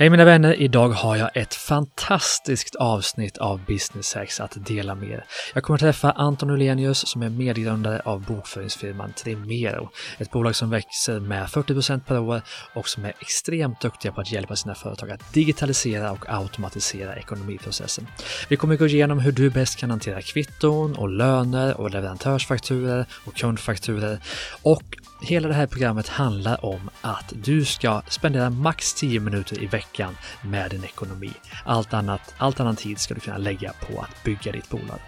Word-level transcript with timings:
Hej 0.00 0.10
mina 0.10 0.24
vänner! 0.24 0.60
Idag 0.60 0.88
har 0.88 1.16
jag 1.16 1.36
ett 1.36 1.54
fantastiskt 1.54 2.74
avsnitt 2.76 3.38
av 3.38 3.60
Business 3.64 4.14
Hacks 4.14 4.40
att 4.40 4.66
dela 4.66 4.94
med 4.94 5.10
er. 5.10 5.24
Jag 5.54 5.62
kommer 5.62 5.78
träffa 5.78 6.10
Anton 6.10 6.50
Ulenius 6.50 7.08
som 7.08 7.22
är 7.22 7.28
medgrundare 7.28 8.00
av 8.04 8.24
bokföringsfirman 8.24 9.12
Trimero. 9.12 9.90
Ett 10.18 10.30
bolag 10.30 10.56
som 10.56 10.70
växer 10.70 11.20
med 11.20 11.46
40% 11.46 12.00
per 12.00 12.18
år 12.18 12.42
och 12.74 12.88
som 12.88 13.04
är 13.04 13.12
extremt 13.20 13.80
duktiga 13.80 14.12
på 14.12 14.20
att 14.20 14.32
hjälpa 14.32 14.56
sina 14.56 14.74
företag 14.74 15.10
att 15.10 15.32
digitalisera 15.32 16.12
och 16.12 16.24
automatisera 16.28 17.16
ekonomiprocessen. 17.16 18.06
Vi 18.48 18.56
kommer 18.56 18.76
gå 18.76 18.86
igenom 18.86 19.18
hur 19.18 19.32
du 19.32 19.50
bäst 19.50 19.76
kan 19.76 19.90
hantera 19.90 20.22
kvitton 20.22 20.96
och 20.96 21.08
löner 21.08 21.80
och 21.80 21.90
leverantörsfakturer 21.90 23.06
och 23.24 23.34
kundfakturer 23.34 24.18
och 24.62 24.82
Hela 25.22 25.48
det 25.48 25.54
här 25.54 25.66
programmet 25.66 26.08
handlar 26.08 26.64
om 26.64 26.90
att 27.00 27.32
du 27.42 27.64
ska 27.64 28.02
spendera 28.08 28.50
max 28.50 28.94
10 28.94 29.20
minuter 29.20 29.62
i 29.62 29.66
veckan 29.66 30.16
med 30.42 30.70
din 30.70 30.84
ekonomi. 30.84 31.30
Allt 31.64 31.94
annat, 31.94 32.34
allt 32.38 32.60
annan 32.60 32.76
tid 32.76 32.98
ska 32.98 33.14
du 33.14 33.20
kunna 33.20 33.38
lägga 33.38 33.72
på 33.72 34.00
att 34.00 34.24
bygga 34.24 34.52
ditt 34.52 34.68
bolag. 34.68 34.98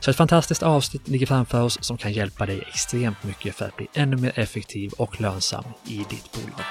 Så 0.00 0.10
ett 0.10 0.16
fantastiskt 0.16 0.62
avsnitt 0.62 1.08
ligger 1.08 1.26
framför 1.26 1.62
oss 1.62 1.78
som 1.84 1.98
kan 1.98 2.12
hjälpa 2.12 2.46
dig 2.46 2.64
extremt 2.68 3.24
mycket 3.24 3.54
för 3.54 3.64
att 3.64 3.76
bli 3.76 3.86
ännu 3.94 4.16
mer 4.16 4.38
effektiv 4.38 4.92
och 4.92 5.20
lönsam 5.20 5.64
i 5.86 5.96
ditt 5.96 6.32
bolag. 6.32 6.64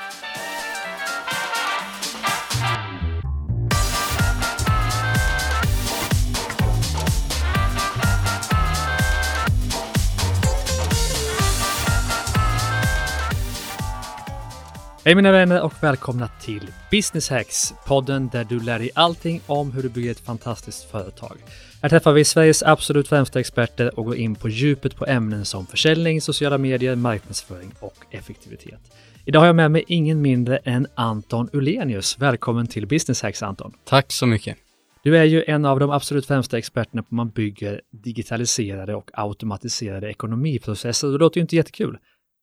Hej 15.05 15.16
mina 15.16 15.31
vänner 15.31 15.62
och 15.62 15.73
välkomna 15.81 16.27
till 16.41 16.67
Business 16.91 17.30
Hacks, 17.30 17.73
podden 17.88 18.30
där 18.31 18.44
du 18.44 18.59
lär 18.59 18.80
dig 18.80 18.90
allting 18.95 19.41
om 19.45 19.71
hur 19.71 19.84
du 19.84 19.90
bygger 19.90 20.12
ett 20.12 20.20
fantastiskt 20.20 20.91
företag. 20.91 21.38
Här 21.82 21.90
träffar 21.90 22.13
vi 22.13 22.26
Sveriges 22.26 22.63
absolut 22.63 23.07
främsta 23.07 23.40
experter 23.40 23.99
och 23.99 24.05
går 24.05 24.15
in 24.15 24.35
på 24.35 24.49
djupet 24.49 24.96
på 24.96 25.05
ämnen 25.05 25.46
som 25.46 25.68
försäljning, 25.68 26.21
sociala 26.21 26.57
medier, 26.57 26.96
marknadsföring 26.96 27.71
och 27.79 27.96
effektivitet. 28.12 28.79
Idag 29.26 29.40
har 29.40 29.48
jag 29.48 29.55
med 29.55 29.71
mig 29.71 29.84
ingen 29.88 30.21
mindre 30.21 30.57
än 30.57 30.88
Anton 30.96 31.49
Ulenius. 31.54 32.20
Välkommen 32.20 32.68
till 32.68 32.88
Business 32.88 33.21
Hacks 33.21 33.43
Anton. 33.43 33.73
Tack 33.85 34.12
så 34.12 34.26
mycket. 34.26 34.57
Du 35.04 35.18
är 35.18 35.23
ju 35.23 35.43
en 35.48 35.66
av 35.66 35.79
de 35.79 35.91
absolut 35.91 36.26
främsta 36.26 36.57
experterna 36.57 37.04
på 37.04 37.07
hur 37.10 37.16
man 37.16 37.29
bygger 37.29 37.82
digitaliserade 37.91 38.95
och 38.95 39.12
automatiserade 39.13 40.10
ekonomiprocesser. 40.10 41.07
Det 41.07 41.18
låter 41.18 41.38
ju 41.38 41.41
inte 41.41 41.55
jättekul. 41.55 41.98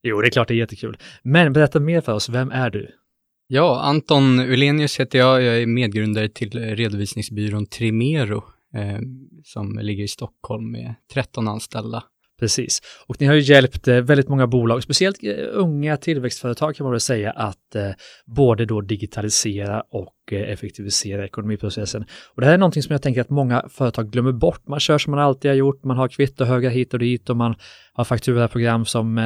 Jo, 0.08 0.20
det 0.20 0.28
är 0.28 0.30
klart 0.30 0.48
det 0.48 0.54
är 0.54 0.56
jättekul. 0.56 0.96
Men 1.22 1.52
berätta 1.52 1.80
mer 1.80 2.00
för 2.00 2.12
oss, 2.12 2.28
vem 2.28 2.50
är 2.50 2.70
du? 2.70 2.90
Ja, 3.46 3.80
Anton 3.80 4.40
Ulenius 4.40 5.00
heter 5.00 5.18
jag. 5.18 5.42
Jag 5.42 5.62
är 5.62 5.66
medgrundare 5.66 6.28
till 6.28 6.50
redovisningsbyrån 6.76 7.66
Trimero 7.66 8.44
eh, 8.74 8.98
som 9.44 9.78
ligger 9.78 10.04
i 10.04 10.08
Stockholm 10.08 10.70
med 10.70 10.94
13 11.12 11.48
anställda. 11.48 12.04
Precis. 12.38 12.80
Och 13.06 13.20
ni 13.20 13.26
har 13.26 13.34
ju 13.34 13.40
hjälpt 13.40 13.88
eh, 13.88 13.96
väldigt 13.96 14.28
många 14.28 14.46
bolag, 14.46 14.82
speciellt 14.82 15.24
eh, 15.24 15.34
unga 15.52 15.96
tillväxtföretag 15.96 16.76
kan 16.76 16.84
man 16.84 16.90
väl 16.90 17.00
säga, 17.00 17.30
att 17.30 17.74
eh, 17.74 17.90
både 18.26 18.66
då 18.66 18.80
digitalisera 18.80 19.80
och 19.80 20.12
effektivisera 20.32 21.24
ekonomiprocessen. 21.24 22.04
Och 22.34 22.40
det 22.40 22.46
här 22.46 22.54
är 22.54 22.58
någonting 22.58 22.82
som 22.82 22.92
jag 22.92 23.02
tänker 23.02 23.20
att 23.20 23.30
många 23.30 23.64
företag 23.68 24.10
glömmer 24.10 24.32
bort. 24.32 24.68
Man 24.68 24.80
kör 24.80 24.98
som 24.98 25.10
man 25.10 25.20
alltid 25.20 25.50
har 25.50 25.56
gjort, 25.56 25.84
man 25.84 25.96
har 25.96 26.08
kvittohögar 26.08 26.70
hit 26.70 26.92
och 26.92 26.98
dit 26.98 27.30
och 27.30 27.36
man 27.36 27.54
har 27.92 28.04
fakturaprogram 28.04 28.84
som 28.84 29.20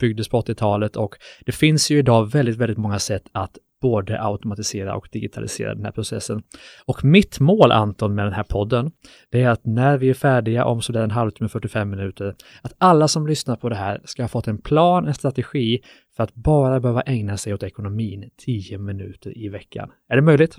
byggdes 0.00 0.28
på 0.28 0.40
80-talet 0.40 0.96
och 0.96 1.14
det 1.46 1.52
finns 1.52 1.90
ju 1.90 1.98
idag 1.98 2.30
väldigt, 2.32 2.56
väldigt 2.56 2.78
många 2.78 2.98
sätt 2.98 3.22
att 3.32 3.58
både 3.80 4.22
automatisera 4.22 4.96
och 4.96 5.08
digitalisera 5.12 5.74
den 5.74 5.84
här 5.84 5.92
processen. 5.92 6.42
Och 6.84 7.04
mitt 7.04 7.40
mål 7.40 7.72
Anton 7.72 8.14
med 8.14 8.26
den 8.26 8.32
här 8.32 8.42
podden, 8.42 8.90
det 9.30 9.42
är 9.42 9.48
att 9.48 9.66
när 9.66 9.98
vi 9.98 10.10
är 10.10 10.14
färdiga 10.14 10.64
om 10.64 10.82
sådär 10.82 11.02
en 11.02 11.10
halvtimme, 11.10 11.48
45 11.48 11.90
minuter, 11.90 12.34
att 12.62 12.72
alla 12.78 13.08
som 13.08 13.26
lyssnar 13.26 13.56
på 13.56 13.68
det 13.68 13.76
här 13.76 14.00
ska 14.04 14.22
ha 14.22 14.28
fått 14.28 14.48
en 14.48 14.58
plan, 14.58 15.06
en 15.06 15.14
strategi 15.14 15.80
för 16.16 16.22
att 16.24 16.34
bara 16.34 16.80
behöva 16.80 17.00
ägna 17.00 17.36
sig 17.36 17.54
åt 17.54 17.62
ekonomin 17.62 18.30
10 18.44 18.78
minuter 18.78 19.38
i 19.38 19.48
veckan. 19.48 19.90
Är 20.08 20.16
det 20.16 20.22
möjligt? 20.22 20.56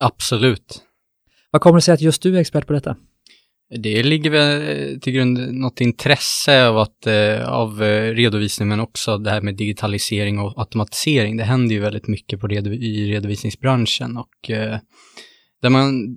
Absolut. 0.00 0.82
Vad 1.50 1.62
kommer 1.62 1.76
det 1.76 1.82
sig 1.82 1.94
att 1.94 2.00
just 2.00 2.22
du 2.22 2.36
är 2.36 2.40
expert 2.40 2.66
på 2.66 2.72
detta? 2.72 2.96
Det 3.70 4.02
ligger 4.02 4.30
väl 4.30 4.62
eh, 4.62 4.98
till 4.98 5.12
grund 5.12 5.54
något 5.54 5.80
intresse 5.80 6.68
av, 6.68 6.78
att, 6.78 7.06
eh, 7.06 7.48
av 7.48 7.82
eh, 7.82 8.14
redovisning 8.14 8.68
men 8.68 8.80
också 8.80 9.18
det 9.18 9.30
här 9.30 9.40
med 9.40 9.56
digitalisering 9.56 10.38
och 10.38 10.54
automatisering. 10.56 11.36
Det 11.36 11.44
händer 11.44 11.74
ju 11.74 11.80
väldigt 11.80 12.08
mycket 12.08 12.40
på 12.40 12.46
redo 12.46 12.70
i 12.70 13.12
redovisningsbranschen 13.12 14.16
och 14.16 14.50
där 15.62 15.70
man 15.70 16.16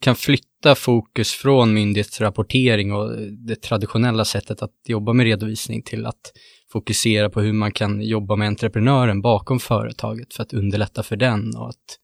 kan 0.00 0.16
flytta 0.16 0.74
fokus 0.74 1.32
från 1.32 1.74
myndighetsrapportering 1.74 2.92
och 2.92 3.16
det 3.46 3.62
traditionella 3.62 4.24
sättet 4.24 4.62
att 4.62 4.74
jobba 4.86 5.12
med 5.12 5.24
redovisning 5.24 5.82
till 5.82 6.06
att 6.06 6.32
fokusera 6.72 7.30
på 7.30 7.40
hur 7.40 7.52
man 7.52 7.72
kan 7.72 8.02
jobba 8.02 8.36
med 8.36 8.48
entreprenören 8.48 9.22
bakom 9.22 9.60
företaget 9.60 10.34
för 10.34 10.42
att 10.42 10.52
underlätta 10.52 11.02
för 11.02 11.16
den 11.16 11.56
och 11.56 11.68
att, 11.68 11.98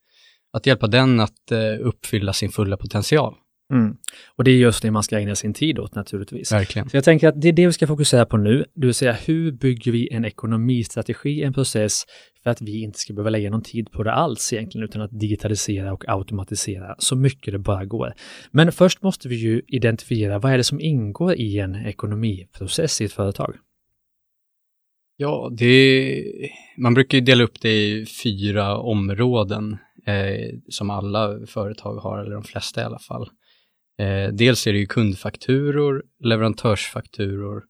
att 0.52 0.66
hjälpa 0.66 0.86
den 0.86 1.20
att 1.20 1.52
uppfylla 1.80 2.32
sin 2.32 2.50
fulla 2.50 2.76
potential. 2.76 3.34
Mm. 3.72 3.96
Och 4.36 4.44
det 4.44 4.50
är 4.50 4.56
just 4.56 4.82
det 4.82 4.90
man 4.90 5.02
ska 5.02 5.18
ägna 5.18 5.34
sin 5.34 5.54
tid 5.54 5.78
åt 5.78 5.94
naturligtvis. 5.94 6.52
Verkligen. 6.52 6.90
Så 6.90 6.96
jag 6.96 7.04
tänker 7.04 7.28
att 7.28 7.40
det 7.40 7.48
är 7.48 7.52
det 7.52 7.66
vi 7.66 7.72
ska 7.72 7.86
fokusera 7.86 8.26
på 8.26 8.36
nu, 8.36 8.64
det 8.74 8.86
vill 8.86 8.94
säga 8.94 9.12
hur 9.12 9.52
bygger 9.52 9.92
vi 9.92 10.08
en 10.12 10.24
ekonomistrategi, 10.24 11.42
en 11.42 11.52
process 11.52 12.04
för 12.42 12.50
att 12.50 12.62
vi 12.62 12.82
inte 12.82 12.98
ska 12.98 13.12
behöva 13.12 13.30
lägga 13.30 13.50
någon 13.50 13.62
tid 13.62 13.90
på 13.90 14.02
det 14.02 14.12
alls 14.12 14.52
egentligen, 14.52 14.84
utan 14.84 15.02
att 15.02 15.20
digitalisera 15.20 15.92
och 15.92 16.04
automatisera 16.08 16.94
så 16.98 17.16
mycket 17.16 17.52
det 17.52 17.58
bara 17.58 17.84
går. 17.84 18.12
Men 18.50 18.72
först 18.72 19.02
måste 19.02 19.28
vi 19.28 19.36
ju 19.36 19.62
identifiera 19.66 20.38
vad 20.38 20.52
är 20.52 20.56
det 20.56 20.64
som 20.64 20.80
ingår 20.80 21.34
i 21.34 21.58
en 21.58 21.74
ekonomiprocess 21.74 23.00
i 23.00 23.04
ett 23.04 23.12
företag? 23.12 23.56
Ja, 25.16 25.50
det, 25.58 26.24
man 26.78 26.94
brukar 26.94 27.18
ju 27.18 27.24
dela 27.24 27.44
upp 27.44 27.60
det 27.60 27.86
i 27.86 28.06
fyra 28.06 28.76
områden 28.76 29.76
eh, 30.06 30.58
som 30.68 30.90
alla 30.90 31.46
företag 31.46 31.96
har, 31.96 32.18
eller 32.18 32.34
de 32.34 32.42
flesta 32.44 32.80
i 32.80 32.84
alla 32.84 32.98
fall. 32.98 33.28
Eh, 33.98 34.32
dels 34.32 34.66
är 34.66 34.72
det 34.72 34.78
ju 34.78 34.86
kundfakturor, 34.86 36.02
leverantörsfakturor, 36.24 37.62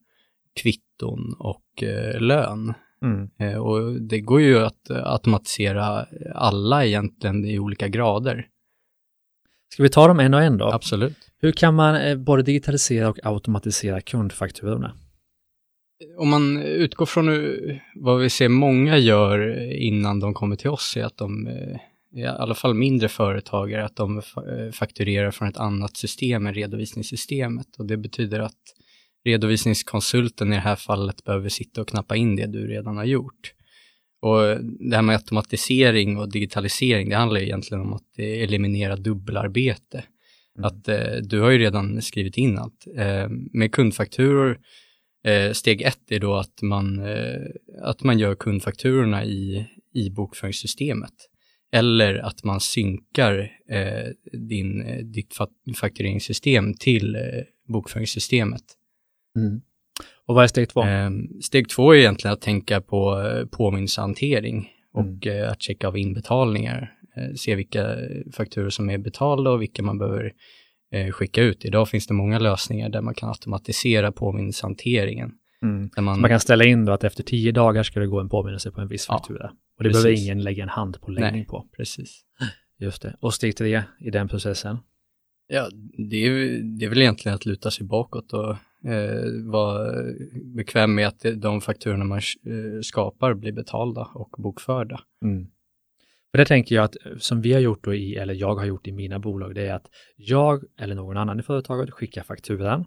kvitton 0.61 1.35
och 1.39 1.83
eh, 1.83 2.19
lön. 2.19 2.73
Mm. 3.01 3.29
Eh, 3.39 3.57
och 3.57 4.01
det 4.01 4.19
går 4.19 4.41
ju 4.41 4.59
att 4.59 4.89
automatisera 4.89 6.07
alla 6.35 6.85
egentligen 6.85 7.45
i 7.45 7.59
olika 7.59 7.87
grader. 7.87 8.47
Ska 9.73 9.83
vi 9.83 9.89
ta 9.89 10.07
dem 10.07 10.19
en 10.19 10.33
och 10.33 10.41
en 10.41 10.57
då? 10.57 10.65
Absolut. 10.65 11.17
Hur 11.39 11.51
kan 11.51 11.75
man 11.75 11.95
eh, 11.95 12.15
både 12.15 12.43
digitalisera 12.43 13.09
och 13.09 13.19
automatisera 13.23 14.01
kundfakturorna? 14.01 14.97
Om 16.17 16.29
man 16.29 16.57
utgår 16.61 17.05
från 17.05 17.29
vad 17.95 18.19
vi 18.19 18.29
ser 18.29 18.49
många 18.49 18.97
gör 18.97 19.71
innan 19.73 20.19
de 20.19 20.33
kommer 20.33 20.55
till 20.55 20.69
oss 20.69 20.97
är 20.97 21.05
att 21.05 21.17
de 21.17 21.47
eh, 21.47 21.79
i 22.17 22.25
alla 22.25 22.55
fall 22.55 22.73
mindre 22.73 23.09
företagare, 23.09 23.85
att 23.85 23.95
de 23.95 24.17
eh, 24.17 24.71
fakturerar 24.71 25.31
från 25.31 25.47
ett 25.47 25.57
annat 25.57 25.97
system 25.97 26.47
än 26.47 26.53
redovisningssystemet. 26.53 27.67
Och 27.77 27.85
det 27.85 27.97
betyder 27.97 28.39
att 28.39 28.61
redovisningskonsulten 29.25 30.53
i 30.53 30.55
det 30.55 30.61
här 30.61 30.75
fallet 30.75 31.23
behöver 31.23 31.49
sitta 31.49 31.81
och 31.81 31.87
knappa 31.87 32.15
in 32.15 32.35
det 32.35 32.47
du 32.47 32.67
redan 32.67 32.97
har 32.97 33.05
gjort. 33.05 33.53
Och 34.21 34.41
det 34.89 34.95
här 34.95 35.01
med 35.01 35.15
automatisering 35.15 36.17
och 36.17 36.31
digitalisering, 36.31 37.09
det 37.09 37.15
handlar 37.15 37.41
egentligen 37.41 37.81
om 37.81 37.93
att 37.93 38.19
eliminera 38.19 38.95
dubbelarbete. 38.95 40.03
Mm. 40.57 40.67
Att 40.67 40.87
eh, 40.87 41.15
du 41.23 41.39
har 41.39 41.49
ju 41.49 41.57
redan 41.57 42.01
skrivit 42.01 42.37
in 42.37 42.57
allt. 42.57 42.87
Eh, 42.97 43.29
med 43.29 43.71
kundfakturor, 43.71 44.59
eh, 45.25 45.51
steg 45.51 45.81
ett 45.81 46.11
är 46.11 46.19
då 46.19 46.35
att 46.35 46.61
man, 46.61 46.99
eh, 46.99 47.41
att 47.81 48.03
man 48.03 48.19
gör 48.19 48.35
kundfakturorna 48.35 49.25
i, 49.25 49.65
i 49.93 50.09
bokföringssystemet. 50.09 51.13
Eller 51.71 52.15
att 52.15 52.43
man 52.43 52.59
synkar 52.59 53.51
eh, 53.69 54.07
din, 54.31 54.81
eh, 54.81 54.97
ditt 54.97 55.33
faktureringssystem 55.77 56.73
till 56.73 57.15
eh, 57.15 57.21
bokföringssystemet. 57.67 58.63
Mm. 59.37 59.61
Och 60.25 60.35
vad 60.35 60.43
är 60.43 60.47
steg 60.47 60.69
två? 60.69 60.83
Eh, 60.83 61.09
steg 61.41 61.69
två 61.69 61.93
är 61.93 61.97
egentligen 61.97 62.33
att 62.33 62.41
tänka 62.41 62.81
på 62.81 63.21
eh, 63.21 63.45
påminnelsehantering 63.45 64.69
och 64.93 65.27
mm. 65.27 65.43
eh, 65.43 65.51
att 65.51 65.61
checka 65.61 65.87
av 65.87 65.97
inbetalningar. 65.97 66.93
Eh, 67.17 67.33
se 67.33 67.55
vilka 67.55 67.95
fakturor 68.33 68.69
som 68.69 68.89
är 68.89 68.97
betalda 68.97 69.51
och 69.51 69.61
vilka 69.61 69.83
man 69.83 69.97
behöver 69.97 70.33
eh, 70.93 71.11
skicka 71.11 71.41
ut. 71.41 71.65
Idag 71.65 71.89
finns 71.89 72.07
det 72.07 72.13
många 72.13 72.39
lösningar 72.39 72.89
där 72.89 73.01
man 73.01 73.13
kan 73.13 73.29
automatisera 73.29 74.11
påminnelsehanteringen. 74.11 75.31
Mm. 75.63 75.89
Man... 75.97 76.21
man... 76.21 76.29
kan 76.29 76.39
ställa 76.39 76.63
in 76.63 76.85
då 76.85 76.91
att 76.91 77.03
efter 77.03 77.23
tio 77.23 77.51
dagar 77.51 77.83
ska 77.83 77.99
det 77.99 78.07
gå 78.07 78.19
en 78.19 78.29
påminnelse 78.29 78.71
på 78.71 78.81
en 78.81 78.87
viss 78.87 79.05
faktura. 79.05 79.39
Ja, 79.43 79.57
och 79.77 79.83
det 79.83 79.89
precis. 79.89 80.03
behöver 80.03 80.23
ingen 80.23 80.43
lägga 80.43 80.63
en 80.63 80.69
handpåläggning 80.69 81.41
Nej, 81.41 81.45
på. 81.45 81.67
Precis. 81.77 82.21
Just 82.79 83.01
det. 83.01 83.15
Och 83.19 83.33
steg 83.33 83.55
tre 83.55 83.83
i 83.99 84.09
den 84.09 84.27
processen? 84.27 84.77
Ja, 85.47 85.69
det 86.09 86.17
är, 86.17 86.61
det 86.77 86.85
är 86.85 86.89
väl 86.89 87.01
egentligen 87.01 87.35
att 87.35 87.45
luta 87.45 87.71
sig 87.71 87.85
bakåt 87.85 88.33
och 88.33 88.49
eh, 88.91 89.51
vara 89.51 90.03
bekväm 90.55 90.95
med 90.95 91.07
att 91.07 91.25
de 91.35 91.61
fakturorna 91.61 92.05
man 92.05 92.17
eh, 92.17 92.81
skapar 92.81 93.33
blir 93.33 93.51
betalda 93.51 94.07
och 94.13 94.35
bokförda. 94.37 94.99
Mm. 95.23 95.47
För 96.31 96.37
det 96.37 96.45
tänker 96.45 96.75
jag 96.75 96.85
att 96.85 96.95
som 97.19 97.41
vi 97.41 97.53
har 97.53 97.59
gjort 97.59 97.83
då 97.83 97.93
i, 97.93 98.15
eller 98.15 98.33
jag 98.33 98.55
har 98.55 98.65
gjort 98.65 98.87
i 98.87 98.91
mina 98.91 99.19
bolag, 99.19 99.55
det 99.55 99.67
är 99.67 99.73
att 99.73 99.89
jag 100.15 100.63
eller 100.79 100.95
någon 100.95 101.17
annan 101.17 101.39
i 101.39 101.43
företaget 101.43 101.91
skickar 101.91 102.23
fakturan 102.23 102.85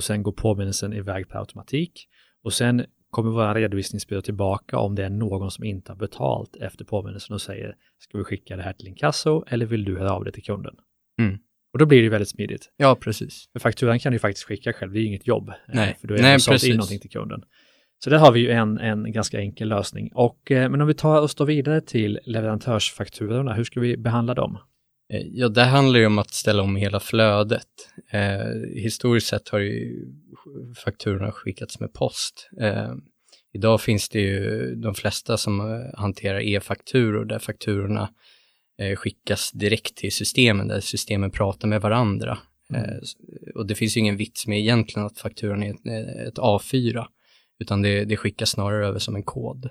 och 0.00 0.04
sen 0.04 0.22
går 0.22 0.32
påminnelsen 0.32 0.92
iväg 0.92 1.28
per 1.28 1.38
automatik 1.38 2.06
och 2.44 2.52
sen 2.52 2.84
kommer 3.10 3.30
våra 3.30 3.54
redovisningsbyrå 3.54 4.20
tillbaka 4.20 4.78
om 4.78 4.94
det 4.94 5.04
är 5.04 5.10
någon 5.10 5.50
som 5.50 5.64
inte 5.64 5.92
har 5.92 5.96
betalt 5.96 6.56
efter 6.56 6.84
påminnelsen 6.84 7.34
och 7.34 7.40
säger 7.40 7.76
ska 7.98 8.18
vi 8.18 8.24
skicka 8.24 8.56
det 8.56 8.62
här 8.62 8.72
till 8.72 8.88
inkasso 8.88 9.44
eller 9.46 9.66
vill 9.66 9.84
du 9.84 9.98
höra 9.98 10.12
av 10.12 10.24
dig 10.24 10.32
till 10.32 10.42
kunden? 10.42 10.74
Mm. 11.20 11.38
Och 11.72 11.78
då 11.78 11.86
blir 11.86 12.02
det 12.02 12.08
väldigt 12.08 12.28
smidigt. 12.28 12.70
Ja, 12.76 12.96
precis. 13.00 13.48
För 13.52 13.60
fakturan 13.60 13.98
kan 13.98 14.12
du 14.12 14.18
faktiskt 14.18 14.46
skicka 14.46 14.72
själv, 14.72 14.92
det 14.92 14.98
är 14.98 15.00
ju 15.00 15.06
inget 15.06 15.26
jobb. 15.26 15.48
eh, 15.48 15.54
Nej. 15.74 15.96
För 16.00 16.08
har 16.08 16.14
Nej, 16.14 16.22
Nej, 16.22 16.40
sålt 16.40 16.54
precis. 16.54 16.68
in 16.68 16.76
någonting 16.76 17.00
till 17.00 17.10
kunden. 17.10 17.42
Så 18.04 18.10
där 18.10 18.18
har 18.18 18.32
vi 18.32 18.40
ju 18.40 18.50
en, 18.50 18.78
en 18.78 19.12
ganska 19.12 19.40
enkel 19.40 19.68
lösning. 19.68 20.10
Och, 20.14 20.50
eh, 20.50 20.70
men 20.70 20.80
om 20.80 20.86
vi 20.86 20.94
tar 20.94 21.20
och 21.20 21.30
står 21.30 21.46
vidare 21.46 21.80
till 21.80 22.20
leverantörsfakturorna, 22.24 23.54
hur 23.54 23.64
ska 23.64 23.80
vi 23.80 23.96
behandla 23.96 24.34
dem? 24.34 24.58
Eh, 25.12 25.26
Ja, 25.32 25.48
det 25.48 25.62
handlar 25.62 26.00
ju 26.00 26.06
om 26.06 26.18
att 26.18 26.34
ställa 26.34 26.62
om 26.62 26.76
hela 26.76 27.00
flödet. 27.00 27.66
Eh, 28.12 28.80
historiskt 28.82 29.26
sett 29.26 29.48
har 29.48 29.58
ju 29.58 30.06
fakturorna 30.84 31.32
skickats 31.32 31.80
med 31.80 31.92
post. 31.92 32.48
Eh, 32.60 32.92
idag 33.52 33.80
finns 33.80 34.08
det 34.08 34.20
ju 34.20 34.74
de 34.74 34.94
flesta 34.94 35.36
som 35.36 35.60
eh, 35.60 35.98
hanterar 36.00 36.40
e-fakturor 36.40 37.24
där 37.24 37.38
fakturorna 37.38 38.10
eh, 38.80 38.96
skickas 38.96 39.50
direkt 39.52 39.96
till 39.96 40.12
systemen, 40.12 40.68
där 40.68 40.80
systemen 40.80 41.30
pratar 41.30 41.68
med 41.68 41.80
varandra. 41.80 42.38
Mm. 42.72 42.84
Eh, 42.84 42.96
s- 43.02 43.12
och 43.54 43.66
det 43.66 43.74
finns 43.74 43.96
ju 43.96 44.00
ingen 44.00 44.16
vits 44.16 44.46
med 44.46 44.58
egentligen 44.58 45.06
att 45.06 45.18
fakturan 45.18 45.62
är 45.62 45.70
ett, 45.70 45.86
ett 46.28 46.38
A4, 46.38 47.04
utan 47.58 47.82
det, 47.82 48.04
det 48.04 48.16
skickas 48.16 48.50
snarare 48.50 48.86
över 48.86 48.98
som 48.98 49.16
en 49.16 49.22
kod. 49.22 49.68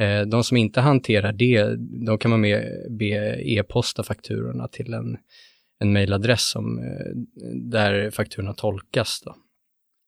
Eh, 0.00 0.22
De 0.22 0.44
som 0.44 0.56
inte 0.56 0.80
hanterar 0.80 1.32
det, 1.32 1.76
de 2.06 2.18
kan 2.18 2.30
man 2.30 2.40
med, 2.40 2.86
be 2.98 3.40
e-posta 3.42 4.02
fakturorna 4.02 4.68
till 4.68 4.94
en, 4.94 5.16
en 5.80 5.92
mejladress 5.92 6.50
som, 6.50 6.78
eh, 6.78 7.16
där 7.70 8.10
fakturorna 8.10 8.54
tolkas. 8.54 9.22
Då. 9.24 9.36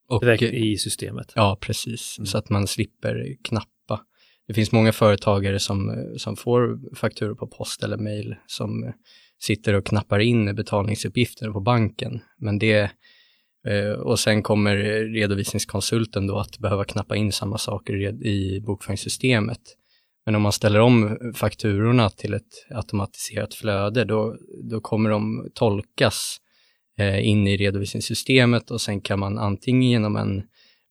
Och, 0.09 0.21
Direkt 0.21 0.43
i 0.43 0.77
systemet. 0.77 1.33
Ja, 1.35 1.59
precis. 1.61 2.19
Mm. 2.19 2.27
Så 2.27 2.39
att 2.39 2.51
man 2.51 2.67
slipper 2.67 3.37
knappa. 3.45 4.01
Det 4.47 4.55
finns 4.55 4.73
många 4.73 4.93
företagare 4.93 5.59
som, 5.59 5.91
eh, 5.91 6.17
som 6.17 6.37
får 6.37 6.95
fakturor 6.97 7.35
på 7.35 7.47
post 7.47 7.83
eller 7.83 7.97
mejl 7.97 8.35
som 8.47 8.93
sitter 9.43 9.75
och 9.75 9.87
knappar 9.87 10.19
in 10.19 10.55
betalningsuppgifter 10.55 11.51
på 11.51 11.61
banken. 11.61 12.21
Men 12.39 12.59
det, 12.59 12.91
och 13.99 14.19
sen 14.19 14.43
kommer 14.43 14.77
redovisningskonsulten 15.15 16.27
då 16.27 16.39
att 16.39 16.59
behöva 16.59 16.85
knappa 16.85 17.17
in 17.17 17.33
samma 17.33 17.59
saker 17.59 18.25
i 18.27 18.61
bokföringssystemet. 18.61 19.61
Men 20.27 20.35
om 20.35 20.43
man 20.43 20.53
ställer 20.53 20.81
om 20.81 21.19
fakturorna 21.35 22.11
till 22.11 22.35
ett 22.35 22.67
automatiserat 22.71 23.55
flöde, 23.55 24.05
då, 24.05 24.37
då 24.71 24.81
kommer 24.81 25.11
de 25.11 25.51
tolkas 25.55 26.37
eh, 26.99 27.29
in 27.29 27.47
i 27.47 27.57
redovisningssystemet 27.57 28.71
och 28.71 28.81
sen 28.81 29.01
kan 29.01 29.19
man 29.19 29.39
antingen 29.39 29.91
genom 29.91 30.17
en 30.17 30.43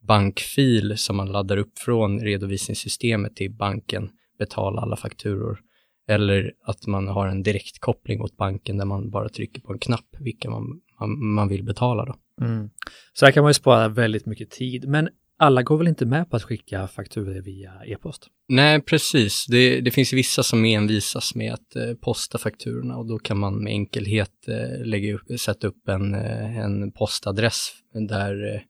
bankfil 0.07 0.97
som 0.97 1.17
man 1.17 1.31
laddar 1.31 1.57
upp 1.57 1.79
från 1.79 2.19
redovisningssystemet 2.19 3.35
till 3.35 3.51
banken 3.51 4.09
betala 4.39 4.81
alla 4.81 4.95
fakturor. 4.95 5.59
Eller 6.07 6.51
att 6.65 6.87
man 6.87 7.07
har 7.07 7.27
en 7.27 7.43
direktkoppling 7.43 8.19
mot 8.19 8.37
banken 8.37 8.77
där 8.77 8.85
man 8.85 9.09
bara 9.09 9.29
trycker 9.29 9.61
på 9.61 9.73
en 9.73 9.79
knapp 9.79 10.15
vilka 10.19 10.49
man, 10.49 10.81
man, 10.99 11.25
man 11.25 11.47
vill 11.47 11.63
betala. 11.63 12.05
Då. 12.05 12.45
Mm. 12.45 12.69
Så 13.13 13.25
här 13.25 13.31
kan 13.31 13.43
man 13.43 13.49
ju 13.49 13.53
spara 13.53 13.87
väldigt 13.87 14.25
mycket 14.25 14.51
tid. 14.51 14.87
Men 14.87 15.09
alla 15.41 15.63
går 15.63 15.77
väl 15.77 15.87
inte 15.87 16.05
med 16.05 16.29
på 16.29 16.35
att 16.35 16.43
skicka 16.43 16.87
fakturor 16.87 17.41
via 17.41 17.71
e-post? 17.85 18.27
Nej, 18.47 18.81
precis. 18.81 19.45
Det, 19.49 19.81
det 19.81 19.91
finns 19.91 20.13
vissa 20.13 20.43
som 20.43 20.65
envisas 20.65 21.35
med 21.35 21.53
att 21.53 21.75
eh, 21.75 21.93
posta 21.93 22.37
fakturorna 22.37 22.97
och 22.97 23.07
då 23.07 23.19
kan 23.19 23.39
man 23.39 23.63
med 23.63 23.71
enkelhet 23.71 24.47
eh, 24.47 24.85
lägga 24.85 25.13
upp, 25.15 25.39
sätta 25.39 25.67
upp 25.67 25.87
en, 25.87 26.15
eh, 26.15 26.57
en 26.57 26.91
postadress 26.91 27.71
där, 28.09 28.55
eh, 28.55 28.61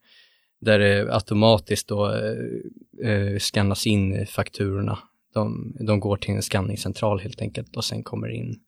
där 0.62 0.80
det 0.80 1.14
automatiskt 1.14 1.88
då 1.88 2.14
eh, 2.14 3.12
eh, 3.12 3.40
skannas 3.40 3.88
in 3.88 4.28
fakturorna. 4.28 5.00
De, 5.34 5.76
de 5.88 6.00
går 6.00 6.18
till 6.18 6.36
en 6.36 6.42
skanningscentral 6.42 7.20
helt 7.20 7.42
enkelt 7.42 7.76
och 7.76 7.86
sen 7.86 8.04
kommer 8.04 8.28
in 8.28 8.60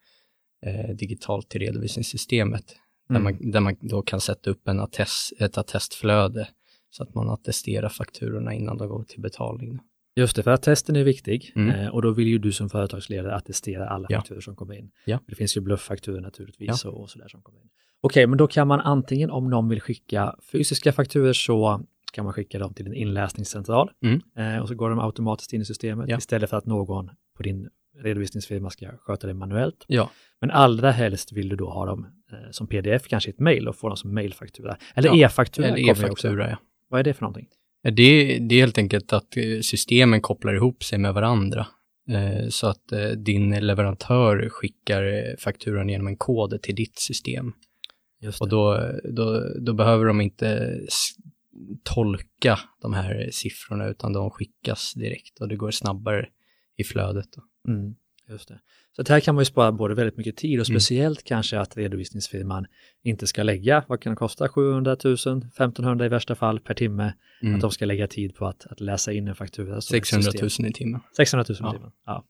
digitalt 0.99 1.49
till 1.49 1.61
redovisningssystemet 1.61 2.65
där, 3.09 3.15
Mm. 3.15 3.23
man, 3.23 3.51
där 3.51 3.59
man 3.59 3.75
då 3.81 4.01
kan 4.01 4.21
sätta 4.21 4.49
upp 4.49 4.67
en 4.67 4.79
attest, 4.79 5.33
ett 5.39 5.57
attestflöde 5.57 6.47
så 6.93 7.03
att 7.03 7.15
man 7.15 7.29
attesterar 7.29 7.89
fakturorna 7.89 8.53
innan 8.53 8.77
de 8.77 8.87
går 8.87 9.03
till 9.03 9.21
betalning. 9.21 9.79
Just 10.15 10.35
det, 10.35 10.43
för 10.43 10.51
att 10.51 10.61
testen 10.61 10.95
är 10.95 11.03
viktig 11.03 11.51
Mm. 11.55 11.69
eh, 11.75 11.87
och 11.87 12.01
då 12.01 12.11
vill 12.11 12.27
ju 12.27 12.37
du 12.37 12.51
som 12.51 12.69
företagsledare 12.69 13.35
attestera 13.35 13.87
alla 13.89 14.07
Ja. 14.09 14.17
fakturor 14.19 14.41
som 14.41 14.55
kommer 14.55 14.73
in. 14.73 14.91
Ja. 15.05 15.19
Det 15.27 15.35
finns 15.35 15.57
ju 15.57 15.61
blufffakturor 15.61 16.19
naturligtvis 16.21 16.85
och, 16.85 17.01
och 17.01 17.09
sådär 17.09 17.27
som 17.27 17.41
kommer 17.41 17.59
in. 17.59 17.69
Okej, 18.01 18.27
men 18.27 18.37
då 18.37 18.47
kan 18.47 18.67
man 18.67 18.79
antingen 18.79 19.29
om 19.31 19.49
någon 19.49 19.69
vill 19.69 19.81
skicka 19.81 20.35
fysiska 20.51 20.91
fakturor 20.93 21.33
så 21.33 21.81
kan 22.13 22.23
man 22.23 22.33
skicka 22.33 22.59
dem 22.59 22.73
till 22.73 22.87
en 22.87 22.93
inläsningscentral 22.93 23.91
Mm. 24.03 24.21
eh, 24.37 24.61
och 24.61 24.67
så 24.67 24.75
går 24.75 24.89
de 24.89 24.99
automatiskt 24.99 25.53
in 25.53 25.61
i 25.61 25.65
systemet 25.65 26.09
Ja. 26.09 26.17
istället 26.17 26.49
för 26.49 26.57
att 26.57 26.65
någon 26.65 27.09
på 27.37 27.43
din 27.43 27.69
redovisningsfirma 28.03 28.69
ska 28.69 28.97
sköta 28.97 29.27
det 29.27 29.33
manuellt. 29.33 29.85
Ja, 29.87 30.09
Men 30.41 30.51
allra 30.51 30.91
helst 30.91 31.31
vill 31.31 31.49
du 31.49 31.55
då 31.55 31.69
ha 31.69 31.85
dem 31.85 32.07
eh, 32.31 32.37
som 32.51 32.67
pdf, 32.67 33.07
kanske 33.07 33.29
i 33.29 33.33
ett 33.33 33.39
mejl 33.39 33.67
och 33.67 33.75
få 33.75 33.87
dem 33.87 33.97
som 33.97 34.13
mejlfaktura. 34.13 34.77
Eller 34.95 35.09
Ja, 35.15 35.25
e-faktura 35.25 35.67
eller 35.67 35.89
e-faktura. 35.91 36.49
Ja. 36.49 36.57
Vad 36.93 36.99
är 36.99 37.03
det 37.03 37.13
för 37.13 37.21
någonting? 37.21 37.47
Det, 37.83 38.39
det 38.39 38.55
är 38.55 38.59
helt 38.59 38.77
enkelt 38.77 39.13
att 39.13 39.37
eh, 39.37 39.59
systemen 39.61 40.21
kopplar 40.21 40.53
ihop 40.53 40.83
sig 40.83 40.99
med 40.99 41.13
varandra. 41.13 41.67
Eh, 42.09 42.47
Så 42.49 42.67
att 42.67 42.91
eh, 42.91 43.09
din 43.09 43.51
leverantör 43.67 44.49
skickar 44.49 45.35
fakturan 45.39 45.89
genom 45.89 46.07
en 46.07 46.17
kod 46.17 46.61
till 46.61 46.75
ditt 46.75 46.99
system. 46.99 47.53
Och 48.39 48.49
då, 48.49 48.91
då, 49.03 49.53
då 49.59 49.73
behöver 49.73 50.05
de 50.05 50.21
inte 50.21 50.79
tolka 51.83 52.59
de 52.81 52.93
här 52.93 53.29
siffrorna 53.31 53.87
utan 53.87 54.13
de 54.13 54.29
skickas 54.29 54.93
direkt 54.93 55.39
och 55.39 55.47
det 55.47 55.55
går 55.55 55.71
snabbare 55.71 56.27
i 56.77 56.83
flödet. 56.83 57.29
Mm, 57.67 57.95
just 58.29 58.47
det. 58.47 58.59
Så 58.95 59.03
här 59.13 59.19
kan 59.19 59.35
man 59.35 59.41
ju 59.41 59.45
spara 59.45 59.71
både 59.71 59.95
väldigt 59.95 60.17
mycket 60.17 60.37
tid 60.37 60.59
och 60.59 60.69
Mm. 60.69 60.79
speciellt 60.79 61.23
kanske 61.23 61.59
att 61.59 61.77
redovisningsfirman 61.77 62.65
inte 63.03 63.27
ska 63.27 63.43
lägga, 63.43 63.83
vad 63.87 64.01
kan 64.01 64.11
det 64.11 64.15
kosta, 64.17 64.49
700 64.49 64.97
000, 65.03 65.13
1500 65.13 66.05
i 66.05 66.09
värsta 66.09 66.35
fall 66.35 66.59
per 66.59 66.73
timme, 66.73 67.13
Mm. 67.41 67.55
att 67.55 67.61
de 67.61 67.71
ska 67.71 67.85
lägga 67.85 68.07
tid 68.07 68.35
på 68.35 68.45
att, 68.45 68.65
att 68.65 68.79
läsa 68.79 69.11
in 69.13 69.27
en 69.27 69.35
faktura. 69.35 69.65
som 69.67 69.77
ett 69.77 69.83
600 70.07 70.31
system. 70.31 70.63
000 70.63 70.69
i 70.69 70.73
timmen. 70.73 71.01
600 71.17 71.45
000 71.49 71.55
i 71.55 71.73
timmen. 71.73 71.91
Ja. 72.05 72.25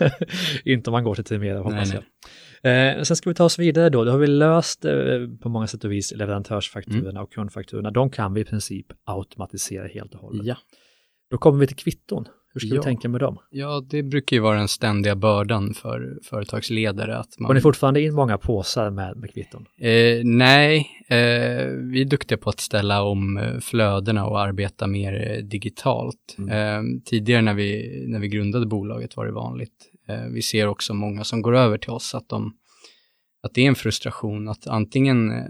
inte 0.64 0.90
om 0.90 0.92
man 0.92 1.04
går 1.04 1.14
till 1.14 1.24
Timera 1.24 1.58
hoppas 1.58 1.92
Nej, 1.92 2.02
jag. 2.62 2.96
Eh, 2.98 3.02
sen 3.02 3.16
ska 3.16 3.30
vi 3.30 3.34
ta 3.34 3.44
oss 3.44 3.58
vidare 3.58 3.90
då. 3.90 4.04
Då 4.04 4.10
har 4.10 4.18
vi 4.18 4.26
löst 4.26 4.84
eh, 4.84 4.92
på 5.40 5.48
många 5.48 5.66
sätt 5.66 5.84
och 5.84 5.92
vis 5.92 6.12
leverantörsfakturorna 6.16 7.10
Mm. 7.10 7.22
och 7.22 7.32
kundfakturorna. 7.32 7.90
De 7.90 8.10
kan 8.10 8.34
vi 8.34 8.40
i 8.40 8.44
princip 8.44 8.86
automatisera 9.04 9.86
helt 9.88 10.14
och 10.14 10.20
hållet. 10.20 10.46
Ja. 10.46 10.56
Då 11.30 11.38
kommer 11.38 11.58
vi 11.60 11.66
till 11.66 11.76
kvitton. 11.76 12.24
Hur 12.54 12.60
ska 12.60 12.68
vi 12.70 12.76
Ja. 12.76 12.82
tänka 12.82 13.08
med 13.08 13.20
dem? 13.20 13.38
ja, 13.50 13.82
det 13.90 14.02
brukar 14.02 14.36
ju 14.36 14.40
vara 14.42 14.58
den 14.58 14.68
ständiga 14.68 15.16
bördan 15.16 15.74
för 15.74 16.18
företagsledare 16.22 17.16
att 17.16 17.38
man 17.38 17.48
Får 17.48 17.54
ni 17.54 17.60
fortfarande 17.60 18.00
in 18.02 18.14
många 18.14 18.38
påsar 18.38 18.90
med, 18.90 19.16
med 19.16 19.32
kvitton? 19.34 19.66
Eh, 19.80 20.20
nej, 20.24 20.86
eh, 21.08 21.16
vi 21.66 22.00
är 22.00 22.04
duktiga 22.04 22.38
på 22.38 22.50
att 22.50 22.60
ställa 22.60 23.02
om 23.02 23.36
eh, 23.36 23.58
flödena 23.58 24.26
och 24.26 24.40
arbeta 24.40 24.86
mer 24.86 25.30
eh, 25.30 25.44
digitalt. 25.44 26.36
Eh, 26.50 26.82
tidigare 27.04 27.42
när 27.42 27.54
vi, 27.54 28.04
när 28.08 28.18
vi 28.18 28.28
grundade 28.28 28.66
bolaget 28.66 29.16
var 29.16 29.26
det 29.26 29.32
vanligt. 29.32 29.90
Eh, 30.08 30.24
vi 30.34 30.42
ser 30.42 30.66
också 30.66 30.94
många 30.94 31.24
som 31.24 31.42
går 31.42 31.56
över 31.56 31.78
till 31.78 31.90
oss 31.90 32.14
att, 32.14 32.28
de, 32.28 32.52
att 33.42 33.54
det 33.54 33.62
är 33.64 33.68
en 33.68 33.74
frustration 33.74 34.48
att 34.48 34.66
antingen 34.66 35.30
eh, 35.30 35.46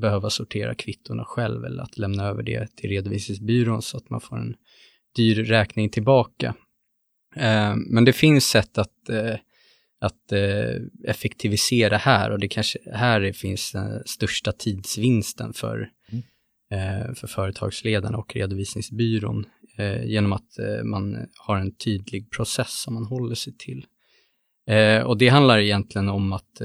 behöva 0.00 0.30
sortera 0.30 0.74
kvittorna 0.74 1.24
själv 1.24 1.64
eller 1.64 1.82
att 1.82 1.98
lämna 1.98 2.24
över 2.24 2.42
det 2.42 2.76
till 2.76 2.90
redovisningsbyrån 2.90 3.82
så 3.82 3.96
att 3.96 4.10
man 4.10 4.20
får 4.20 4.36
en 4.38 4.54
dyr 5.16 5.44
räkning 5.44 5.90
tillbaka. 5.90 6.54
Eh, 7.36 7.74
men 7.76 8.04
det 8.04 8.12
finns 8.12 8.46
sätt 8.46 8.78
att 8.78 9.08
eh, 9.08 9.36
att 10.00 10.32
eh, 10.32 10.82
effektivisera 11.04 11.96
här 11.96 12.30
och 12.30 12.38
det 12.38 12.48
kanske 12.48 12.78
här 12.92 13.32
finns 13.32 13.72
den 13.72 14.02
största 14.06 14.52
tidsvinsten 14.52 15.52
för, 15.52 15.90
Mm. 16.70 17.14
för 17.14 17.26
företagsledarna 17.26 18.18
och 18.18 18.34
redovisningsbyrån 18.34 19.46
genom 20.04 20.32
att 20.32 20.58
man 20.84 21.26
har 21.38 21.56
en 21.56 21.74
tydlig 21.74 22.30
process 22.30 22.80
som 22.82 22.94
man 22.94 23.04
håller 23.04 23.34
sig 23.34 23.56
till. 23.58 23.86
Och 25.04 25.18
det 25.18 25.28
handlar 25.28 25.58
egentligen 25.58 26.08
om 26.08 26.32
att, 26.32 26.62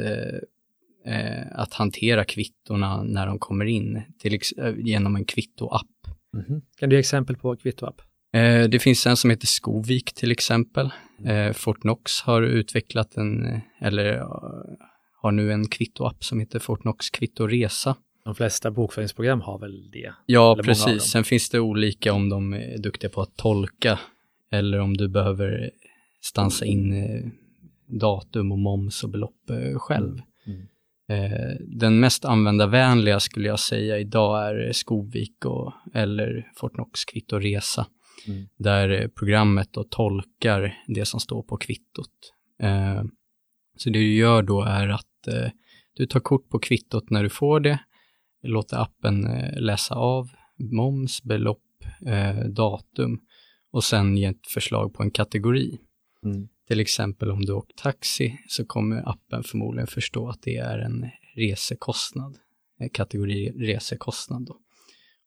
att 1.52 1.74
hantera 1.74 2.26
kvittorna 2.26 3.04
när 3.04 3.28
de 3.28 3.40
kommer 3.40 3.66
in 3.66 4.02
till 4.20 4.40
genom 4.78 5.16
en 5.16 5.26
kvittoapp. 5.26 6.08
Mhm. 6.34 6.62
Kan 6.78 6.90
du 6.90 6.96
ge 6.96 7.00
exempel 7.00 7.36
på 7.36 7.56
kvittoapp? 7.56 8.02
Eh, 8.34 8.70
Det 8.70 8.80
finns 8.80 9.08
en 9.08 9.18
som 9.18 9.30
heter 9.30 9.48
Skovik 9.48 10.14
till 10.14 10.32
exempel. 10.32 10.90
Eh, 11.26 11.54
Fortnox 11.54 12.22
har 12.22 12.42
utvecklat 12.42 13.18
en, 13.18 13.62
eller 13.82 14.14
eh, 14.14 14.28
har 15.22 15.32
nu 15.32 15.52
en 15.52 15.68
kvittoapp 15.68 16.24
som 16.24 16.40
heter 16.40 16.60
Fortnox 16.60 17.10
kvittoresa. 17.10 17.96
De 18.26 18.36
flesta 18.36 18.72
bokföringsprogram 18.72 19.42
har 19.42 19.60
väl 19.60 19.92
det. 19.92 20.14
Ja, 20.26 20.60
precis. 20.64 21.04
Sen 21.04 21.24
finns 21.24 21.50
det 21.50 21.60
olika 21.60 22.14
om 22.14 22.30
de 22.30 22.54
är 22.54 22.78
duktiga 22.78 23.10
på 23.10 23.22
att 23.22 23.36
tolka 23.36 24.00
eller 24.52 24.80
om 24.80 24.98
du 24.98 25.08
behöver 25.08 25.72
stansa 26.22 26.66
in 26.66 26.94
datum 27.88 28.52
och 28.52 28.60
moms 28.60 29.04
och 29.04 29.10
belopp 29.10 29.52
själv. 29.76 30.22
Mm. 30.48 30.62
Eh, 31.10 31.56
den 31.60 32.00
mest 32.00 32.26
användarvänliga 32.26 33.20
skulle 33.20 33.48
jag 33.48 33.60
säga 33.60 34.00
idag 34.00 34.48
är 34.48 34.72
Skovik 34.72 35.46
och, 35.46 35.74
eller 35.94 36.52
Fortnox 36.56 37.06
kvitto 37.06 37.40
resa. 37.40 37.88
Mm. 38.28 38.48
Där 38.58 38.90
eh, 38.90 39.08
programmet 39.08 39.74
då 39.74 39.84
tolkar 39.84 40.84
det 40.88 41.06
som 41.06 41.20
står 41.20 41.44
på 41.44 41.58
kvittot. 41.58 42.34
Eh, 42.60 43.04
så 43.78 43.90
det 43.90 44.00
du 44.00 44.14
gör 44.14 44.44
då 44.44 44.62
är 44.64 44.88
att 44.88 45.28
eh, 45.28 45.52
du 45.94 46.06
tar 46.06 46.20
kort 46.20 46.50
på 46.50 46.60
kvittot 46.60 47.10
när 47.10 47.24
du 47.24 47.30
får 47.30 47.60
det, 47.60 47.80
låter 48.44 48.78
appen 48.78 49.28
eh, 49.28 49.62
läsa 49.62 49.96
av 49.96 50.30
moms, 50.58 51.24
belopp, 51.24 51.64
datum 52.50 53.20
och 53.72 53.84
sen 53.84 54.18
ge 54.18 54.26
ett 54.26 54.48
förslag 54.48 54.94
på 54.94 55.04
en 55.04 55.12
kategori. 55.12 55.80
Mm. 56.24 56.48
Till 56.68 56.80
exempel 56.80 57.32
om 57.32 57.46
du 57.46 57.54
åker 57.54 57.76
taxi 57.76 58.40
så 58.48 58.66
kommer 58.66 59.10
appen 59.10 59.44
förmodligen 59.44 59.88
förstå 59.88 60.30
att 60.30 60.42
det 60.42 60.58
är 60.58 60.78
en 60.80 61.10
resekostnad, 61.36 62.38
en 62.78 62.90
kategori 62.90 63.52
resekostnad. 63.52 64.46
Då. 64.46 64.58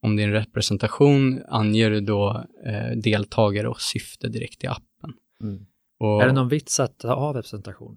Om 0.02 0.18
en 0.18 0.32
representation 0.32 1.42
anger 1.48 1.90
du 1.90 2.00
då 2.00 2.44
eh, 2.66 2.96
deltagare 2.96 3.68
och 3.68 3.80
syfte 3.80 4.28
direkt 4.28 4.64
i 4.64 4.66
appen. 4.66 5.12
Mm. 5.42 5.66
Och, 5.98 6.22
Är 6.22 6.26
det 6.26 6.32
någon 6.32 6.48
vits 6.48 6.80
att 6.80 6.98
dra 6.98 7.14
av 7.14 7.34
representation? 7.34 7.96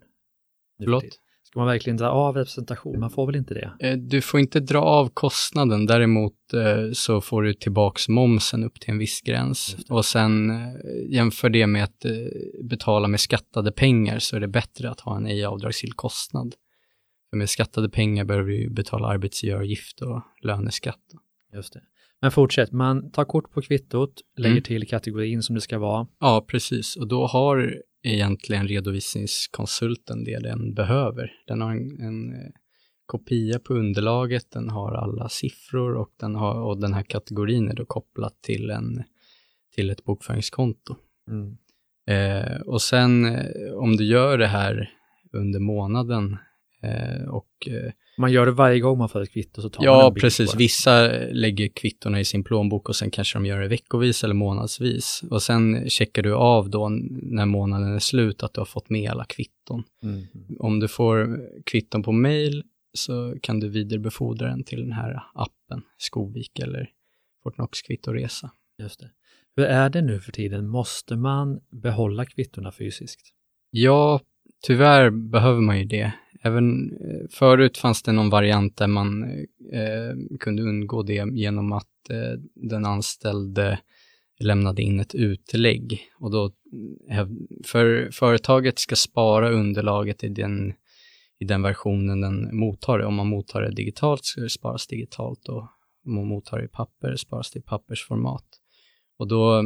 Förlåt? 0.79 1.03
Ska 1.43 1.59
man 1.59 1.67
verkligen 1.67 1.97
dra 1.97 2.09
av 2.09 2.35
representation? 2.35 2.99
Man 2.99 3.09
får 3.09 3.25
väl 3.25 3.35
inte 3.35 3.53
det? 3.53 3.71
Eh, 3.79 3.97
Du 3.97 4.21
får 4.21 4.39
inte 4.39 4.59
dra 4.59 4.81
av 4.81 5.09
kostnaden, 5.13 5.85
däremot 5.85 6.53
eh, 6.53 6.91
så 6.93 7.21
får 7.21 7.43
du 7.43 7.53
tillbaks 7.53 8.09
momsen 8.09 8.63
upp 8.63 8.79
till 8.79 8.89
en 8.89 8.97
viss 8.97 9.21
gräns. 9.21 9.77
Och 9.89 10.05
sen 10.05 10.49
eh, 10.49 10.73
jämför 11.09 11.49
det 11.49 11.67
med 11.67 11.83
att 11.83 12.05
betala 12.63 13.07
med 13.07 13.19
skattade 13.19 13.71
pengar 13.71 14.19
så 14.19 14.35
är 14.35 14.39
det 14.39 14.47
bättre 14.47 14.89
att 14.89 14.99
ha 14.99 15.17
en 15.17 15.25
ej 15.27 15.45
avdragsgill 15.45 15.93
kostnad. 15.93 16.55
För 17.29 17.37
med 17.37 17.49
skattade 17.49 17.89
pengar 17.89 18.25
behöver 18.25 18.49
du 18.49 18.69
betala 18.69 19.07
arbetsgivaravgift 19.07 20.01
och 20.01 20.21
löneskatt. 20.41 21.01
Just 21.53 21.73
det. 21.73 21.81
Men 22.21 22.31
fortsätt, 22.31 22.71
man 22.71 23.11
tar 23.11 23.25
kort 23.25 23.51
på 23.51 23.61
kvittot, 23.61 24.21
lägger 24.37 24.51
Mm. 24.51 24.63
till 24.63 24.87
kategorin 24.87 25.43
som 25.43 25.55
det 25.55 25.61
ska 25.61 25.79
vara. 25.79 26.07
Ja, 26.19 26.45
precis. 26.47 26.95
Och 26.95 27.07
då 27.07 27.25
har 27.25 27.81
egentligen 28.03 28.67
redovisningskonsulten 28.67 30.23
det 30.23 30.39
den 30.39 30.73
behöver. 30.73 31.31
Den 31.47 31.61
har 31.61 31.71
en, 31.71 31.99
en 32.01 32.33
eh, 32.33 32.49
kopia 33.05 33.59
på 33.59 33.73
underlaget, 33.73 34.51
den 34.51 34.69
har 34.69 34.93
alla 34.93 35.29
siffror 35.29 35.95
och 35.95 36.09
den, 36.19 36.35
har, 36.35 36.61
och 36.61 36.79
den 36.79 36.93
här 36.93 37.03
kategorin 37.03 37.69
är 37.69 37.73
då 37.73 37.85
kopplat 37.85 38.41
till, 38.41 38.69
en, 38.69 39.03
till 39.75 39.89
ett 39.89 40.03
bokföringskonto. 40.03 40.95
Mm. 41.29 41.57
Eh, 42.07 42.61
och 42.61 42.81
sen 42.81 43.25
eh, 43.25 43.73
om 43.73 43.95
du 43.97 44.05
gör 44.05 44.37
det 44.37 44.47
här 44.47 44.89
under 45.33 45.59
månaden 45.59 46.37
eh, 46.81 47.27
och 47.29 47.67
eh, 47.67 47.91
Man 48.17 48.31
gör 48.31 48.45
det 48.45 48.51
varje 48.51 48.79
gång 48.79 48.97
man 48.97 49.09
får 49.09 49.21
ett 49.21 49.31
kvitto 49.31 49.61
så 49.61 49.69
tar 49.69 49.83
man 49.83 49.85
Ja, 49.85 50.07
en 50.07 50.13
bild 50.13 50.21
precis. 50.21 50.51
på 50.51 50.57
det. 50.57 50.63
Vissa 50.63 51.07
lägger 51.31 51.67
kvittorna 51.67 52.19
i 52.19 52.25
sin 52.25 52.43
plånbok 52.43 52.89
och 52.89 52.95
sen 52.95 53.11
kanske 53.11 53.37
de 53.37 53.45
gör 53.45 53.59
det 53.61 53.67
veckovis 53.67 54.23
eller 54.23 54.33
månadsvis. 54.33 55.21
Och 55.29 55.41
sen 55.41 55.89
checkar 55.89 56.23
du 56.23 56.33
av 56.33 56.69
då 56.69 56.89
när 56.89 57.45
månaden 57.45 57.95
är 57.95 57.99
slut 57.99 58.43
att 58.43 58.53
du 58.53 58.61
har 58.61 58.65
fått 58.65 58.89
med 58.89 59.11
alla 59.11 59.25
kvitton. 59.25 59.83
Mm. 60.03 60.23
Om 60.59 60.79
du 60.79 60.87
får 60.87 61.39
kvitton 61.65 62.03
på 62.03 62.11
mail 62.11 62.63
så 62.93 63.35
kan 63.41 63.59
du 63.59 63.69
vidarebefordra 63.69 64.47
den 64.47 64.63
till 64.63 64.81
den 64.81 64.91
här 64.91 65.23
appen, 65.33 65.81
Skovik 65.97 66.59
eller 66.59 66.89
Fortnox 67.43 67.81
kvittoresa. 67.81 68.51
Just 68.81 68.99
det. 68.99 69.09
Hur 69.55 69.65
är 69.65 69.89
det 69.89 70.01
nu 70.01 70.19
för 70.19 70.31
tiden? 70.31 70.67
Måste 70.67 71.15
man 71.15 71.59
behålla 71.81 72.25
kvittona 72.25 72.71
fysiskt? 72.71 73.21
Ja, 73.69 74.21
tyvärr 74.63 75.09
behöver 75.09 75.61
man 75.61 75.79
ju 75.79 75.85
det. 75.85 76.11
Även 76.45 76.91
eh, 76.91 77.27
förut 77.29 77.77
fanns 77.77 78.03
det 78.03 78.11
någon 78.11 78.29
variant 78.29 78.77
där 78.77 78.87
man 78.87 79.23
eh, 79.73 80.37
kunde 80.39 80.63
undgå 80.63 81.03
det 81.03 81.25
genom 81.33 81.71
att 81.71 82.09
eh, 82.09 82.39
den 82.55 82.85
anställde 82.85 83.79
lämnade 84.39 84.81
in 84.81 84.99
ett 84.99 85.15
utlägg. 85.15 86.01
Och 86.19 86.31
då, 86.31 86.45
eh, 87.09 87.27
för 87.65 88.09
företaget 88.11 88.79
ska 88.79 88.95
spara 88.95 89.49
underlaget 89.49 90.23
i 90.23 90.29
den, 90.29 90.73
i 91.39 91.45
den 91.45 91.61
versionen 91.61 92.21
den 92.21 92.57
mottar 92.57 92.99
det. 92.99 93.05
Om 93.05 93.15
man 93.15 93.27
mottar 93.27 93.61
det 93.61 93.71
digitalt 93.71 94.25
ska 94.25 94.41
det 94.41 94.49
sparas 94.49 94.87
digitalt 94.87 95.49
och 95.49 95.67
om 96.05 96.15
man 96.15 96.27
mottar 96.27 96.57
det 96.57 96.65
i 96.65 96.67
papper 96.67 97.15
sparas 97.15 97.51
det 97.51 97.59
i 97.59 97.61
pappersformat. 97.61 98.45
Och 99.17 99.27
då 99.27 99.57
eh, 99.57 99.63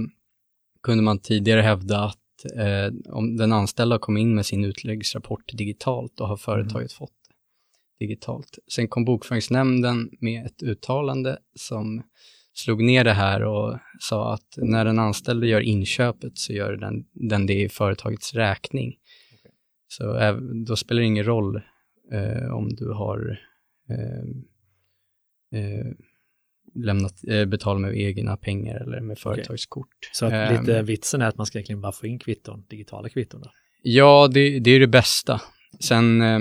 kunde 0.84 1.04
man 1.04 1.20
tidigare 1.20 1.62
hävda 1.62 2.00
att 2.00 2.19
eh, 2.46 3.14
om 3.14 3.38
den 3.38 3.52
anställda 3.52 4.00
kom 4.00 4.18
in 4.18 4.36
med 4.36 4.46
sin 4.46 4.66
utläggsrapport 4.66 5.52
digitalt, 5.54 6.14
då 6.16 6.26
har 6.26 6.38
företaget 6.38 6.94
fått 6.94 7.12
det 8.00 8.06
digitalt. 8.06 8.60
Sen 8.76 8.88
kom 8.88 9.06
Bokföringsnämnden 9.06 10.10
med 10.20 10.46
ett 10.46 10.64
uttalande 10.64 11.38
som 11.56 12.04
slog 12.54 12.84
ner 12.84 13.04
det 13.04 13.14
här 13.14 13.44
och 13.44 13.80
sa 14.00 14.34
att 14.34 14.58
när 14.58 14.86
den 14.86 15.00
anställde 15.00 15.48
gör 15.48 15.62
inköpet 15.62 16.38
så 16.38 16.54
gör 16.54 16.76
den, 16.78 17.06
den 17.14 17.46
det 17.46 17.62
i 17.62 17.70
företagets 17.70 18.34
räkning. 18.34 18.96
Så 19.88 20.04
äv- 20.04 20.66
då 20.66 20.76
spelar 20.76 21.02
det 21.02 21.08
ingen 21.08 21.26
roll 21.26 21.62
eh, 22.12 22.54
om 22.54 22.70
du 22.76 22.92
har 22.92 23.40
eh, 23.90 24.24
eh, 25.60 25.88
lämnat, 26.86 27.14
eh, 27.28 27.46
betalat 27.46 27.82
med 27.82 27.98
egna 27.98 28.38
pengar 28.38 28.76
eller 28.76 29.02
med 29.02 29.18
företagskort. 29.20 29.88
Så 30.14 30.26
att 30.26 30.34
Ehm, 30.34 30.66
lite 30.66 30.82
vitsen 30.82 31.22
är 31.22 31.26
att 31.28 31.38
man 31.38 31.46
ska 31.46 31.58
egentligen 31.58 31.82
bara 31.82 31.92
få 31.92 32.08
in 32.08 32.20
kvitton, 32.20 32.64
digitala 32.70 33.10
kvitton. 33.10 33.42
Då. 33.42 33.50
Ja, 33.82 34.28
det, 34.34 34.60
det 34.60 34.72
är 34.72 34.80
det 34.80 34.88
bästa. 34.88 35.42
Sen, 35.80 36.22
eh, 36.22 36.40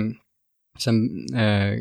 sen 0.79 1.25
eh, 1.35 1.73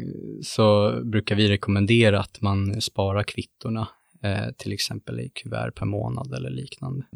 så 0.42 1.00
brukar 1.04 1.36
vi 1.36 1.48
rekommendera 1.48 2.20
att 2.20 2.40
man 2.40 2.80
sparar 2.80 3.22
kvittorna, 3.22 3.88
eh, 4.22 4.52
till 4.56 4.72
exempel 4.72 5.20
i 5.20 5.28
kuvert 5.34 5.70
per 5.70 5.86
månad 5.86 6.34
eller 6.34 6.50
liknande. 6.50 7.06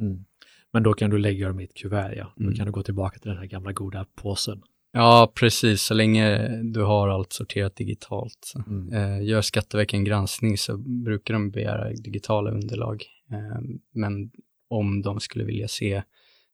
Men 0.73 0.83
då 0.83 0.95
kan 0.95 1.11
du 1.11 1.19
lägga 1.19 1.49
dem 1.49 1.61
i 1.61 1.65
ett 1.65 1.75
kuvert, 1.75 2.15
ja. 2.17 2.33
Då 2.37 2.43
Mm. 2.45 2.55
kan 2.57 2.67
du 2.67 2.73
gå 2.73 2.83
tillbaka 2.83 3.19
till 3.19 3.29
den 3.29 3.39
här 3.39 3.47
gamla 3.47 3.73
goda 3.73 4.07
påsen. 4.15 4.63
Ja, 4.93 5.33
precis, 5.35 5.83
så 5.83 5.95
länge 5.95 6.49
du 6.63 6.83
har 6.83 7.09
allt 7.09 7.33
sorterat 7.33 7.77
digitalt. 7.77 8.53
Mm. 8.67 8.93
Eh, 8.93 9.27
gör 9.27 9.41
Skatteverket 9.43 9.95
en 9.95 10.05
granskning 10.05 10.59
så 10.59 10.77
brukar 10.77 11.35
de 11.35 11.51
begära 11.51 11.93
digitala 11.93 12.51
underlag. 12.51 13.05
Eh, 13.31 13.61
men 13.95 14.31
om 14.69 15.03
de 15.03 15.21
skulle 15.21 15.45
vilja 15.45 15.69
se 15.69 16.03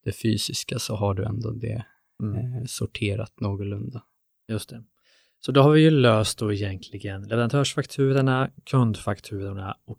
det 0.04 0.12
fysiska 0.12 0.78
så 0.78 0.96
har 0.96 1.14
du 1.14 1.24
ändå 1.24 1.50
det 1.50 1.84
Mm. 2.22 2.36
eh, 2.36 2.64
sorterat 2.66 3.40
någorlunda. 3.40 4.02
Just 4.48 4.68
det. 4.68 4.84
Så 5.40 5.52
då 5.52 5.62
har 5.62 5.70
vi 5.70 5.80
ju 5.80 5.90
löst 5.90 6.38
då 6.38 6.52
egentligen 6.52 7.22
leverantörsfakturorna, 7.22 8.50
kundfakturorna 8.64 9.76
och 9.86 9.98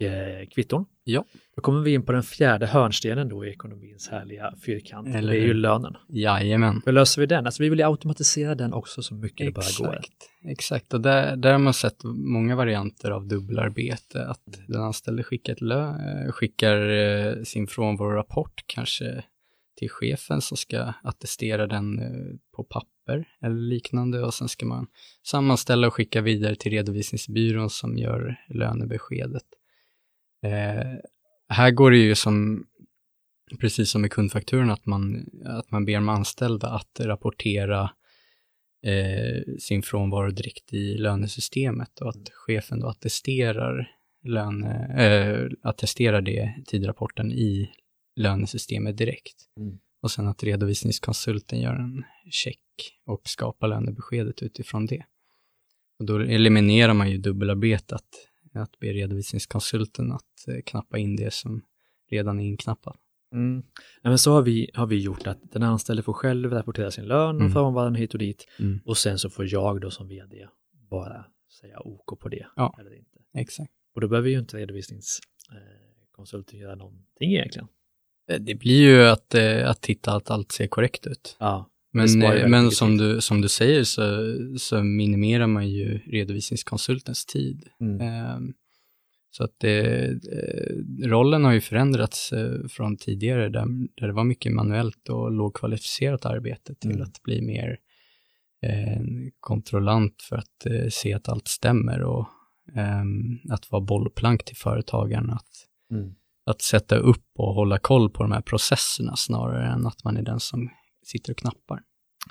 eh, 0.00 0.48
kvitton. 0.54 0.86
Ja. 1.04 1.24
Då 1.56 1.62
kommer 1.62 1.80
vi 1.80 1.94
in 1.94 2.02
på 2.02 2.12
den 2.12 2.22
fjärde 2.22 2.66
hörnstenen 2.66 3.28
då 3.28 3.44
i 3.44 3.50
ekonomins 3.50 4.08
härliga 4.08 4.54
fyrkant. 4.64 5.08
Eller 5.08 5.32
det 5.32 5.38
är 5.38 5.46
ju 5.46 5.54
lönen. 5.54 5.96
Jajamän. 6.08 6.82
Hur 6.84 6.92
löser 6.92 7.20
vi 7.20 7.26
den? 7.26 7.46
Alltså 7.46 7.62
vi 7.62 7.68
vill 7.68 7.78
ju 7.78 7.84
automatisera 7.84 8.54
den 8.54 8.72
också 8.72 9.02
så 9.02 9.14
mycket 9.14 9.46
det 9.46 9.52
bara 9.52 9.86
går. 9.86 9.96
Exakt, 9.96 10.30
exakt. 10.44 10.94
Och 10.94 11.00
där, 11.00 11.36
där 11.36 11.52
har 11.52 11.58
man 11.58 11.74
sett 11.74 12.04
många 12.04 12.56
varianter 12.56 13.10
av 13.10 13.26
dubbelarbete. 13.26 14.26
Att 14.26 14.58
den 14.68 14.82
anställde 14.82 15.22
skickar, 15.22 15.56
lö, 15.60 15.88
eh, 15.88 16.32
skickar 16.32 16.88
eh, 16.88 17.42
sin 17.42 17.66
frånvarorapport 17.66 18.64
kanske 18.66 19.24
till 19.76 19.90
chefen 19.90 20.40
som 20.40 20.56
ska 20.56 20.92
attestera 21.02 21.66
den 21.66 22.00
på 22.56 22.64
papper 22.64 23.24
eller 23.42 23.56
liknande 23.56 24.22
och 24.22 24.34
sen 24.34 24.48
ska 24.48 24.66
man 24.66 24.86
sammanställa 25.26 25.86
och 25.86 25.94
skicka 25.94 26.20
vidare 26.20 26.56
till 26.56 26.72
redovisningsbyrån 26.72 27.70
som 27.70 27.96
gör 27.98 28.36
lönebeskedet. 28.48 29.44
Eh, 30.46 30.98
här 31.48 31.70
går 31.70 31.90
det 31.90 31.96
ju 31.96 32.14
som, 32.14 32.66
precis 33.60 33.90
som 33.90 34.04
i 34.04 34.08
kundfakturan, 34.08 34.70
att 34.70 34.86
man, 34.86 35.26
att 35.44 35.70
man 35.70 35.84
ber 35.84 35.94
de 35.94 36.08
anställda 36.08 36.68
att 36.68 37.00
rapportera 37.00 37.90
eh, 38.86 39.54
sin 39.58 39.82
frånvaro 39.82 40.30
direkt 40.30 40.72
i 40.72 40.98
lönesystemet 40.98 42.00
och 42.00 42.08
att 42.08 42.28
chefen 42.32 42.80
då 42.80 42.88
attesterar, 42.88 43.90
löne, 44.24 44.96
eh, 44.98 45.50
attesterar 45.62 46.20
det 46.20 46.54
tidrapporten 46.66 47.32
i 47.32 47.70
lönesystemet 48.16 48.96
direkt. 48.96 49.36
Mm. 49.60 49.78
Och 50.02 50.10
sen 50.10 50.28
att 50.28 50.44
redovisningskonsulten 50.44 51.60
gör 51.60 51.74
en 51.74 52.04
check 52.30 52.60
och 53.06 53.20
skapar 53.24 53.68
lönebeskedet 53.68 54.42
utifrån 54.42 54.86
det. 54.86 55.04
Och 55.98 56.06
då 56.06 56.18
eliminerar 56.18 56.94
man 56.94 57.10
ju 57.10 57.18
dubbelarbetet, 57.18 58.04
att 58.62 58.78
be 58.78 58.86
redovisningskonsulten 58.92 60.12
att 60.12 60.48
eh, 60.48 60.54
knappa 60.66 60.98
in 60.98 61.16
det 61.16 61.32
som 61.34 61.62
redan 62.10 62.40
är 62.40 62.44
inknappat. 62.44 62.96
Mm. 63.32 63.62
Ja, 64.02 64.08
men 64.10 64.18
så 64.18 64.32
har 64.32 64.42
vi, 64.42 64.70
har 64.74 64.86
vi 64.86 65.02
gjort 65.02 65.26
att 65.26 65.52
den 65.52 65.62
anställde 65.62 66.02
får 66.02 66.12
själv 66.12 66.52
rapportera 66.52 66.90
sin 66.90 67.04
lön 67.04 67.34
och 67.36 67.40
Mm. 67.40 67.52
frånvaron 67.52 67.94
hit 67.94 68.12
och 68.14 68.18
dit. 68.18 68.46
Mm. 68.58 68.80
Och 68.84 68.98
sen 68.98 69.18
så 69.18 69.30
får 69.30 69.52
jag 69.52 69.80
då 69.80 69.90
som 69.90 70.08
vd 70.08 70.48
bara 70.90 71.24
säga 71.60 71.80
OK 71.80 72.20
på 72.20 72.28
det. 72.28 72.46
Ja. 72.56 72.76
Eller 72.80 72.94
inte. 72.98 73.18
Exakt. 73.34 73.72
Och 73.94 74.00
då 74.00 74.08
behöver 74.08 74.28
ju 74.28 74.38
inte 74.38 74.56
redovisningskonsulten 74.56 76.58
göra 76.58 76.74
någonting 76.74 77.32
egentligen. 77.34 77.68
Eh, 78.30 78.40
Det 78.40 78.54
blir 78.54 78.80
ju 78.80 79.02
att, 79.02 79.34
eh, 79.34 79.70
att 79.70 79.82
titta 79.82 80.16
att 80.16 80.30
allt 80.30 80.52
ser 80.52 80.66
korrekt 80.66 81.06
ut. 81.06 81.36
Ja, 81.40 81.70
Men, 81.96 82.50
men 82.50 82.70
som, 82.70 82.96
du, 82.96 83.20
som 83.20 83.40
du 83.40 83.48
säger 83.48 83.84
så, 83.84 84.02
så 84.58 84.82
minimerar 84.82 85.46
man 85.46 85.68
ju 85.68 85.98
redovisningskonsultens 85.98 87.26
tid. 87.26 87.68
Mm. 87.80 88.34
Um, 88.36 88.54
så 89.36 89.44
att 89.44 89.54
det, 89.58 90.06
eh, 90.06 91.08
rollen 91.08 91.44
har 91.44 91.52
ju 91.52 91.60
förändrats 91.60 92.32
eh, 92.32 92.66
från 92.68 92.96
tidigare 92.96 93.48
där, 93.48 93.66
där 93.94 94.06
det 94.06 94.12
var 94.12 94.24
mycket 94.24 94.52
manuellt 94.52 95.08
och 95.08 95.32
lågkvalificerat 95.32 96.26
arbete 96.26 96.74
till 96.74 96.90
mm. 96.90 97.02
att 97.02 97.22
bli 97.22 97.42
mer 97.42 97.78
eh, 98.62 99.02
kontrollant 99.40 100.22
för 100.22 100.36
att 100.36 100.66
eh, 100.66 100.88
se 100.90 101.14
att 101.14 101.28
allt 101.28 101.48
stämmer 101.48 102.02
och 102.02 102.28
ehm, 102.74 103.38
att 103.50 103.70
vara 103.70 103.82
bollplank 103.82 104.44
till 104.44 104.56
företagaren. 104.56 105.30
Att, 105.30 105.50
mm. 105.90 106.14
att 106.46 106.62
sätta 106.62 106.96
upp 106.96 107.26
och 107.38 107.54
hålla 107.54 107.78
koll 107.78 108.10
på 108.10 108.22
de 108.22 108.32
här 108.32 108.42
processerna 108.42 109.16
snarare 109.16 109.66
än 109.66 109.86
att 109.86 110.04
man 110.04 110.16
är 110.16 110.22
den 110.22 110.40
som 110.40 110.70
sitter 111.06 111.32
och 111.32 111.38
knappar. 111.38 111.82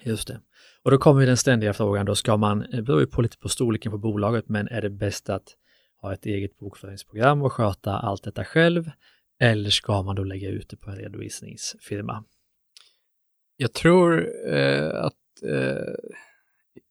Just 0.03 0.27
det. 0.27 0.39
Och 0.83 0.91
då 0.91 0.97
kommer 0.97 1.25
den 1.25 1.37
ständiga 1.37 1.73
frågan 1.73 2.05
då, 2.05 2.15
ska 2.15 2.37
man, 2.37 2.65
det 2.71 2.81
beror 2.81 2.99
ju 2.99 3.07
på 3.07 3.21
lite 3.21 3.37
på 3.37 3.49
storleken 3.49 3.91
på 3.91 3.97
bolaget, 3.97 4.49
men 4.49 4.67
är 4.67 4.81
det 4.81 4.89
bäst 4.89 5.29
att 5.29 5.55
ha 6.01 6.13
ett 6.13 6.25
eget 6.25 6.57
bokföringsprogram 6.57 7.41
och 7.41 7.53
sköta 7.53 7.91
allt 7.91 8.23
detta 8.23 8.45
själv? 8.45 8.91
Eller 9.39 9.69
ska 9.69 10.03
man 10.03 10.15
då 10.15 10.23
lägga 10.23 10.49
ut 10.49 10.69
det 10.69 10.77
på 10.77 10.89
en 10.89 10.95
redovisningsfirma? 10.95 12.23
Jag 13.57 13.73
tror 13.73 14.29
eh, 14.53 15.03
att 15.03 15.43
eh, 15.43 15.93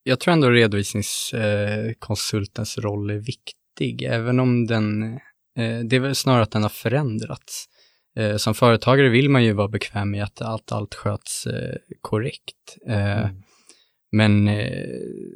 jag 0.02 0.20
tror 0.20 0.34
ändå 0.34 0.50
redovisningskonsultens 0.50 2.78
eh, 2.78 2.80
roll 2.80 3.10
är 3.10 3.18
viktig, 3.18 4.02
även 4.02 4.40
om 4.40 4.66
den, 4.66 5.02
eh, 5.58 5.80
det 5.84 5.96
är 5.96 6.00
väl 6.00 6.14
snarare 6.14 6.42
att 6.42 6.50
den 6.50 6.62
har 6.62 6.70
förändrats. 6.70 7.68
Eh, 8.16 8.36
som 8.36 8.54
företagare 8.54 9.08
vill 9.08 9.28
man 9.28 9.44
ju 9.44 9.52
vara 9.52 9.68
bekväm 9.68 10.10
med 10.10 10.24
att 10.24 10.42
allt, 10.42 10.72
allt 10.72 10.94
sköts 10.94 11.46
eh, 11.46 11.76
korrekt. 12.00 12.76
Mm. 12.86 13.28
Men 14.12 14.50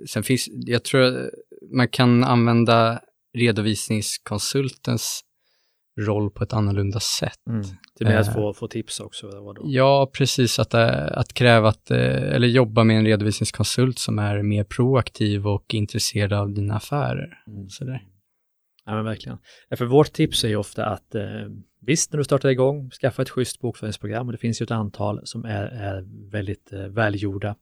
sen 0.08 0.22
finns, 0.22 0.48
jag 0.50 0.84
tror 0.84 1.30
man 1.76 1.88
kan 1.88 2.24
använda 2.24 3.00
redovisningskonsultens 3.38 5.24
roll 6.00 6.30
på 6.30 6.44
ett 6.44 6.52
annorlunda 6.52 7.00
sätt. 7.00 7.46
Mm. 7.48 7.60
Är 8.00 8.04
mer 8.04 8.16
att 8.16 8.34
få, 8.34 8.54
få 8.54 8.68
tips 8.68 9.00
också? 9.00 9.26
Vadå? 9.26 9.62
Ja, 9.64 10.10
precis. 10.12 10.58
Att, 10.58 10.74
att 10.74 11.34
kräva 11.34 11.68
att, 11.68 11.90
eller 11.90 12.48
jobba 12.48 12.84
med 12.84 12.96
en 12.96 13.04
redovisningskonsult 13.04 13.98
som 13.98 14.18
är 14.18 14.42
mer 14.42 14.64
proaktiv 14.64 15.46
och 15.46 15.74
intresserad 15.74 16.32
av 16.32 16.54
dina 16.54 16.74
affärer. 16.76 17.42
Mm. 17.46 17.68
Sådär. 17.68 18.02
Ja, 18.88 18.94
men 18.94 19.04
verkligen. 19.04 19.38
För 19.76 19.84
vårt 19.84 20.12
tips 20.12 20.44
är 20.44 20.48
ju 20.48 20.56
ofta 20.56 20.86
att 20.86 21.14
eh, 21.14 21.22
visst, 21.80 22.12
när 22.12 22.18
du 22.18 22.24
startar 22.24 22.48
igång, 22.48 22.90
skaffa 22.90 23.22
ett 23.22 23.30
schysst 23.30 23.60
bokföringsprogram 23.60 24.26
och 24.26 24.32
det 24.32 24.38
finns 24.38 24.60
ju 24.60 24.64
ett 24.64 24.70
antal 24.70 25.20
som 25.24 25.44
är, 25.44 25.64
är 25.64 26.04
väldigt 26.30 26.72
eh, 26.72 26.80
välgjorda. 26.80 27.56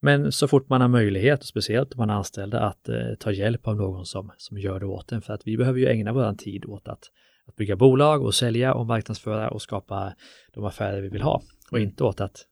Men 0.00 0.32
så 0.32 0.48
fort 0.48 0.68
man 0.68 0.80
har 0.80 0.88
möjlighet, 0.88 1.40
och 1.40 1.46
speciellt 1.46 1.92
om 1.92 1.98
man 1.98 2.10
är 2.10 2.14
anställda, 2.14 2.60
att 2.60 2.88
eh, 2.88 3.14
ta 3.20 3.32
hjälp 3.32 3.68
av 3.68 3.76
någon 3.76 4.06
som, 4.06 4.32
som 4.36 4.58
gör 4.58 4.80
det 4.80 4.86
åt 4.86 5.12
en. 5.12 5.22
För 5.22 5.32
att 5.32 5.46
vi 5.46 5.56
behöver 5.56 5.78
ju 5.78 5.86
ägna 5.86 6.12
vår 6.12 6.34
tid 6.34 6.64
åt 6.64 6.88
att, 6.88 7.04
att 7.46 7.56
bygga 7.56 7.76
bolag 7.76 8.22
och 8.22 8.34
sälja 8.34 8.74
och 8.74 8.86
marknadsföra 8.86 9.50
och 9.50 9.62
skapa 9.62 10.14
de 10.54 10.64
affärer 10.64 11.00
vi 11.00 11.08
vill 11.08 11.22
ha 11.22 11.42
och 11.70 11.80
inte 11.80 12.04
åt 12.04 12.20
att 12.20 12.46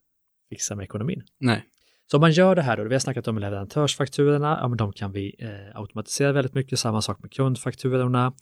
fixa 0.49 0.77
med 0.77 0.85
ekonomin. 0.85 1.23
Nej. 1.39 1.65
Så 2.11 2.17
om 2.17 2.21
man 2.21 2.33
gör 2.33 2.55
det 2.55 2.63
här 2.63 2.77
då, 2.77 2.85
vi 2.85 2.95
har 2.95 3.01
snackat 3.01 3.29
om 3.29 3.39
leverantörsfakturorna, 3.39 4.59
ja 4.61 4.69
men 4.69 4.77
de 4.77 4.93
kan 4.93 5.13
vi 5.13 5.35
eh, 5.39 5.81
automatisera 5.81 6.33
väldigt 6.33 6.55
mycket, 6.55 6.79
samma 6.79 7.03
sak 7.03 7.23
med 7.23 7.33
kundfakturorna. 7.33 8.33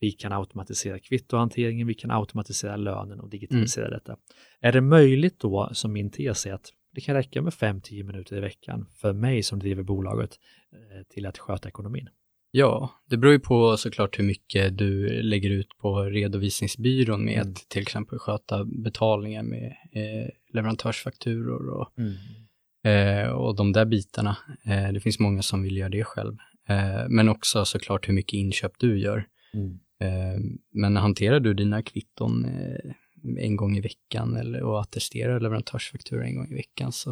Vi 0.00 0.12
kan 0.12 0.32
automatisera 0.32 0.98
kvittohanteringen, 0.98 1.86
vi 1.86 1.94
kan 1.94 2.10
automatisera 2.10 2.76
lönen 2.76 3.20
och 3.20 3.30
digitalisera 3.30 3.86
mm. 3.86 3.98
detta. 3.98 4.16
Är 4.60 4.72
det 4.72 4.80
möjligt 4.80 5.40
då, 5.40 5.70
som 5.72 5.92
min 5.92 6.10
tes 6.10 6.46
är, 6.46 6.52
att 6.52 6.66
det 6.94 7.00
kan 7.00 7.14
räcka 7.14 7.42
med 7.42 7.52
5-10 7.52 8.04
minuter 8.04 8.36
i 8.36 8.40
veckan 8.40 8.86
för 9.00 9.12
mig 9.12 9.42
som 9.42 9.58
driver 9.58 9.82
bolaget 9.82 10.30
eh, 10.72 11.06
till 11.14 11.26
att 11.26 11.38
sköta 11.38 11.68
ekonomin? 11.68 12.08
Ja, 12.50 12.90
det 13.10 13.16
beror 13.16 13.32
ju 13.32 13.40
på 13.40 13.76
såklart 13.76 14.18
hur 14.18 14.24
mycket 14.24 14.78
du 14.78 15.22
lägger 15.22 15.50
ut 15.50 15.68
på 15.78 16.02
redovisningsbyrån 16.02 17.24
med 17.24 17.42
mm. 17.42 17.54
till 17.68 17.82
exempel 17.82 18.18
sköta 18.18 18.64
betalningar 18.64 19.42
med 19.42 19.76
eh, 19.92 20.30
leverantörsfakturor 20.52 21.68
och 21.68 21.98
mm 21.98 22.12
och 23.34 23.56
de 23.56 23.72
där 23.72 23.84
bitarna, 23.84 24.36
eh, 24.64 24.92
det 24.92 25.00
finns 25.00 25.18
många 25.18 25.42
som 25.42 25.62
vill 25.62 25.76
göra 25.76 25.88
det 25.88 26.04
själv. 26.04 26.36
Eh, 26.68 27.08
men 27.08 27.28
också 27.28 27.64
såklart 27.64 28.08
hur 28.08 28.14
mycket 28.14 28.34
inköp 28.34 28.72
du 28.78 29.00
gör. 29.00 29.26
Mm. 29.54 29.78
Eh, 30.00 30.40
men 30.72 30.96
hanterar 30.96 31.40
du 31.40 31.54
dina 31.54 31.82
kvitton 31.82 32.44
eh, 32.44 32.92
en 33.38 33.56
gång 33.56 33.76
i 33.76 33.80
veckan 33.80 34.36
eller, 34.36 34.62
och 34.62 34.80
attesterar 34.80 35.40
leverantörsfaktura 35.40 36.24
en 36.24 36.36
gång 36.36 36.50
i 36.50 36.54
veckan 36.54 36.92
så, 36.92 37.10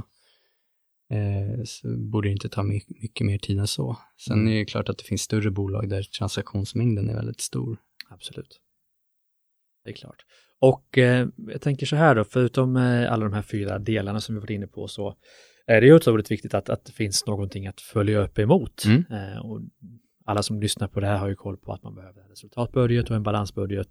eh, 1.10 1.64
så 1.64 1.96
borde 1.96 2.28
det 2.28 2.32
inte 2.32 2.48
ta 2.48 2.62
mycket, 2.62 3.02
mycket 3.02 3.26
mer 3.26 3.38
tid 3.38 3.58
än 3.58 3.66
så. 3.66 3.96
Sen 4.16 4.38
mm. 4.38 4.52
är 4.52 4.58
det 4.58 4.64
klart 4.64 4.88
att 4.88 4.98
det 4.98 5.04
finns 5.04 5.22
större 5.22 5.50
bolag 5.50 5.88
där 5.88 6.02
transaktionsmängden 6.02 7.10
är 7.10 7.14
väldigt 7.14 7.40
stor. 7.40 7.78
Absolut. 8.08 8.60
Det 9.84 9.90
är 9.90 9.94
klart. 9.94 10.24
Och 10.60 10.98
eh, 10.98 11.28
jag 11.36 11.60
tänker 11.60 11.86
så 11.86 11.96
här 11.96 12.14
då, 12.14 12.24
förutom 12.24 12.76
eh, 12.76 13.12
alla 13.12 13.24
de 13.24 13.32
här 13.32 13.42
fyra 13.42 13.78
delarna 13.78 14.20
som 14.20 14.34
vi 14.34 14.40
varit 14.40 14.50
inne 14.50 14.66
på 14.66 14.88
så 14.88 15.14
är 15.68 15.80
det 15.80 15.86
ju 15.86 15.94
otroligt 15.94 16.30
viktigt 16.30 16.54
att, 16.54 16.68
att 16.68 16.84
det 16.84 16.92
finns 16.92 17.26
någonting 17.26 17.66
att 17.66 17.80
följa 17.80 18.18
upp 18.18 18.38
emot. 18.38 18.84
Mm. 18.86 19.04
Eh, 19.10 19.38
och 19.38 19.60
alla 20.24 20.42
som 20.42 20.60
lyssnar 20.60 20.88
på 20.88 21.00
det 21.00 21.06
här 21.06 21.16
har 21.16 21.28
ju 21.28 21.34
koll 21.34 21.56
på 21.56 21.72
att 21.72 21.82
man 21.82 21.94
behöver 21.94 22.20
en 22.22 22.28
resultatbudget 22.28 23.10
och 23.10 23.16
en 23.16 23.22
balansbudget 23.22 23.88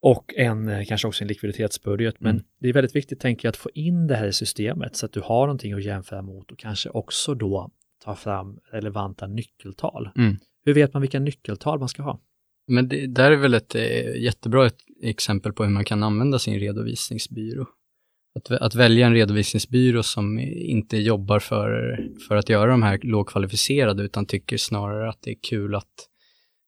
och 0.00 0.34
en, 0.36 0.68
eh, 0.68 0.84
kanske 0.84 1.08
också 1.08 1.24
en 1.24 1.28
likviditetsbudget. 1.28 2.20
Men 2.20 2.30
mm. 2.30 2.44
det 2.60 2.68
är 2.68 2.72
väldigt 2.72 2.96
viktigt, 2.96 3.20
tänker 3.20 3.46
jag, 3.46 3.50
att 3.50 3.56
få 3.56 3.70
in 3.74 4.06
det 4.06 4.16
här 4.16 4.26
i 4.26 4.32
systemet 4.32 4.96
så 4.96 5.06
att 5.06 5.12
du 5.12 5.20
har 5.20 5.46
någonting 5.46 5.72
att 5.72 5.84
jämföra 5.84 6.22
mot 6.22 6.52
och 6.52 6.58
kanske 6.58 6.90
också 6.90 7.34
då 7.34 7.70
ta 8.04 8.14
fram 8.14 8.58
relevanta 8.72 9.26
nyckeltal. 9.26 10.10
Mm. 10.16 10.36
Hur 10.64 10.74
vet 10.74 10.92
man 10.94 11.00
vilka 11.00 11.20
nyckeltal 11.20 11.78
man 11.78 11.88
ska 11.88 12.02
ha? 12.02 12.20
Men 12.66 12.88
det 12.88 13.06
där 13.06 13.30
är 13.30 13.36
väl 13.36 13.54
ett 13.54 13.74
eh, 13.74 14.16
jättebra 14.22 14.70
exempel 15.02 15.52
på 15.52 15.64
hur 15.64 15.70
man 15.70 15.84
kan 15.84 16.02
använda 16.02 16.38
sin 16.38 16.60
redovisningsbyrå. 16.60 17.66
Att, 18.38 18.50
att 18.50 18.74
välja 18.74 19.06
en 19.06 19.14
redovisningsbyrå 19.14 20.02
som 20.02 20.38
inte 20.56 20.96
jobbar 20.96 21.38
för, 21.38 21.98
för 22.28 22.36
att 22.36 22.48
göra 22.48 22.70
de 22.70 22.82
här 22.82 23.00
lågkvalificerade 23.02 24.02
utan 24.02 24.26
tycker 24.26 24.56
snarare 24.56 25.08
att 25.08 25.18
det 25.22 25.30
är 25.30 25.36
kul 25.50 25.74
att, 25.74 25.84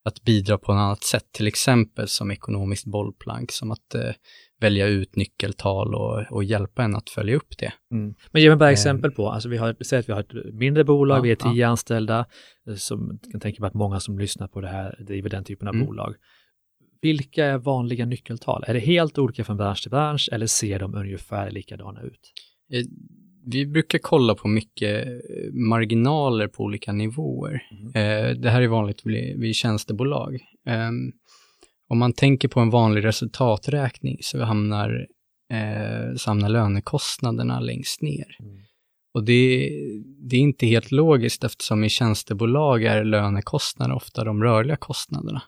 att 0.04 0.22
bidra 0.22 0.58
på 0.58 0.72
ett 0.72 0.76
annat 0.76 1.04
sätt, 1.04 1.24
till 1.32 1.46
exempel 1.46 2.08
som 2.08 2.30
ekonomiskt 2.30 2.86
bollplank, 2.86 3.52
som 3.52 3.70
att 3.70 3.94
eh, 3.94 4.12
välja 4.60 4.86
ut 4.86 5.16
nyckeltal 5.16 5.94
och, 5.94 6.32
och 6.32 6.44
hjälpa 6.44 6.82
en 6.82 6.96
att 6.96 7.10
följa 7.10 7.36
upp 7.36 7.58
det. 7.58 7.72
Mm. 7.94 8.14
Men 8.30 8.42
ge 8.42 8.48
mig 8.48 8.56
bara 8.56 8.68
eh. 8.68 8.72
exempel 8.72 9.10
på, 9.10 9.30
alltså 9.30 9.48
vi 9.48 9.56
har, 9.56 9.76
säg 9.84 9.98
att 9.98 10.08
vi 10.08 10.12
har 10.12 10.20
ett 10.20 10.54
mindre 10.54 10.84
bolag, 10.84 11.18
ja, 11.18 11.22
vi 11.22 11.30
är 11.30 11.36
tio 11.36 11.62
ja. 11.62 11.68
anställda, 11.68 12.26
eh, 12.68 12.74
som 12.74 13.18
kan 13.32 13.40
tänka 13.40 13.62
mig 13.62 13.68
att 13.68 13.74
många 13.74 14.00
som 14.00 14.18
lyssnar 14.18 14.48
på 14.48 14.60
det 14.60 14.68
här 14.68 15.04
driver 15.06 15.30
den 15.30 15.44
typen 15.44 15.68
av 15.68 15.74
mm. 15.74 15.86
bolag. 15.86 16.14
Vilka 17.02 17.44
är 17.44 17.58
vanliga 17.58 18.06
nyckeltal? 18.06 18.64
Är 18.66 18.74
det 18.74 18.80
helt 18.80 19.18
olika 19.18 19.44
från 19.44 19.56
bransch 19.56 19.82
till 19.82 19.90
bransch 19.90 20.28
eller 20.32 20.46
ser 20.46 20.78
de 20.78 20.94
ungefär 20.94 21.50
likadana 21.50 22.02
ut? 22.02 22.32
Eh, 22.72 22.84
vi 23.46 23.66
brukar 23.66 23.98
kolla 23.98 24.34
på 24.34 24.48
mycket 24.48 25.06
eh, 25.06 25.52
marginaler 25.52 26.48
på 26.48 26.64
olika 26.64 26.92
nivåer. 26.92 27.62
Mm. 27.70 28.40
Det 28.40 28.50
här 28.50 28.62
är 28.62 28.68
vanligt 28.68 29.06
vid 29.36 29.54
tjänstebolag. 29.54 30.38
Ehm, 30.66 31.12
om 31.88 31.98
man 31.98 32.12
tänker 32.12 32.48
på 32.48 32.60
en 32.60 32.70
vanlig 32.70 33.04
resultaträkning 33.04 34.18
så 34.20 34.42
hamnar, 34.42 35.06
så 36.16 36.30
hamnar 36.30 36.48
lönekostnaderna 36.48 37.60
längst 37.60 38.02
ner. 38.02 38.36
Mm. 38.40 38.56
Och 39.14 39.24
det, 39.24 39.70
det, 40.28 40.36
är 40.36 40.40
inte 40.40 40.66
helt 40.66 40.90
logiskt 40.90 41.44
eftersom 41.44 41.84
i 41.84 41.88
tjänstebolag 41.88 42.84
är 42.84 43.04
lönekostnader 43.04 43.94
ofta 43.94 44.24
de 44.24 44.42
rörliga 44.42 44.76
kostnaderna 44.76 45.42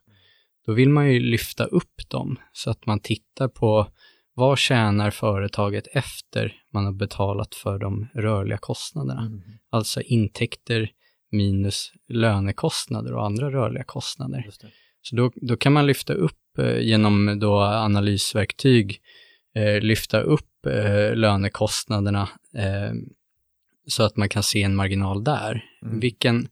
då 0.66 0.72
vill 0.72 0.88
man 0.88 1.12
ju 1.12 1.20
lyfta 1.20 1.64
upp 1.64 2.08
dem 2.08 2.36
så 2.52 2.70
att 2.70 2.86
man 2.86 3.00
tittar 3.00 3.48
på 3.48 3.86
vad 4.34 4.58
tjänar 4.58 5.10
företaget 5.10 5.86
efter 5.92 6.54
man 6.72 6.84
har 6.84 6.92
betalat 6.92 7.54
för 7.54 7.78
de 7.78 8.08
rörliga 8.14 8.58
kostnaderna? 8.58 9.20
Mm. 9.20 9.40
Alltså 9.70 10.00
intäkter 10.00 10.90
minus 11.30 11.92
lönekostnader 12.08 13.14
och 13.14 13.26
andra 13.26 13.50
rörliga 13.50 13.84
kostnader. 13.84 14.50
Så 15.02 15.16
då, 15.16 15.32
då 15.34 15.56
kan 15.56 15.72
man 15.72 15.86
lyfta 15.86 16.14
upp 16.14 16.58
eh, 16.58 16.78
genom 16.78 17.38
då 17.40 17.60
analysverktyg, 17.60 19.00
eh, 19.54 19.80
lyfta 19.80 20.20
upp 20.20 20.66
eh, 20.66 21.14
lönekostnaderna 21.14 22.28
eh, 22.56 22.92
så 23.86 24.02
att 24.02 24.16
man 24.16 24.28
kan 24.28 24.42
se 24.42 24.62
en 24.62 24.76
marginal 24.76 25.24
där. 25.24 25.64
Mm. 25.82 26.00
Vilken, 26.00 26.48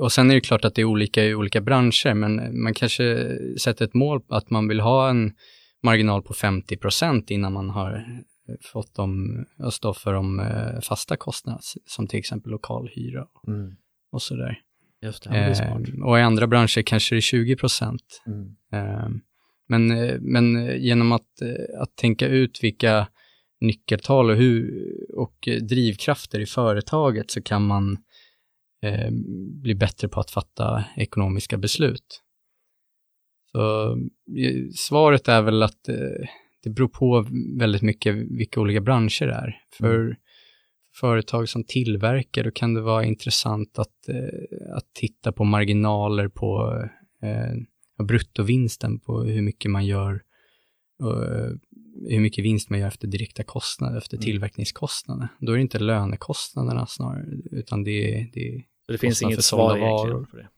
och 0.00 0.12
sen 0.12 0.30
är 0.30 0.34
det 0.34 0.40
klart 0.40 0.64
att 0.64 0.74
det 0.74 0.82
är 0.82 0.84
olika 0.84 1.24
i 1.24 1.34
olika 1.34 1.60
branscher, 1.60 2.14
men 2.14 2.62
man 2.62 2.74
kanske 2.74 3.36
sätter 3.60 3.84
ett 3.84 3.94
mål 3.94 4.22
att 4.28 4.50
man 4.50 4.68
vill 4.68 4.80
ha 4.80 5.10
en 5.10 5.32
marginal 5.82 6.22
på 6.22 6.32
50% 6.32 7.32
innan 7.32 7.52
man 7.52 7.70
har 7.70 8.04
fått 8.72 8.94
dem 8.94 9.44
att 9.58 9.74
stå 9.74 9.94
för 9.94 10.12
de 10.12 10.40
eh, 10.40 10.80
fasta 10.80 11.16
kostnaderna, 11.16 11.60
som 11.86 12.06
till 12.06 12.18
exempel 12.18 12.52
lokalhyra 12.52 13.26
mm. 13.46 13.76
och 14.12 14.22
sådär. 14.22 14.58
Just 15.02 15.24
det. 15.24 15.38
Eh, 15.38 16.04
och 16.04 16.18
i 16.18 16.22
andra 16.22 16.46
branscher 16.46 16.82
kanske 16.82 17.14
det 17.14 17.18
är 17.18 17.20
20 17.20 17.56
Mm. 18.26 18.56
Eh, 18.72 19.08
men, 19.68 19.88
men 20.32 20.76
genom 20.82 21.12
att, 21.12 21.42
att 21.78 21.96
tänka 21.96 22.26
ut 22.26 22.58
vilka 22.62 23.06
nyckeltal 23.60 24.30
och, 24.30 24.36
hur, 24.36 24.84
och 25.16 25.48
drivkrafter 25.68 26.40
i 26.40 26.46
företaget 26.46 27.30
så 27.30 27.42
kan 27.42 27.66
man 27.66 27.98
eh, 28.82 29.10
bli 29.62 29.74
bättre 29.74 30.08
på 30.08 30.20
att 30.20 30.30
fatta 30.30 30.84
ekonomiska 30.96 31.58
beslut. 31.58 32.22
Så 33.52 33.92
eh, 33.92 34.70
svaret 34.74 35.28
är 35.28 35.42
väl 35.42 35.62
att 35.62 35.88
eh, 35.88 36.28
det 36.62 36.70
beror 36.70 36.88
på 36.88 37.26
väldigt 37.58 37.82
mycket 37.82 38.14
vilka 38.14 38.60
olika 38.60 38.80
branscher 38.80 39.26
det 39.26 39.34
är. 39.34 39.58
För 39.72 40.00
mm. 40.00 40.16
företag 41.00 41.48
som 41.48 41.64
tillverkar, 41.64 42.44
då 42.44 42.50
kan 42.50 42.74
det 42.74 42.80
vara 42.80 43.04
intressant 43.04 43.78
att, 43.78 44.08
eh, 44.08 44.76
att 44.76 44.94
titta 44.94 45.32
på 45.32 45.44
marginaler 45.44 46.28
på 46.28 46.82
eh, 47.22 48.04
bruttovinsten, 48.04 49.00
på 49.00 49.22
hur 49.22 49.42
mycket 49.42 49.70
man 49.70 49.86
gör 49.86 50.22
hur 52.08 52.20
mycket 52.20 52.44
vinst 52.44 52.70
man 52.70 52.78
gör 52.78 52.88
efter 52.88 53.08
direkta 53.08 53.42
kostnader, 53.42 53.98
efter 53.98 54.16
mm. 54.16 54.24
tillverkningskostnader. 54.24 55.28
Då 55.40 55.52
är 55.52 55.56
det 55.56 55.62
inte 55.62 55.78
lönekostnaderna 55.78 56.86
snarare, 56.86 57.24
utan 57.50 57.84
det, 57.84 58.14
är... 58.14 58.30
det, 58.32 58.64
det 58.88 58.98
finns 58.98 59.22
inget 59.22 59.44
svar 59.44 59.76
egentligen 59.76 60.26
på 60.26 60.36
det? 60.36 60.48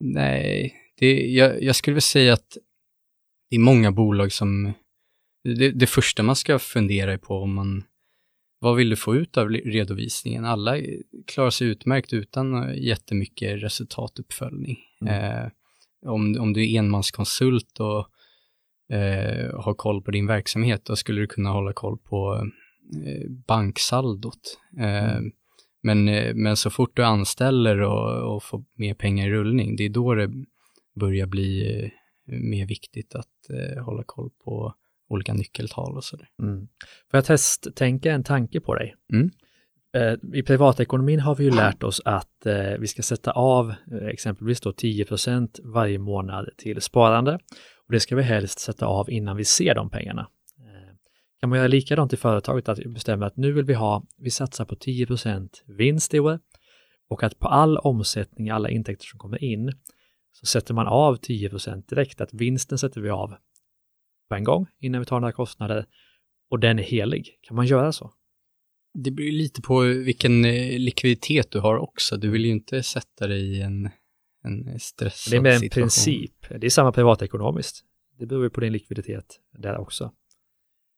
Nej, 0.00 0.74
det, 0.98 1.26
jag, 1.26 1.62
jag 1.62 1.76
skulle 1.76 1.94
väl 1.94 2.02
säga 2.02 2.32
att 2.32 2.56
det 3.50 3.56
är 3.56 3.60
många 3.60 3.92
bolag 3.92 4.32
som 4.32 4.72
det, 5.44 5.70
det 5.70 5.86
första 5.86 6.22
man 6.22 6.36
ska 6.36 6.58
fundera 6.58 7.18
på 7.18 7.34
om 7.34 7.54
man, 7.54 7.84
vad 8.58 8.76
vill 8.76 8.90
du 8.90 8.96
få 8.96 9.16
ut 9.16 9.36
av 9.36 9.48
redovisningen? 9.48 10.44
Alla 10.44 10.76
klarar 11.26 11.50
sig 11.50 11.66
utmärkt 11.68 12.12
utan 12.12 12.74
jättemycket 12.76 13.62
resultatuppföljning. 13.62 14.78
Mm. 15.00 15.14
Eh, 15.14 15.50
om, 16.06 16.40
om 16.40 16.52
du 16.52 16.72
är 16.72 16.78
enmanskonsult 16.78 17.80
och 17.80 18.08
eh, 18.90 19.60
har 19.60 19.74
koll 19.74 20.02
på 20.02 20.10
din 20.10 20.26
verksamhet, 20.26 20.84
då 20.84 20.96
skulle 20.96 21.20
du 21.20 21.26
kunna 21.26 21.50
hålla 21.50 21.72
koll 21.72 21.98
på 21.98 22.48
eh, 23.06 23.30
banksaldot. 23.46 24.58
Eh, 24.78 25.16
mm. 25.16 25.32
men, 25.82 26.08
eh, 26.08 26.34
men 26.34 26.56
så 26.56 26.70
fort 26.70 26.96
du 26.96 27.04
anställer 27.04 27.80
och, 27.80 28.34
och, 28.34 28.42
får 28.42 28.64
mer 28.74 28.94
pengar 28.94 29.26
i 29.26 29.30
rullning, 29.30 29.76
det 29.76 29.84
är 29.84 29.88
då 29.88 30.14
det 30.14 30.30
börjar 31.00 31.26
bli 31.26 31.80
eh, 31.82 31.90
mer 32.34 32.66
viktigt 32.66 33.14
att 33.14 33.26
hålla 33.84 34.02
koll 34.06 34.30
på 34.44 34.74
olika 35.08 35.34
nyckeltal 35.34 35.96
och 35.96 36.04
sådär. 36.04 36.28
Mm. 36.42 36.68
Får 37.10 37.18
jag 37.18 37.24
testtänka 37.24 38.12
en 38.12 38.24
tanke 38.24 38.60
på 38.60 38.74
dig? 38.74 38.94
Mm. 39.12 39.30
Eh, 39.96 40.38
I 40.38 40.42
privatekonomin 40.42 41.20
har 41.20 41.34
vi 41.34 41.44
ju 41.44 41.50
lärt 41.50 41.82
oss 41.82 42.00
att 42.04 42.46
eh, 42.46 42.78
vi 42.78 42.86
ska 42.86 43.02
sätta 43.02 43.30
av 43.30 43.70
eh, 43.70 44.06
exempelvis 44.06 44.60
då 44.60 44.70
10% 44.70 45.60
varje 45.64 45.98
månad 45.98 46.48
till 46.56 46.80
sparande. 46.80 47.38
Och 47.90 47.94
det 47.94 48.00
ska 48.00 48.16
vi 48.16 48.22
helst 48.22 48.58
sätta 48.58 48.86
av 48.86 49.10
innan 49.10 49.36
vi 49.36 49.44
ser 49.44 49.74
de 49.74 49.90
pengarna. 49.90 50.28
Eh, 50.58 50.94
kan 51.40 51.50
man 51.50 51.58
göra 51.58 51.68
likadant 51.68 52.12
i 52.12 52.16
företaget, 52.16 52.68
att 52.68 52.78
vi 52.78 52.88
bestämmer 52.88 53.26
att 53.26 53.36
nu 53.36 53.52
vill 53.52 53.64
vi 53.64 53.74
ha, 53.74 54.06
vi 54.18 54.30
satsar 54.30 54.64
på 54.64 54.76
10 54.76 55.06
vinst 55.66 56.14
i 56.14 56.20
år 56.20 56.40
och 57.08 57.22
att 57.22 57.38
på 57.38 57.48
all 57.48 57.78
omsättning, 57.78 58.50
alla 58.50 58.70
intäkter 58.70 59.06
som 59.06 59.18
kommer 59.18 59.44
in, 59.44 59.72
så 60.32 60.46
sätter 60.46 60.74
man 60.74 60.86
av 60.86 61.18
10% 61.18 61.88
direkt, 61.88 62.20
att 62.20 62.34
vinsten 62.34 62.78
sätter 62.78 63.00
vi 63.00 63.10
av 63.10 63.34
på 64.28 64.34
en 64.34 64.44
gång 64.44 64.66
innan 64.80 65.00
vi 65.00 65.04
tar 65.04 65.20
några 65.20 65.32
kostnader 65.32 65.86
och 66.50 66.58
den 66.58 66.78
är 66.78 66.82
helig. 66.82 67.38
Kan 67.42 67.56
man 67.56 67.66
göra 67.66 67.92
så? 67.92 68.12
Det 68.94 69.10
beror 69.10 69.32
lite 69.32 69.62
på 69.62 69.80
vilken 69.80 70.44
eh, 70.44 70.78
likviditet 70.78 71.50
du 71.50 71.60
har 71.60 71.76
också. 71.76 72.16
Du 72.16 72.30
vill 72.30 72.44
ju 72.44 72.50
inte 72.50 72.82
sätta 72.82 73.26
dig 73.26 73.56
i 73.56 73.60
en, 73.60 73.90
en 74.42 74.80
stressad 74.80 75.12
situation. 75.12 75.30
Det 75.30 75.36
är 75.36 75.52
med 75.52 75.62
en 75.62 75.70
princip. 75.70 76.46
Det 76.60 76.66
är 76.66 76.70
samma 76.70 76.92
privatekonomiskt. 76.92 77.84
Det 78.18 78.26
beror 78.26 78.44
ju 78.44 78.50
på 78.50 78.60
din 78.60 78.72
likviditet 78.72 79.40
där 79.58 79.78
också. 79.78 80.12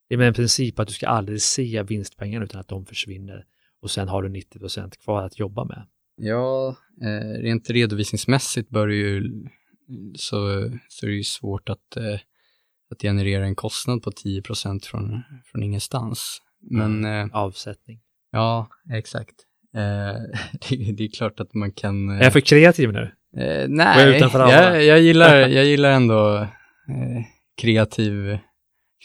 Det 0.09 0.15
är 0.15 0.17
med 0.17 0.27
en 0.27 0.33
princip 0.33 0.79
att 0.79 0.87
du 0.87 0.93
ska 0.93 1.07
aldrig 1.07 1.41
se 1.41 1.83
vinstpengarna 1.83 2.45
utan 2.45 2.61
att 2.61 2.67
de 2.67 2.85
försvinner 2.85 3.45
och 3.81 3.91
sen 3.91 4.07
har 4.07 4.23
du 4.23 4.29
90 4.29 4.59
procent 4.59 4.97
kvar 4.97 5.23
att 5.23 5.39
jobba 5.39 5.65
med. 5.65 5.87
Ja, 6.15 6.75
eh, 7.01 7.41
rent 7.41 7.69
redovisningsmässigt 7.69 8.69
bör 8.69 8.87
ju 8.87 9.23
så, 10.15 10.69
så 10.89 11.05
är 11.05 11.09
det 11.09 11.15
ju 11.15 11.23
svårt 11.23 11.69
att 11.69 11.97
eh, 11.97 12.19
att 12.93 13.01
generera 13.01 13.45
en 13.45 13.55
kostnad 13.55 14.03
på 14.03 14.11
10 14.11 14.41
från, 14.83 15.21
från 15.45 15.63
ingenstans. 15.63 16.41
Men, 16.61 17.05
mm. 17.05 17.29
eh, 17.29 17.35
Avsättning. 17.35 17.99
Ja, 18.31 18.67
exakt. 18.89 19.35
Eh, 19.73 19.81
det, 20.69 20.91
det, 20.91 21.03
är 21.03 21.11
klart 21.11 21.39
att 21.39 21.53
man 21.53 21.71
kan... 21.71 22.09
Eh, 22.09 22.17
är 22.17 22.23
jag 22.23 22.33
för 22.33 22.39
kreativ 22.39 22.91
nu? 22.91 23.11
Eh, 23.37 23.65
nej, 23.69 24.19
jag, 24.33 24.83
jag, 24.83 25.01
gillar, 25.01 25.35
jag 25.37 25.65
gillar 25.65 25.91
ändå 25.91 26.37
eh, 26.37 27.23
kreativ, 27.61 28.37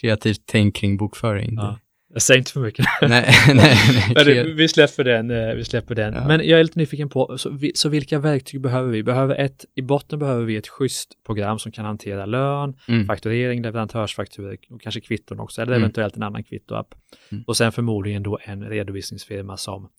kreativt 0.01 0.41
tänk 0.45 0.75
kring 0.75 0.97
bokföring. 0.97 1.53
Ja. 1.55 1.79
Jag 2.13 2.21
säger 2.21 2.37
inte 2.37 2.51
för 2.51 2.59
mycket. 2.59 2.85
nej, 3.01 3.29
nej, 3.53 3.77
nej 4.15 4.53
vi 4.55 4.67
släpper 4.67 5.03
den. 5.03 5.31
Eh, 5.31 5.55
vi 5.55 5.65
släpper 5.65 5.95
den. 5.95 6.13
Ja. 6.13 6.27
Men 6.27 6.47
jag 6.47 6.59
är 6.59 6.63
lite 6.63 6.79
nyfiken 6.79 7.09
på, 7.09 7.37
så, 7.37 7.49
vi, 7.49 7.71
så, 7.75 7.89
vilka 7.89 8.19
verktyg 8.19 8.61
behöver 8.61 8.91
vi? 8.91 9.03
Behöver 9.03 9.35
ett, 9.35 9.65
I 9.75 9.81
botten 9.81 10.19
behöver 10.19 10.45
vi 10.45 10.55
ett 10.55 10.67
schysst 10.67 11.09
program 11.25 11.59
som 11.59 11.71
kan 11.71 11.85
hantera 11.85 12.25
lön, 12.25 12.75
mm. 12.87 13.07
fakturering, 13.07 13.61
leverantörsfakturor 13.61 14.57
och 14.69 14.81
kanske 14.81 15.01
kvitton 15.01 15.39
också, 15.39 15.61
eller 15.61 15.71
mm. 15.71 15.83
eventuellt 15.83 16.15
en 16.15 16.23
annan 16.23 16.43
kvittoapp. 16.43 16.95
Mm. 17.31 17.43
Och 17.47 17.57
sen 17.57 17.71
förmodligen 17.71 18.23
då 18.23 18.39
en 18.43 18.63
redovisningsfirma 18.63 19.57
som 19.57 19.89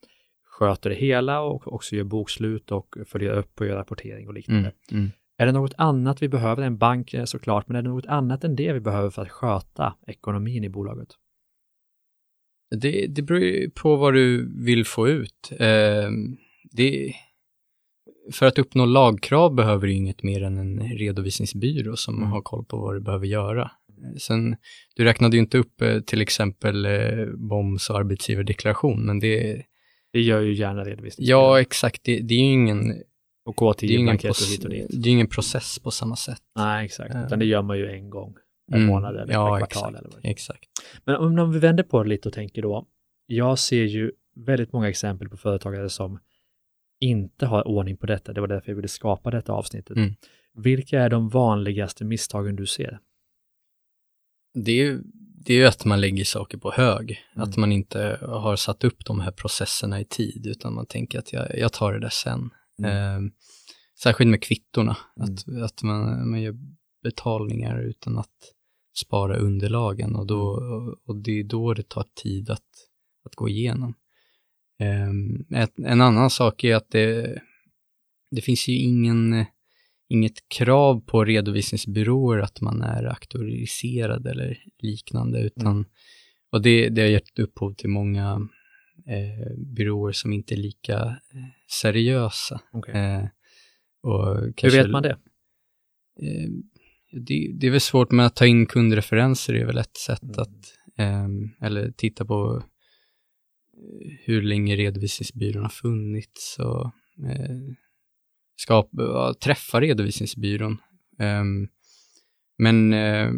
sköter 0.61 0.91
det 0.91 0.97
hela 0.97 1.41
och 1.41 1.73
också 1.73 1.97
gör 1.97 2.05
bokslut 2.05 2.73
och 2.73 2.97
följer 3.07 3.33
upp 3.33 3.61
och 3.61 3.67
gör 3.67 3.77
rapportering 3.77 4.29
och 4.29 4.35
liknande. 4.35 4.73
Mm. 4.91 5.03
Mm. 5.03 5.11
Är 5.39 5.47
det 5.47 5.53
något 5.53 5.75
annat 5.79 6.23
vi 6.23 6.29
behöver? 6.29 6.63
En 6.63 6.79
bank 6.79 7.15
eh, 7.15 7.25
såklart, 7.25 7.69
men 7.69 7.77
är 7.77 7.83
det 7.83 7.89
något 7.89 8.07
annat 8.07 8.45
än 8.45 8.57
det 8.57 8.73
vi 8.73 8.81
behöver 8.81 9.11
för 9.11 9.23
att 9.23 9.31
sköta 9.31 9.95
ekonomin 10.07 10.65
i 10.65 10.69
bolaget? 10.69 11.09
Det, 12.77 13.07
det 13.07 13.23
beror 13.23 13.41
ju 13.41 13.71
på 13.71 13.97
vad 13.97 14.15
du 14.15 14.55
vill 14.65 14.85
få 14.87 15.09
ut. 15.09 15.53
Eh, 15.59 16.11
det, 16.73 17.13
för 18.33 18.47
att 18.47 18.59
uppnå 18.59 18.87
lagkrav 18.87 19.55
behöver 19.55 19.87
du 19.87 19.93
inget 19.93 20.23
mer 20.23 20.43
än 20.43 20.59
en 20.59 20.81
redovisningsbyrå 20.81 21.97
som 21.97 22.17
mm. 22.17 22.31
har 22.31 22.43
koll 22.43 22.65
på 22.65 22.77
vad 22.77 22.95
du 22.95 23.01
behöver 23.01 23.27
göra. 23.27 23.71
Sen, 24.19 24.57
du 24.97 25.05
räknade 25.05 25.37
ju 25.37 25.43
inte 25.43 25.59
upp 25.59 25.83
eh, 25.83 26.01
till 26.01 26.21
exempel 26.21 26.87
eh, 26.87 27.27
BOMS 27.35 27.91
och 27.91 27.97
arbetsgivardeklaration, 27.99 29.07
men 29.07 29.21
det... 29.21 29.63
Det 30.13 30.21
gör 30.21 30.41
ju 30.41 30.55
gärna 30.55 30.85
redovisning. 30.85 31.27
Ja, 31.27 31.61
exakt. 31.61 32.05
Det, 32.05 32.21
det 32.21 32.35
är 32.35 32.39
ju 32.39 32.53
ingen... 32.53 33.03
Och 33.45 33.57
K10 33.57 33.75
det 33.81 33.87
är 33.87 33.99
ingen, 33.99 34.19
hit 34.19 34.65
och 34.65 34.71
dit. 34.71 34.87
Det 34.91 35.09
är 35.09 35.13
ingen 35.13 35.27
process 35.27 35.79
på 35.79 35.91
samma 35.91 36.17
sätt. 36.17 36.43
Nej, 36.57 36.85
exakt. 36.85 37.15
Utan 37.27 37.39
det 37.39 37.45
gör 37.45 37.63
man 37.63 37.79
ju 37.79 37.91
en 37.91 38.11
gång 38.11 38.35
per 38.71 38.77
mm. 38.77 38.89
månad 38.89 39.17
eller 39.17 39.33
ja, 39.33 39.59
per 39.59 39.67
kvartal. 39.67 39.95
Exakt, 39.95 39.99
eller 39.99 40.17
vad 40.17 40.31
exakt. 40.31 40.65
Men 41.05 41.17
om, 41.17 41.39
om 41.39 41.53
vi 41.53 41.59
vänder 41.59 41.85
på 41.85 42.03
det 42.03 42.09
lite 42.09 42.29
och 42.29 42.35
tänker 42.35 42.63
då, 42.63 42.87
jag 43.27 43.59
ser 43.59 43.85
ju 43.85 44.13
väldigt 44.37 44.73
många 44.73 44.89
exempel 44.89 45.29
på 45.29 45.37
företagare 45.37 45.89
som 45.89 46.19
inte 47.01 47.47
har 47.47 47.69
ordning 47.69 47.97
på 47.97 48.07
detta. 48.07 48.33
Det 48.33 48.41
var 48.41 48.49
därför 48.49 48.71
jag 48.71 48.77
ville 48.77 48.89
skapa 48.89 49.31
detta 49.31 49.53
avsnittet. 49.53 49.97
Mm. 49.97 50.15
Vilka 50.55 51.01
är 51.01 51.11
de 51.11 51.29
vanligaste 51.29 52.05
misstagen 52.05 52.57
du 52.57 52.67
ser? 52.67 52.99
Det 54.55 54.73
är, 54.73 55.01
det 55.45 55.55
är 55.55 55.59
ju 55.59 55.67
att 55.67 55.85
man 55.85 56.01
lägger 56.01 56.25
saker 56.25 56.59
på 56.59 56.71
hög, 56.73 57.25
mm. 57.37 57.49
att 57.49 57.57
man 57.57 57.73
inte 57.73 58.19
har 58.23 58.57
satt 58.57 58.85
upp 58.85 59.05
de 59.05 59.21
här 59.21 59.33
processerna 59.33 60.01
i 60.01 60.05
tid, 60.05 60.47
utan 60.47 60.75
man 60.75 60.87
tänker 60.87 61.19
att 61.19 61.33
jag, 61.33 61.59
jag 61.59 61.73
tar 61.73 61.93
det 61.93 62.01
där 62.01 62.09
sen. 62.09 62.51
Mm. 62.79 63.25
Eh, 63.25 63.33
särskilt 64.03 64.31
med 64.31 64.43
kvittorna, 64.43 64.97
att, 65.17 65.47
mm. 65.47 65.63
att 65.65 65.83
man, 65.83 66.31
man 66.31 66.43
gör 66.43 66.55
betalningar 67.03 67.83
utan 67.83 68.19
att 68.19 68.55
spara 68.97 69.37
underlagen 69.37 70.17
och, 70.17 70.27
då, 70.27 70.61
mm. 70.61 70.95
och 71.07 71.17
det 71.17 71.41
är 71.41 71.45
då 71.45 71.75
det 71.75 71.89
tar 71.89 72.07
tid 72.23 72.51
att, 72.51 72.69
att 73.25 73.35
gå 73.35 73.49
igenom. 73.49 73.95
Um, 75.09 75.47
ett, 75.57 75.79
en 75.79 76.01
annan 76.01 76.31
sak 76.31 76.65
är 76.65 76.77
att 76.77 76.91
det, 76.91 77.41
det 78.31 78.41
finns 78.41 78.69
ju 78.69 78.75
ingen, 78.75 79.45
inget 80.11 80.49
krav 80.49 81.01
på 81.01 81.25
redovisningsbyråer 81.25 82.39
att 82.39 82.61
man 82.61 82.83
är 82.83 83.05
auktoriserad 83.05 84.27
eller 84.27 84.59
liknande, 84.79 85.41
utan 85.41 85.73
mm. 85.73 85.85
och 86.53 86.63
det, 86.63 86.89
det 86.89 87.03
har 87.03 87.09
gett 87.09 87.39
upphov 87.39 87.75
till 87.75 87.89
många 87.89 88.49
eh, 89.07 89.57
byråer 89.57 90.13
som 90.13 90.33
inte 90.33 90.55
är 90.55 90.57
lika 90.57 90.97
eh, 90.99 91.45
seriösa. 91.81 92.61
Okay. 92.73 92.95
Eh, 92.95 93.25
Hur 94.63 94.71
vet 94.71 94.91
man 94.91 95.03
det? 95.03 95.19
Eh, 96.23 96.49
det, 97.13 97.53
det, 97.61 97.67
är 97.67 97.71
väl 97.71 97.81
svårt 97.81 98.11
med 98.11 98.27
att 98.27 98.37
ta 98.37 98.47
in 98.47 98.67
kundreferenser, 98.67 99.55
är 99.55 99.67
väl 99.67 99.79
ett 99.79 99.97
sätt 99.97 100.23
mm. 100.23 100.37
att, 100.39 100.75
eh, 100.99 101.67
eller 101.67 101.91
titta 101.91 102.25
på 102.25 102.63
eh, 103.77 104.13
hur 104.25 104.43
länge 104.43 104.77
redovisningsbyrån 104.77 105.63
har 105.63 105.71
funnits 105.71 106.59
och 106.59 106.85
eh, 107.29 107.75
skapa, 108.61 109.35
träffa 109.35 109.81
redovisningsbyrån. 109.81 110.79
Eh, 111.19 111.45
men 112.59 112.93
eh, 112.93 113.31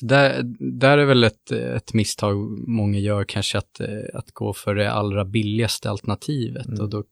där, 0.00 0.42
där 0.80 0.98
är 0.98 1.04
väl 1.04 1.24
ett, 1.24 1.52
ett 1.52 1.94
misstag 1.94 2.36
många 2.68 2.98
gör 2.98 3.24
kanske 3.24 3.58
att, 3.58 3.80
eh, 3.80 4.04
att 4.14 4.32
gå 4.32 4.52
för 4.52 4.74
det 4.74 4.92
allra 4.92 5.24
billigaste 5.24 5.90
alternativet 5.90 6.66
mm. 6.66 6.80
och 6.80 6.90
då 6.90 7.04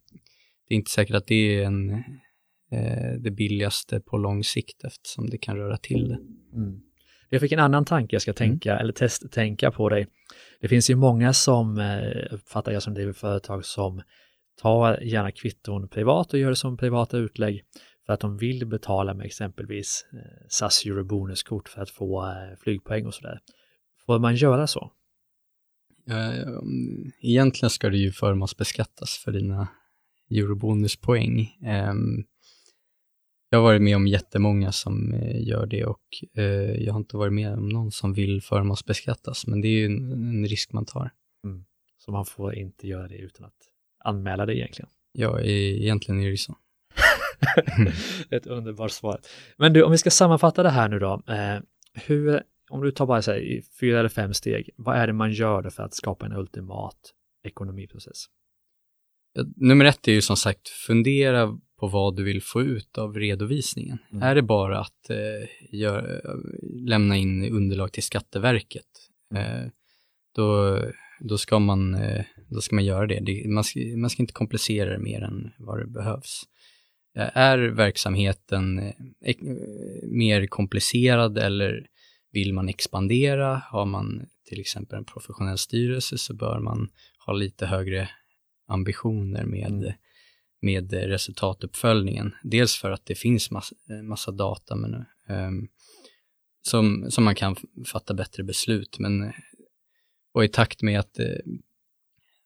det 0.69 0.75
är 0.75 0.77
inte 0.77 0.91
säkert 0.91 1.17
att 1.17 1.27
det 1.27 1.35
är 1.35 1.65
en 1.65 1.91
eh, 2.73 3.13
det 3.19 3.31
billigaste 3.31 4.01
på 4.01 4.19
lång 4.19 4.45
sikt 4.45 4.85
eftersom 4.85 5.31
det 5.31 5.39
kan 5.39 5.57
röra 5.57 5.77
till 5.77 6.09
det. 6.09 6.19
Mm. 6.57 6.81
Jag 7.29 7.41
fick 7.41 7.53
en 7.53 7.59
annan 7.59 7.85
tanke 7.85 8.15
jag 8.15 8.23
ska 8.23 8.33
tänka, 8.33 8.73
mm. 8.73 8.83
eller 8.83 8.93
test, 8.93 9.33
tänka 9.33 9.71
på 9.71 9.89
dig. 9.89 10.07
Det 10.61 10.69
finns 10.69 10.91
ju 10.91 10.95
många 10.95 11.33
som 11.33 11.79
eh, 11.79 12.35
uppfattar 12.35 12.73
jag 12.73 12.83
som 12.83 12.95
driver 12.95 13.13
företag 13.13 13.65
som 13.65 14.03
tar 14.61 15.01
gärna 15.01 15.33
kvitton 15.33 15.89
privat 15.89 16.33
och 16.33 16.39
gör 16.39 16.51
det 16.51 16.57
som 16.57 16.77
privata 16.77 17.19
utlägg 17.19 17.65
för 18.07 18.13
att 18.13 18.21
de 18.21 18.37
vill 18.37 18.67
betala 18.67 19.15
med 19.15 19.27
exempelvis 19.27 20.07
eh, 20.13 20.47
SAS 20.49 20.85
Eurobonuskort 20.87 21.69
för 21.69 21.83
att 21.83 21.91
få 21.91 22.27
eh, 22.27 22.59
flygpoäng 22.63 23.07
och 23.07 23.15
sådär. 23.15 23.41
Får 24.07 24.19
man 24.19 24.37
göra 24.37 24.67
så? 24.67 24.93
Egentligen 27.23 27.71
ska 27.71 27.89
du 27.89 27.99
ju 27.99 28.13
förmånsbeskattas 28.13 29.19
för 29.25 29.33
dina 29.33 29.69
eurobonuspoäng. 30.31 31.59
Ehm, 31.65 32.25
jag 33.51 33.59
har 33.59 33.63
varit 33.63 33.83
med 33.83 33.97
om 33.97 34.07
jättemånga 34.07 34.73
som 34.73 35.13
eh, 35.15 35.49
gör 35.49 35.67
det 35.67 35.85
och 35.85 36.03
jag 36.79 36.93
har 36.93 37.01
inte 37.01 37.17
varit 37.17 37.33
med 37.33 37.53
om 37.53 37.69
någon 37.69 37.93
som 37.93 38.13
vill 38.13 38.43
förmånsbeskattas, 38.43 39.47
men 39.47 39.61
det 39.61 39.69
är 39.69 39.79
ju 39.79 39.87
en 39.87 40.47
risk 40.47 40.73
man 40.73 40.87
tar. 40.87 41.11
Mm. 41.45 41.65
Så 41.99 42.13
man 42.13 42.25
får 42.27 42.55
inte 42.55 42.89
göra 42.89 43.09
det 43.09 43.17
utan 43.17 43.47
att 43.47 43.70
anmäla 44.05 44.47
det 44.47 44.57
egentligen? 44.57 44.89
Ja, 45.13 45.41
egentligen 45.41 46.23
är 46.23 46.31
det 46.31 46.37
så. 46.37 46.57
Ett 48.31 48.47
underbart 48.47 48.91
svar. 48.91 49.21
Men 49.57 49.73
du, 49.73 49.83
om 49.83 49.93
vi 49.93 49.99
ska 49.99 50.11
sammanfatta 50.11 50.63
det 50.63 50.71
här 50.71 50.89
nu 50.89 50.99
då. 50.99 51.23
Eh, 51.29 51.61
hur, 51.95 52.43
om 52.71 52.81
du 52.81 52.91
tar 52.91 53.07
bara 53.07 53.23
så 53.23 53.31
här, 53.31 53.39
i 53.39 53.63
fyra 53.81 53.99
eller 53.99 54.09
fem 54.09 54.35
steg, 54.35 54.71
vad 54.77 54.97
är 54.97 55.07
det 55.07 55.13
man 55.13 55.33
gör 55.33 55.71
för 55.71 55.83
att 55.83 55.95
skapa 55.95 56.27
en 56.27 56.33
ultimat 56.33 56.99
ekonomiprocess? 57.45 58.27
Nummer 59.57 59.85
ett 59.85 60.09
är 60.09 60.13
ju 60.13 60.23
som 60.23 60.37
sagt 60.37 60.69
fundera 60.69 61.59
på 61.81 61.87
vad 61.87 62.17
du 62.17 62.25
vill 62.25 62.43
få 62.43 62.63
ut 62.63 62.99
av 62.99 63.15
redovisningen. 63.15 63.99
Mm. 64.13 64.23
Är 64.23 64.35
det 64.35 64.43
bara 64.43 64.81
att 64.81 65.11
eh, 65.11 65.77
gör, 65.81 66.23
lämna 66.89 67.17
in 67.17 67.53
underlag 67.53 67.93
till 67.93 68.03
Skatteverket, 68.03 68.87
mm. 69.35 69.65
eh, 69.65 69.71
då, 70.35 70.79
då, 71.21 71.39
ska 71.39 71.59
man, 71.59 71.95
eh, 71.95 72.25
då 72.49 72.61
ska 72.61 72.75
man 72.75 72.85
göra 72.85 73.07
det. 73.07 73.21
det 73.21 73.49
man, 73.49 73.65
ska, 73.65 73.81
man 73.81 74.11
ska 74.11 74.23
inte 74.23 74.33
komplicera 74.33 74.91
det 74.91 74.99
mer 74.99 75.21
än 75.23 75.51
vad 75.59 75.79
det 75.79 75.87
behövs. 75.87 76.43
Är 77.15 77.59
verksamheten 77.59 78.79
eh, 78.79 79.37
mer 80.03 80.47
komplicerad 80.47 81.39
eller 81.39 81.87
vill 82.33 82.55
man 82.55 82.69
expandera? 82.69 83.63
Har 83.71 83.87
man 83.87 84.27
till 84.49 84.61
exempel 84.61 84.99
en 84.99 85.05
professionell 85.05 85.59
styrelse 85.59 86.19
så 86.19 86.35
bör 86.35 86.61
man 86.61 86.89
ha 87.27 87.33
lite 87.33 87.67
högre 87.67 88.09
ambitioner 88.69 89.45
med, 89.45 89.73
mm. 89.73 89.93
med 90.63 90.93
resultatuppföljningen. 90.93 92.35
Dels 92.43 92.77
för 92.77 92.91
att 92.91 93.07
det 93.07 93.15
finns 93.15 93.51
massa, 93.51 93.75
massa 94.03 94.31
data 94.31 94.77
men, 94.77 94.95
um, 95.29 95.69
som, 96.63 97.11
som 97.11 97.25
man 97.25 97.35
kan 97.35 97.57
fatta 97.87 98.15
bättre 98.15 98.43
beslut. 98.43 98.99
Men, 98.99 99.33
och 100.33 100.45
i 100.45 100.49
takt 100.49 100.83
med 100.83 101.01
att 101.01 101.19
eh, 101.19 101.37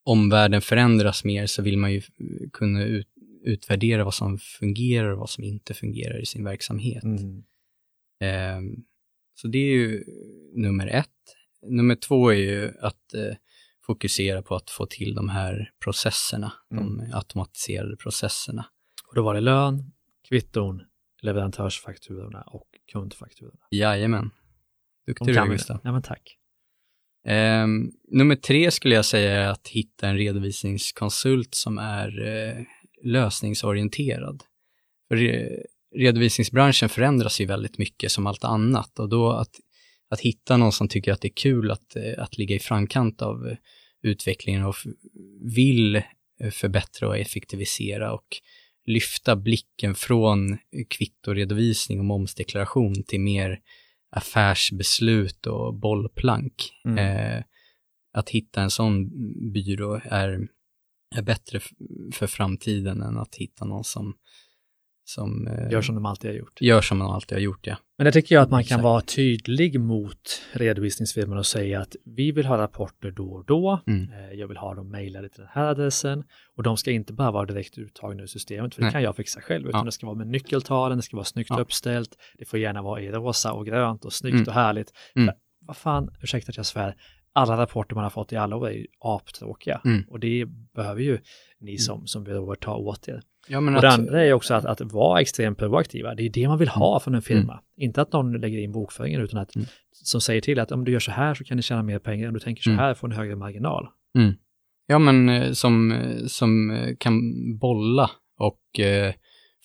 omvärlden 0.04 0.60
förändras 0.60 1.24
mer 1.24 1.46
så 1.46 1.62
vill 1.62 1.78
man 1.78 1.92
ju 1.92 2.02
kunna 2.52 2.84
ut, 2.84 3.08
utvärdera 3.44 4.04
vad 4.04 4.14
som 4.14 4.38
fungerar 4.38 5.08
och 5.08 5.18
vad 5.18 5.30
som 5.30 5.44
inte 5.44 5.74
fungerar 5.74 6.22
i 6.22 6.26
sin 6.26 6.44
verksamhet. 6.44 7.04
Mm. 7.04 7.44
Eh, 8.20 8.82
så 9.34 9.48
det 9.48 9.58
är 9.58 9.72
ju 9.72 10.04
nummer 10.54 10.86
ett. 10.86 11.08
Nummer 11.66 11.94
två 11.94 12.32
är 12.32 12.36
ju 12.36 12.72
att 12.80 13.14
eh, 13.14 13.36
fokusera 13.86 14.42
på 14.42 14.54
att 14.54 14.70
få 14.70 14.86
till 14.86 15.14
de 15.14 15.28
här 15.28 15.70
processerna, 15.84 16.52
mm. 16.70 16.98
de 16.98 17.12
automatiserade 17.12 17.96
processerna. 17.96 18.66
Och 19.08 19.14
då 19.14 19.22
var 19.22 19.34
det 19.34 19.40
lön, 19.40 19.92
kvitton, 20.28 20.82
leverantörsfakturorna 21.22 22.42
och 22.42 22.68
kundfakturorna. 22.92 23.66
Jajamän. 23.70 24.30
Duktig 25.06 25.26
du 25.26 25.48
Gustav. 25.48 25.80
Ja, 25.84 25.92
men 25.92 26.02
tack. 26.02 26.38
Eh, 27.28 27.66
nummer 28.10 28.36
tre 28.36 28.70
skulle 28.70 28.94
jag 28.94 29.04
säga 29.04 29.32
är 29.32 29.48
att 29.48 29.68
hitta 29.68 30.08
en 30.08 30.16
redovisningskonsult 30.16 31.54
som 31.54 31.78
är 31.78 32.26
eh, 32.26 32.64
lösningsorienterad. 33.04 34.42
För 35.08 35.16
redovisningsbranschen 35.94 36.88
förändras 36.88 37.40
ju 37.40 37.46
väldigt 37.46 37.78
mycket 37.78 38.12
som 38.12 38.26
allt 38.26 38.44
annat 38.44 38.98
och 38.98 39.08
då 39.08 39.32
att, 39.32 39.60
att 40.10 40.20
hitta 40.20 40.56
någon 40.56 40.72
som 40.72 40.88
tycker 40.88 41.12
att 41.12 41.20
det 41.20 41.28
är 41.28 41.36
kul 41.36 41.70
att, 41.70 41.96
eh, 41.96 42.22
att 42.22 42.38
ligga 42.38 42.56
i 42.56 42.58
framkant 42.58 43.22
av 43.22 43.48
eh, 43.48 43.56
utvecklingen 44.02 44.64
och 44.64 44.74
vill 45.54 45.96
eh, 45.96 46.02
förbättra 46.52 47.08
och 47.08 47.18
effektivisera 47.18 48.12
och 48.12 48.26
lyfta 48.86 49.36
blicken 49.36 49.94
från 49.94 50.58
kvittoredovisning 50.90 51.98
och 51.98 52.04
momsdeklaration 52.04 53.02
till 53.02 53.20
mer 53.20 53.58
affärsbeslut 54.16 55.46
och 55.46 55.74
bollplank. 55.74 56.72
Mm. 56.84 56.98
Eh, 56.98 57.44
att 58.12 58.28
hitta 58.28 58.62
en 58.62 58.70
sån 58.70 59.10
byrå 59.52 60.00
är 60.04 60.48
är 61.14 61.22
bättre 61.22 61.60
för 62.12 62.26
framtiden 62.26 63.02
än 63.02 63.18
att 63.18 63.34
hitta 63.34 63.64
någon 63.64 63.84
som, 63.84 64.14
som 65.04 65.46
eh, 65.46 65.72
gör 65.72 65.82
som 65.82 65.94
de 65.94 66.06
alltid 66.06 66.30
har 66.30 66.38
gjort. 66.38 66.60
Gör 66.60 66.80
som 66.80 66.98
de 66.98 67.10
alltid 67.10 67.36
har 67.36 67.42
gjort, 67.42 67.66
ja. 67.66 67.76
Men 67.98 68.04
det 68.04 68.12
tycker 68.12 68.34
jag 68.34 68.42
att 68.42 68.50
man 68.50 68.64
kan 68.64 68.82
vara 68.82 69.00
tydlig 69.00 69.80
mot 69.80 70.42
redovisningsfirman 70.52 71.38
och 71.38 71.46
säga 71.46 71.80
att 71.80 71.96
vi 72.04 72.32
vill 72.32 72.46
ha 72.46 72.58
rapporter 72.58 73.10
då 73.10 73.32
och 73.32 73.44
då. 73.44 73.80
Mm. 73.86 74.12
Eh, 74.12 74.32
jag 74.32 74.48
vill 74.48 74.56
ha 74.56 74.74
dem 74.74 74.90
mejlade 74.90 75.28
till 75.28 75.40
den 75.40 75.50
här 75.52 75.66
adressen 75.66 76.24
och 76.56 76.62
de 76.62 76.76
ska 76.76 76.90
inte 76.90 77.12
bara 77.12 77.30
vara 77.30 77.46
direkt 77.46 77.78
uttagna 77.78 78.22
ur 78.22 78.26
systemet, 78.26 78.74
för 78.74 78.80
det 78.80 78.86
Nej. 78.86 78.92
kan 78.92 79.02
jag 79.02 79.16
fixa 79.16 79.40
själv, 79.40 79.68
utan 79.68 79.78
ja. 79.78 79.84
det 79.84 79.92
ska 79.92 80.06
vara 80.06 80.16
med 80.16 80.26
nyckeltalen, 80.26 80.98
det 80.98 81.02
ska 81.02 81.16
vara 81.16 81.24
snyggt 81.24 81.50
ja. 81.50 81.60
uppställt, 81.60 82.18
det 82.38 82.44
får 82.44 82.58
gärna 82.58 82.82
vara 82.82 83.00
i 83.00 83.10
rosa 83.10 83.52
och 83.52 83.66
grönt 83.66 84.04
och 84.04 84.12
snyggt 84.12 84.34
mm. 84.34 84.48
och 84.48 84.54
härligt. 84.54 84.92
Mm. 85.16 85.34
Vad 85.66 85.76
fan, 85.76 86.10
ursäkta 86.22 86.50
att 86.50 86.56
jag 86.56 86.66
svär, 86.66 86.96
alla 87.32 87.56
rapporter 87.56 87.94
man 87.94 88.04
har 88.04 88.10
fått 88.10 88.32
i 88.32 88.36
alla 88.36 88.56
år 88.56 88.68
är 88.68 88.72
ju 88.72 88.86
aptråkiga 89.00 89.80
mm. 89.84 90.04
och 90.08 90.20
det 90.20 90.46
behöver 90.74 91.00
ju 91.00 91.18
ni 91.60 91.70
mm. 91.70 91.78
som, 91.78 92.06
som 92.06 92.24
byråer 92.24 92.56
ta 92.56 92.76
åt 92.76 93.08
er. 93.08 93.22
Ja, 93.48 93.58
och 93.58 93.82
det 93.82 93.90
andra 93.90 94.24
är 94.24 94.32
också 94.32 94.54
att, 94.54 94.64
att 94.64 94.80
vara 94.80 95.20
extremt 95.20 95.58
proaktiva. 95.58 96.14
Det 96.14 96.22
är 96.22 96.30
det 96.30 96.48
man 96.48 96.58
vill 96.58 96.68
ha 96.68 96.92
mm. 96.92 97.00
från 97.00 97.14
en 97.14 97.22
firma. 97.22 97.52
Mm. 97.52 97.64
Inte 97.76 98.02
att 98.02 98.12
någon 98.12 98.40
lägger 98.40 98.58
in 98.58 98.72
bokföringen 98.72 99.20
utan 99.20 99.40
att 99.40 99.56
mm. 99.56 99.68
som 99.92 100.20
säger 100.20 100.40
till 100.40 100.60
att 100.60 100.72
om 100.72 100.84
du 100.84 100.92
gör 100.92 101.00
så 101.00 101.10
här 101.10 101.34
så 101.34 101.44
kan 101.44 101.56
ni 101.56 101.62
tjäna 101.62 101.82
mer 101.82 101.98
pengar. 101.98 102.28
Om 102.28 102.34
du 102.34 102.40
tänker 102.40 102.62
så 102.62 102.70
mm. 102.70 102.78
här 102.78 102.94
får 102.94 103.08
ni 103.08 103.14
högre 103.14 103.36
marginal. 103.36 103.88
Ja, 104.86 104.98
men 104.98 105.28
eh, 105.28 105.52
som, 105.52 105.92
eh, 105.92 106.26
som 106.26 106.70
eh, 106.70 106.96
kan 106.98 107.20
bolla 107.58 108.10
och 108.38 108.80
eh, 108.80 109.14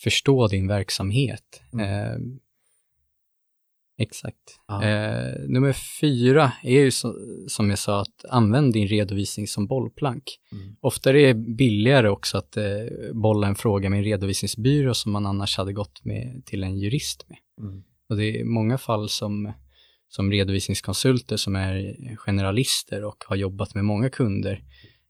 förstå 0.04 0.48
din 0.48 0.68
verksamhet. 0.68 1.62
Eh, 1.74 2.20
Exakt. 4.00 4.60
Ja. 4.68 4.84
Eh, 4.84 5.40
nummer 5.48 5.74
fyra 6.02 6.52
är 6.64 6.80
ju 6.80 6.92
så, 6.92 7.16
som 7.48 7.70
jag 7.70 7.80
sa 7.80 8.02
att 8.02 8.26
använd 8.30 8.74
din 8.74 8.88
redovisning 8.88 9.48
som 9.48 9.68
bollplank. 9.68 10.24
Mm. 10.52 10.76
Ofta 10.82 11.10
är 11.10 11.14
det 11.14 11.34
billigare 11.34 12.10
också 12.10 12.38
att 12.38 12.58
eh, 12.58 12.64
bolla 13.14 13.48
en 13.48 13.56
fråga 13.56 13.90
med 13.90 13.98
en 13.98 14.04
redovisningsbyrå 14.04 14.94
som 14.94 15.12
man 15.12 15.26
annars 15.26 15.58
hade 15.58 15.74
gått 15.74 16.06
med 16.06 16.42
till 16.46 16.64
en 16.64 16.78
jurist 16.78 17.26
med. 17.30 17.38
Mm. 17.68 17.84
Och 18.10 18.18
det 18.18 18.40
är 18.40 18.44
många 18.44 18.78
fall 18.78 19.10
som, 19.10 19.54
som 20.10 20.32
redovisningskonsulter 20.32 21.38
som 21.38 21.56
är 21.56 21.96
generalister 22.18 23.04
och 23.04 23.24
har 23.28 23.36
jobbat 23.36 23.76
med 23.76 23.86
många 23.86 24.10
kunder 24.10 24.64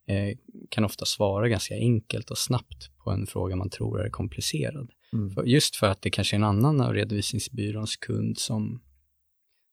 eh, 0.08 0.36
kan 0.70 0.84
ofta 0.84 1.04
svara 1.04 1.48
ganska 1.48 1.74
enkelt 1.74 2.30
och 2.30 2.38
snabbt 2.38 2.90
på 3.04 3.10
en 3.10 3.26
fråga 3.26 3.56
man 3.56 3.70
tror 3.70 4.06
är 4.06 4.10
komplicerad. 4.10 4.90
Mm. 5.12 5.30
För, 5.30 5.44
just 5.44 5.76
för 5.76 5.86
att 5.86 6.02
det 6.02 6.10
kanske 6.10 6.36
är 6.36 6.38
en 6.38 6.44
annan 6.44 6.80
av 6.80 6.92
redovisningsbyråns 6.92 7.96
kund 7.96 8.38
som, 8.38 8.82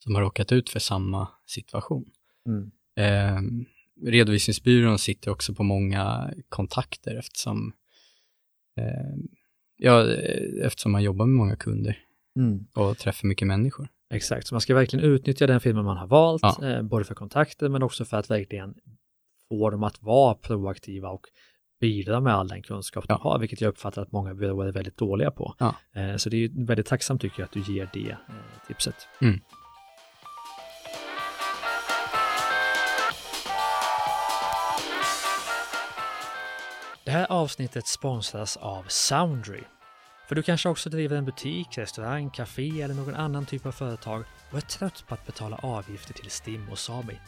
som 0.04 0.16
har 0.16 0.22
råkat 0.22 0.52
ut 0.52 0.70
för 0.70 0.80
samma 0.80 1.28
situation. 1.46 2.06
Mm. 2.48 2.72
Eh, 2.98 3.42
redovisningsbyrån 4.06 5.00
sitter 5.00 5.32
också 5.32 5.54
på 5.54 5.64
många 5.64 6.34
kontakter 6.50 7.16
eftersom, 7.16 7.74
eh, 8.78 9.18
ja, 9.78 10.08
eftersom 10.64 10.92
man 10.92 11.04
jobbar 11.04 11.26
med 11.26 11.36
många 11.36 11.56
kunder 11.56 12.00
mm. 12.40 12.66
och 12.74 12.98
träffar 12.98 13.28
mycket 13.28 13.48
människor. 13.48 13.88
Exakt, 14.14 14.48
så 14.48 14.54
man 14.54 14.62
ska 14.62 14.76
verkligen 14.76 15.06
utnyttja 15.06 15.48
den 15.48 15.60
filmen 15.60 15.86
man 15.86 15.98
har 15.98 16.08
valt, 16.08 16.42
ja. 16.42 16.70
eh, 16.70 16.82
både 16.82 17.06
för 17.06 17.16
kontakter 17.16 17.70
men 17.70 17.84
också 17.84 18.06
för 18.06 18.18
att 18.18 18.30
verkligen 18.30 18.76
få 19.50 19.70
dem 19.70 19.84
att 19.84 20.02
vara 20.02 20.36
proaktiva 20.36 21.10
och 21.10 21.28
bidra 21.80 22.20
med 22.20 22.34
all 22.34 22.48
den 22.48 22.62
kunskap 22.62 23.06
ja. 23.08 23.16
de 23.16 23.30
har, 23.30 23.40
vilket 23.40 23.62
jag 23.62 23.70
uppfattar 23.70 24.02
att 24.02 24.12
många 24.12 24.30
är 24.30 24.72
väldigt 24.72 24.98
dåliga 24.98 25.32
på. 25.32 25.56
Ja. 25.58 25.76
Eh, 25.96 26.16
så 26.16 26.30
det 26.30 26.44
är 26.44 26.66
väldigt 26.66 26.86
tacksamt 26.86 27.22
tycker 27.22 27.40
jag 27.40 27.46
att 27.46 27.52
du 27.52 27.74
ger 27.74 27.90
det 27.94 28.10
eh, 28.10 28.68
tipset. 28.68 28.96
Mm. 29.22 29.40
Det 37.08 37.12
här 37.12 37.32
avsnittet 37.32 37.88
sponsras 37.88 38.58
av 38.58 38.84
Soundry. 38.88 39.64
För 40.28 40.36
du 40.36 40.44
kanske 40.44 40.70
också 40.70 40.90
driver 40.90 41.18
en 41.18 41.26
butik, 41.26 41.78
restaurang, 41.78 42.30
café 42.30 42.82
eller 42.82 42.94
någon 42.94 43.16
annan 43.16 43.46
typ 43.46 43.66
av 43.66 43.72
företag 43.72 44.24
och 44.52 44.58
är 44.58 44.62
trött 44.62 45.04
på 45.08 45.14
att 45.14 45.26
betala 45.26 45.58
avgifter 45.58 46.14
till 46.14 46.30
STIM 46.30 46.70
och 46.72 46.80
Sami. 46.80 47.20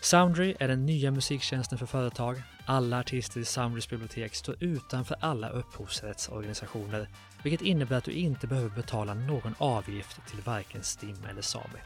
Soundry 0.00 0.54
är 0.60 0.68
den 0.68 0.86
nya 0.86 1.10
musiktjänsten 1.10 1.78
för 1.78 1.86
företag. 1.86 2.42
Alla 2.64 2.98
artister 2.98 3.40
i 3.40 3.44
Soundrys 3.44 3.90
bibliotek 3.90 4.34
står 4.34 4.56
utanför 4.60 5.16
alla 5.20 5.48
upphovsrättsorganisationer, 5.48 7.08
vilket 7.42 7.62
innebär 7.62 7.96
att 7.96 8.04
du 8.04 8.12
inte 8.12 8.46
behöver 8.46 8.76
betala 8.76 9.14
någon 9.14 9.54
avgift 9.58 10.20
till 10.30 10.40
varken 10.40 10.82
STIM 10.82 11.16
eller 11.30 11.42
Sami. 11.42 11.78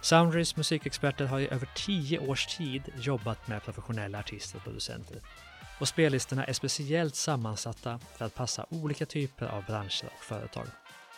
Soundrys 0.00 0.56
musikexperter 0.56 1.26
har 1.26 1.40
i 1.40 1.48
över 1.48 1.68
tio 1.74 2.18
års 2.18 2.46
tid 2.46 2.82
jobbat 3.00 3.48
med 3.48 3.64
professionella 3.64 4.18
artister 4.18 4.56
och 4.56 4.64
producenter. 4.64 5.20
Och 5.78 5.88
spellistorna 5.88 6.44
är 6.44 6.52
speciellt 6.52 7.14
sammansatta 7.14 8.00
för 8.16 8.24
att 8.24 8.34
passa 8.34 8.66
olika 8.68 9.06
typer 9.06 9.46
av 9.46 9.64
branscher 9.64 10.06
och 10.06 10.24
företag. 10.24 10.66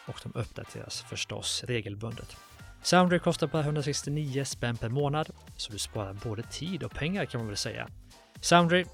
Och 0.06 0.20
de 0.22 0.38
uppdateras 0.38 1.02
förstås 1.02 1.64
regelbundet. 1.66 2.36
Soundry 2.82 3.18
kostar 3.18 3.46
bara 3.46 3.62
169 3.62 4.44
spänn 4.44 4.76
per 4.76 4.88
månad, 4.88 5.30
så 5.56 5.72
du 5.72 5.78
sparar 5.78 6.12
både 6.12 6.42
tid 6.42 6.82
och 6.82 6.92
pengar 6.92 7.24
kan 7.24 7.40
man 7.40 7.48
väl 7.48 7.56
säga. 7.56 7.88
Soundry, 8.40 8.84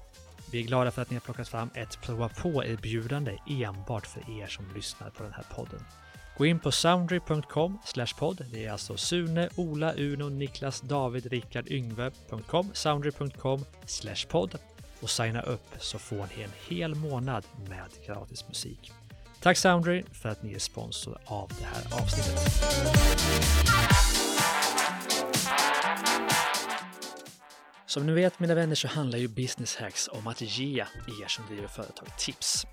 vi 0.51 0.59
är 0.59 0.63
glada 0.63 0.91
för 0.91 1.01
att 1.01 1.09
ni 1.09 1.15
har 1.15 1.21
plockat 1.21 1.47
fram 1.47 1.69
ett 1.73 2.01
prova 2.01 2.29
på-erbjudande 2.29 3.37
enbart 3.47 4.07
för 4.07 4.41
er 4.41 4.47
som 4.47 4.65
lyssnar 4.75 5.09
på 5.09 5.23
den 5.23 5.33
här 5.33 5.45
podden. 5.55 5.79
Gå 6.37 6.45
in 6.45 6.59
på 6.59 6.71
soundry.com 6.71 7.79
podd. 8.19 8.45
Det 8.51 8.65
är 8.65 8.71
alltså 8.71 8.97
Sune, 8.97 9.49
Ola, 9.55 9.93
Uno, 9.93 10.29
Niklas, 10.29 10.81
David, 10.81 11.25
Rickard, 11.25 11.71
Yngve.com, 11.71 12.69
soundry.com 12.73 13.65
podd 14.29 14.57
och 15.01 15.09
signa 15.09 15.41
upp 15.41 15.75
så 15.79 15.99
får 15.99 16.27
ni 16.35 16.43
en 16.43 16.51
hel 16.69 16.95
månad 16.95 17.45
med 17.69 17.89
gratis 18.05 18.47
musik. 18.47 18.91
Tack 19.43 19.57
Soundry 19.57 20.03
för 20.11 20.29
att 20.29 20.43
ni 20.43 20.53
är 20.53 20.59
sponsor 20.59 21.17
av 21.25 21.51
det 21.59 21.65
här 21.65 22.01
avsnittet. 22.01 22.63
Som 27.85 28.05
ni 28.05 28.13
vet 28.13 28.39
mina 28.39 28.55
vänner 28.55 28.75
så 28.75 28.87
handlar 28.87 29.19
ju 29.19 29.27
Business 29.27 29.75
Hacks 29.75 30.09
om 30.11 30.27
att 30.27 30.41
ge 30.41 30.79
er 30.79 31.27
som 31.27 31.45
driver 31.45 31.67
företag 31.67 32.17
tips. 32.17 32.67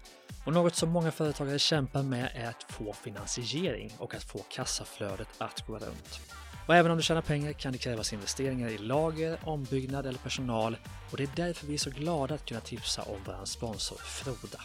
Och 0.46 0.52
något 0.52 0.74
som 0.74 0.90
många 0.90 1.10
företagare 1.10 1.58
kämpar 1.58 2.02
med 2.02 2.30
är 2.34 2.48
att 2.48 2.62
få 2.68 2.92
finansiering 2.92 3.92
och 3.98 4.14
att 4.14 4.24
få 4.24 4.38
kassaflödet 4.38 5.28
att 5.38 5.66
gå 5.66 5.72
runt. 5.72 6.20
Och 6.66 6.76
även 6.76 6.90
om 6.90 6.96
du 6.96 7.02
tjänar 7.02 7.22
pengar 7.22 7.52
kan 7.52 7.72
det 7.72 7.78
krävas 7.78 8.12
investeringar 8.12 8.68
i 8.68 8.78
lager, 8.78 9.38
ombyggnad 9.44 10.06
eller 10.06 10.18
personal 10.18 10.76
och 11.10 11.16
det 11.16 11.22
är 11.22 11.30
därför 11.36 11.66
vi 11.66 11.74
är 11.74 11.78
så 11.78 11.90
glada 11.90 12.34
att 12.34 12.46
kunna 12.46 12.60
tipsa 12.60 13.02
om 13.02 13.18
vår 13.26 13.44
sponsor 13.44 13.96
Froda. 13.96 14.60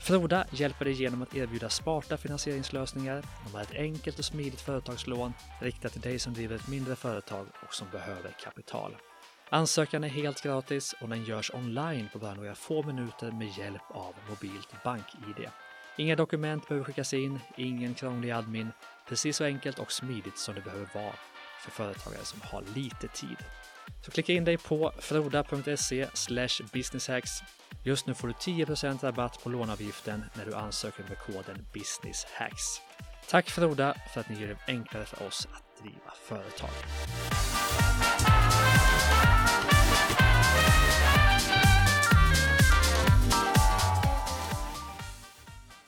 Froda 0.00 0.44
hjälper 0.50 0.84
dig 0.84 0.94
genom 0.94 1.22
att 1.22 1.34
erbjuda 1.34 1.68
smarta 1.68 2.16
finansieringslösningar. 2.16 3.22
De 3.44 3.54
har 3.54 3.62
ett 3.62 3.74
enkelt 3.74 4.18
och 4.18 4.24
smidigt 4.24 4.60
företagslån 4.60 5.32
riktat 5.60 5.92
till 5.92 6.00
dig 6.00 6.18
som 6.18 6.34
driver 6.34 6.56
ett 6.56 6.68
mindre 6.68 6.96
företag 6.96 7.46
och 7.66 7.74
som 7.74 7.88
behöver 7.92 8.34
kapital. 8.44 8.96
Ansökan 9.50 10.04
är 10.04 10.08
helt 10.08 10.42
gratis 10.42 10.94
och 11.00 11.08
den 11.08 11.24
görs 11.24 11.50
online 11.54 12.08
på 12.12 12.18
bara 12.18 12.34
några 12.34 12.54
få 12.54 12.82
minuter 12.82 13.30
med 13.30 13.58
hjälp 13.58 13.82
av 13.90 14.14
mobilt 14.28 14.82
bank-id. 14.84 15.48
Inga 15.96 16.16
dokument 16.16 16.68
behöver 16.68 16.84
skickas 16.84 17.14
in, 17.14 17.38
ingen 17.56 17.94
krånglig 17.94 18.30
admin, 18.30 18.68
precis 19.08 19.36
så 19.36 19.44
enkelt 19.44 19.78
och 19.78 19.92
smidigt 19.92 20.38
som 20.38 20.54
det 20.54 20.60
behöver 20.60 20.88
vara 20.94 21.14
för 21.60 21.70
företagare 21.70 22.24
som 22.24 22.40
har 22.40 22.64
lite 22.74 23.08
tid. 23.08 23.36
Så 24.04 24.10
klicka 24.10 24.32
in 24.32 24.44
dig 24.44 24.56
på 24.56 24.92
froda.se 24.98 26.06
businesshacks. 26.72 27.30
Just 27.84 28.06
nu 28.06 28.14
får 28.14 28.28
du 28.28 28.34
10% 28.34 29.02
rabatt 29.02 29.42
på 29.42 29.48
låneavgiften 29.48 30.24
när 30.34 30.46
du 30.46 30.54
ansöker 30.54 31.04
med 31.08 31.18
koden 31.18 31.66
businesshacks. 31.72 32.80
Tack 33.30 33.50
Froda 33.50 33.94
för 34.14 34.20
att 34.20 34.28
ni 34.28 34.40
gör 34.40 34.48
det 34.48 34.56
enklare 34.66 35.04
för 35.04 35.26
oss 35.26 35.48
att 35.52 35.82
driva 35.82 36.12
företag. 36.22 36.70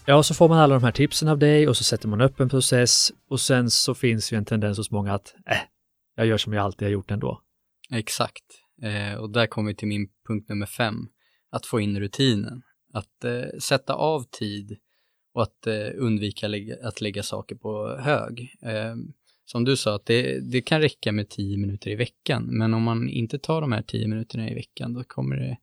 Ja, 0.07 0.23
så 0.23 0.35
får 0.35 0.49
man 0.49 0.59
alla 0.59 0.75
de 0.75 0.85
här 0.85 0.93
tipsen 0.93 1.29
av 1.29 1.39
dig 1.39 1.69
och 1.69 1.77
så 1.77 1.85
sätter 1.85 2.09
man 2.09 2.21
upp 2.21 2.41
en 2.41 2.49
process 2.49 3.13
och 3.31 3.41
sen 3.41 3.71
så 3.71 3.95
finns 3.95 4.33
ju 4.33 4.37
en 4.37 4.45
tendens 4.45 4.79
hos 4.79 4.91
många 4.91 5.15
att 5.15 5.35
äh, 5.47 5.57
jag 6.17 6.27
gör 6.27 6.37
som 6.37 6.53
jag 6.53 6.65
alltid 6.65 6.89
har 6.89 6.93
gjort 6.93 7.11
ändå. 7.11 7.41
Exakt, 7.91 8.45
eh, 8.83 9.15
och 9.15 9.31
där 9.31 9.47
kommer 9.47 9.71
vi 9.71 9.77
till 9.77 9.89
min 9.89 10.09
punkt 10.29 10.49
nummer 10.49 10.67
fem, 10.67 11.09
att 11.51 11.67
få 11.67 11.81
in 11.81 12.01
rutinen. 12.01 12.63
Att 12.93 13.25
eh, 13.25 13.59
sätta 13.59 13.95
av 13.95 14.23
tid 14.23 14.79
och 15.35 15.43
att 15.43 15.67
eh, 15.67 15.89
undvika 15.95 16.49
lägga, 16.49 16.89
att 16.89 17.01
lägga 17.01 17.23
saker 17.23 17.57
på 17.57 17.97
hög. 17.97 18.55
Eh, 18.63 18.95
som 19.45 19.65
du 19.65 19.77
sa, 19.77 19.95
att 19.95 20.07
det, 20.07 20.41
det 20.41 20.63
kan 20.63 20.81
räcka 20.81 21.13
med 21.13 21.29
tio 21.29 21.59
minuter 21.59 21.91
i 21.91 21.95
veckan, 21.95 22.47
men 22.51 22.75
om 22.75 22.83
man 22.83 23.09
inte 23.09 23.39
tar 23.39 23.61
de 23.61 23.73
här 23.73 23.83
tio 23.83 24.09
minuterna 24.09 24.51
i 24.51 24.55
veckan, 24.55 24.93
då 24.93 25.05
kommer 25.05 25.37
det 25.37 25.59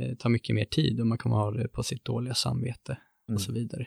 eh, 0.00 0.14
ta 0.14 0.28
mycket 0.28 0.54
mer 0.54 0.64
tid 0.64 1.00
och 1.00 1.06
man 1.06 1.18
kommer 1.18 1.36
ha 1.36 1.50
det 1.50 1.68
på 1.68 1.82
sitt 1.82 2.04
dåliga 2.04 2.34
samvete 2.34 2.96
mm. 3.28 3.34
och 3.34 3.40
så 3.40 3.52
vidare. 3.52 3.86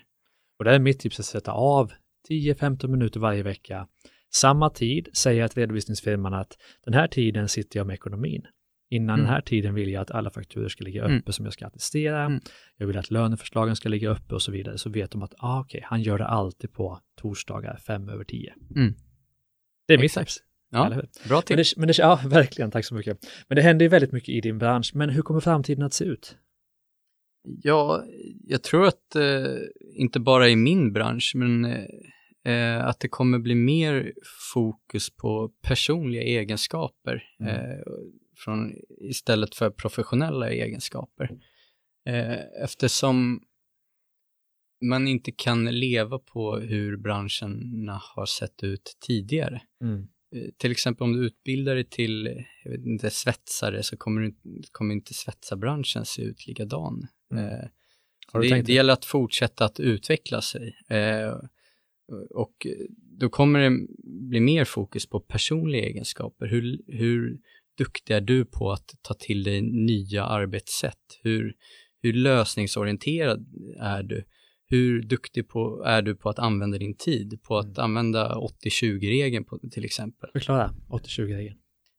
Och 0.60 0.66
det 0.66 0.76
är 0.76 0.80
mitt 0.80 1.00
tips 1.00 1.20
att 1.20 1.26
sätta 1.26 1.52
av 1.52 1.92
10-15 2.30 2.88
minuter 2.88 3.20
varje 3.20 3.44
vecka. 3.44 3.88
Samma 4.34 4.70
tid 4.70 5.10
säger 5.14 5.42
jag 5.42 5.52
till 5.52 5.60
redovisningsfirman 5.60 6.34
att 6.34 6.58
den 6.86 6.94
här 6.94 7.08
tiden 7.08 7.50
sitter 7.50 7.80
jag 7.80 7.88
med 7.88 7.94
ekonomin. 7.94 8.42
Innan 8.90 9.14
mm. 9.14 9.26
den 9.26 9.34
här 9.34 9.42
tiden 9.42 9.74
vill 9.74 9.90
jag 9.90 10.02
att 10.02 10.12
alla 10.12 10.30
fakturer 10.30 10.70
ska 10.70 10.84
ligga 10.84 11.06
mm. 11.06 11.18
uppe 11.18 11.28
mm. 11.28 11.34
som 11.34 11.46
jag 11.46 11.54
ska 11.54 11.68
attestera. 11.68 12.24
Mm. 12.24 12.40
Jag 12.78 12.88
vill 12.88 12.98
att 12.98 13.12
löneförslagen 13.12 13.76
ska 13.76 13.90
ligga 13.90 14.10
uppe 14.10 14.36
och 14.36 14.42
så 14.42 14.52
vidare. 14.52 14.78
Så 14.78 14.90
vet 14.90 15.12
de 15.12 15.22
att 15.22 15.34
ah, 15.38 15.60
okej, 15.60 15.78
okay, 15.78 15.88
han 15.90 16.02
gör 16.02 16.18
det 16.18 16.28
alltid 16.28 16.74
på 16.74 17.00
torsdagar 17.22 17.78
fem 17.78 18.10
över 18.10 18.24
tio. 18.24 18.54
Mm. 18.76 18.94
Det 19.88 19.94
är 19.94 19.98
mitt 19.98 20.14
tips. 20.14 20.38
Ja, 20.70 21.02
bra 21.28 21.42
tips. 21.42 21.50
Men 21.50 21.58
det, 21.58 21.78
men 21.78 21.88
det, 21.88 21.98
ja, 21.98 22.20
verkligen, 22.26 22.72
tack 22.72 22.86
så 22.86 22.96
mycket. 22.96 23.18
Men 23.48 23.56
det 23.56 23.62
händer 23.62 23.86
ju 23.86 23.90
väldigt 23.90 24.12
mycket 24.12 24.30
i 24.30 24.42
din 24.42 24.58
bransch. 24.58 24.92
Men 24.96 25.10
hur 25.10 25.22
kommer 25.22 25.40
framtiden 25.40 25.84
att 25.84 25.94
se 25.94 26.06
ut? 26.06 26.38
Ja, 27.64 28.04
jag 28.44 28.64
tror 28.64 28.88
att 28.88 29.16
eh, 29.16 29.58
inte 29.96 30.20
bara 30.20 30.50
i 30.50 30.56
min 30.56 30.94
bransch, 30.94 31.32
men 31.36 31.66
eh, 31.66 31.86
att 32.84 33.00
det 33.00 33.08
kommer 33.08 33.40
bli 33.40 33.56
mer 33.56 34.14
fokus 34.54 35.10
på 35.10 35.52
personliga 35.62 36.22
egenskaper 36.22 37.24
mm. 37.40 37.56
eh, 37.56 37.80
från, 38.38 38.76
istället 39.02 39.56
för 39.56 39.70
professionella 39.70 40.50
egenskaper. 40.50 41.30
Eh, 42.08 42.64
eftersom 42.64 43.42
man 44.86 45.08
inte 45.08 45.32
kan 45.32 45.66
leva 45.66 46.20
på 46.20 46.58
hur 46.58 46.98
branscherna 46.98 48.02
har 48.16 48.26
sett 48.26 48.64
ut 48.64 48.98
tidigare. 49.08 49.62
Mm. 49.82 50.08
Eh, 50.36 50.52
till 50.58 50.72
exempel 50.72 51.04
om 51.04 51.14
du 51.14 51.26
utbildar 51.26 51.76
dig 51.76 51.86
till 51.86 52.46
inte, 52.86 53.10
svetsare 53.10 53.84
så 53.84 53.98
kommer, 53.98 54.22
du, 54.22 54.36
kommer 54.72 54.94
inte 54.94 55.14
svetsarbranschen 55.14 56.06
se 56.06 56.22
ut 56.22 56.48
likadan. 56.48 57.08
Mm. 57.32 57.46
Eh, 57.46 57.70
det, 58.34 58.62
det 58.62 58.74
gäller 58.74 58.94
att 58.94 59.06
fortsätta 59.06 59.66
att 59.66 59.80
utveckla 59.80 60.42
sig. 60.42 60.78
Eh, 60.90 61.38
och 62.30 62.68
då 63.20 63.30
kommer 63.30 63.60
det 63.60 63.88
bli 64.30 64.40
mer 64.40 64.66
fokus 64.66 65.10
på 65.10 65.20
personliga 65.20 65.86
egenskaper. 65.86 66.48
Hur, 66.48 66.82
hur 66.88 67.40
duktig 67.78 68.14
är 68.14 68.22
du 68.22 68.46
på 68.46 68.72
att 68.72 68.90
ta 69.02 69.14
till 69.14 69.44
dig 69.44 69.62
nya 69.62 70.24
arbetssätt? 70.24 71.20
Hur, 71.24 71.54
hur 72.02 72.14
lösningsorienterad 72.14 73.46
är 73.80 74.04
du? 74.04 74.24
Hur 74.70 75.02
duktig 75.02 75.48
på, 75.48 75.84
är 75.86 76.02
du 76.02 76.16
på 76.16 76.30
att 76.30 76.40
använda 76.40 76.78
din 76.78 76.98
tid? 76.98 77.40
På 77.44 77.58
att 77.58 77.66
mm. 77.66 77.84
använda 77.84 78.36
80-20-regeln 78.36 79.46
till 79.72 79.86
exempel? 79.86 80.30
Förklara 80.34 80.74
80-20-regeln. 80.90 81.58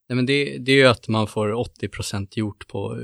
Nej, 0.09 0.15
men 0.15 0.25
det, 0.25 0.57
det 0.57 0.71
är 0.71 0.75
ju 0.75 0.85
att 0.85 1.07
man 1.07 1.27
får 1.27 1.53
80% 1.81 2.27
gjort 2.31 2.67
på 2.67 2.97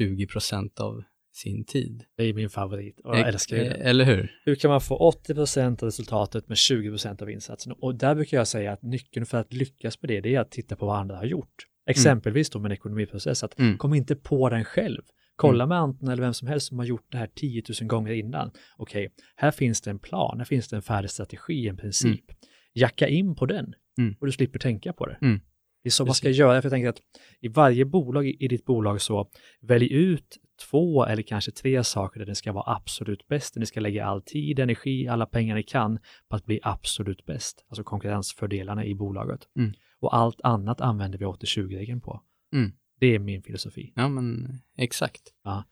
20% 0.00 0.80
av 0.80 1.02
sin 1.34 1.64
tid. 1.64 2.04
Det 2.16 2.24
är 2.24 2.34
min 2.34 2.50
favorit 2.50 3.00
och 3.00 3.18
jag 3.18 3.28
älskar 3.28 3.56
det. 3.56 3.64
Eller 3.64 4.04
hur? 4.04 4.32
Hur 4.44 4.54
kan 4.54 4.70
man 4.70 4.80
få 4.80 5.12
80% 5.28 5.82
av 5.82 5.86
resultatet 5.86 6.48
med 6.48 6.54
20% 6.54 7.22
av 7.22 7.30
insatsen? 7.30 7.72
Och 7.72 7.94
där 7.94 8.14
brukar 8.14 8.36
jag 8.36 8.48
säga 8.48 8.72
att 8.72 8.82
nyckeln 8.82 9.26
för 9.26 9.38
att 9.38 9.52
lyckas 9.52 10.02
med 10.02 10.10
det, 10.10 10.20
det 10.20 10.34
är 10.34 10.40
att 10.40 10.50
titta 10.50 10.76
på 10.76 10.86
vad 10.86 10.98
andra 10.98 11.16
har 11.16 11.24
gjort. 11.24 11.66
Exempelvis 11.86 12.50
då 12.50 12.58
med 12.58 12.68
en 12.68 12.72
ekonomiprocess, 12.72 13.44
att 13.44 13.58
mm. 13.58 13.78
kom 13.78 13.94
inte 13.94 14.16
på 14.16 14.50
den 14.50 14.64
själv. 14.64 15.02
Kolla 15.36 15.64
mm. 15.64 15.68
med 15.68 15.78
Anton 15.78 16.08
eller 16.08 16.22
vem 16.22 16.34
som 16.34 16.48
helst 16.48 16.66
som 16.66 16.78
har 16.78 16.86
gjort 16.86 17.06
det 17.12 17.18
här 17.18 17.30
10 17.34 17.62
000 17.80 17.88
gånger 17.88 18.12
innan. 18.12 18.50
Okej, 18.76 19.06
okay, 19.06 19.24
här 19.36 19.50
finns 19.50 19.80
det 19.80 19.90
en 19.90 19.98
plan, 19.98 20.38
här 20.38 20.44
finns 20.44 20.68
det 20.68 20.76
en 20.76 20.82
färdig 20.82 21.10
strategi, 21.10 21.68
en 21.68 21.76
princip. 21.76 22.30
Mm. 22.30 22.36
Jacka 22.74 23.08
in 23.08 23.34
på 23.34 23.46
den 23.46 23.74
mm. 23.98 24.14
och 24.20 24.26
du 24.26 24.32
slipper 24.32 24.58
tänka 24.58 24.92
på 24.92 25.06
det. 25.06 25.18
Mm. 25.22 25.40
Det 25.82 25.88
är 25.88 25.90
så 25.90 26.04
man 26.04 26.14
ska 26.14 26.30
göra, 26.30 26.62
för 26.62 26.66
jag 26.66 26.72
tänker 26.72 26.88
att 26.88 27.00
i 27.40 27.48
varje 27.48 27.84
bolag 27.84 28.26
i 28.26 28.48
ditt 28.48 28.64
bolag 28.64 29.00
så 29.00 29.30
välj 29.60 29.92
ut 29.92 30.38
två 30.56 31.06
eller 31.06 31.22
kanske 31.22 31.50
tre 31.50 31.84
saker 31.84 32.20
där 32.20 32.26
det 32.26 32.34
ska 32.34 32.52
vara 32.52 32.76
absolut 32.76 33.28
bäst. 33.28 33.56
Ni 33.56 33.66
ska 33.66 33.80
lägga 33.80 34.06
all 34.06 34.22
tid, 34.22 34.58
energi, 34.58 35.08
alla 35.08 35.26
pengar 35.26 35.54
ni 35.54 35.62
kan 35.62 35.98
på 36.28 36.36
att 36.36 36.44
bli 36.44 36.60
absolut 36.62 37.26
bäst. 37.26 37.64
Alltså 37.68 37.84
konkurrensfördelarna 37.84 38.84
i 38.84 38.94
bolaget. 38.94 39.48
Mm. 39.58 39.72
Och 40.00 40.16
allt 40.16 40.40
annat 40.40 40.80
använder 40.80 41.18
vi 41.18 41.24
80-20-regeln 41.24 42.00
på. 42.00 42.22
Mm. 42.54 42.72
Det 43.00 43.14
är 43.14 43.18
min 43.18 43.42
filosofi. 43.42 43.92
Ja, 43.96 44.08
men 44.08 44.58
exakt. 44.78 45.22
Ja. 45.44 45.64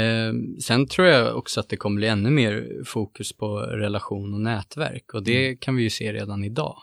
Eh, 0.00 0.32
sen 0.60 0.86
tror 0.86 1.06
jag 1.08 1.36
också 1.36 1.60
att 1.60 1.68
det 1.68 1.76
kommer 1.76 1.96
bli 1.96 2.08
ännu 2.08 2.30
mer 2.30 2.84
fokus 2.84 3.32
på 3.32 3.58
relation 3.58 4.34
och 4.34 4.40
nätverk 4.40 5.14
och 5.14 5.24
det 5.24 5.46
mm. 5.46 5.58
kan 5.58 5.76
vi 5.76 5.82
ju 5.82 5.90
se 5.90 6.12
redan 6.12 6.44
idag. 6.44 6.76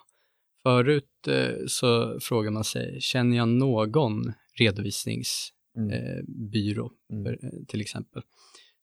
Förut 0.63 1.27
eh, 1.27 1.65
så 1.67 2.19
frågar 2.21 2.51
man 2.51 2.63
sig, 2.63 3.01
känner 3.01 3.37
jag 3.37 3.47
någon 3.47 4.33
redovisningsbyrå 4.59 5.58
mm. 5.79 5.91
eh, 5.91 7.33
mm. 7.43 7.65
till 7.67 7.81
exempel? 7.81 8.21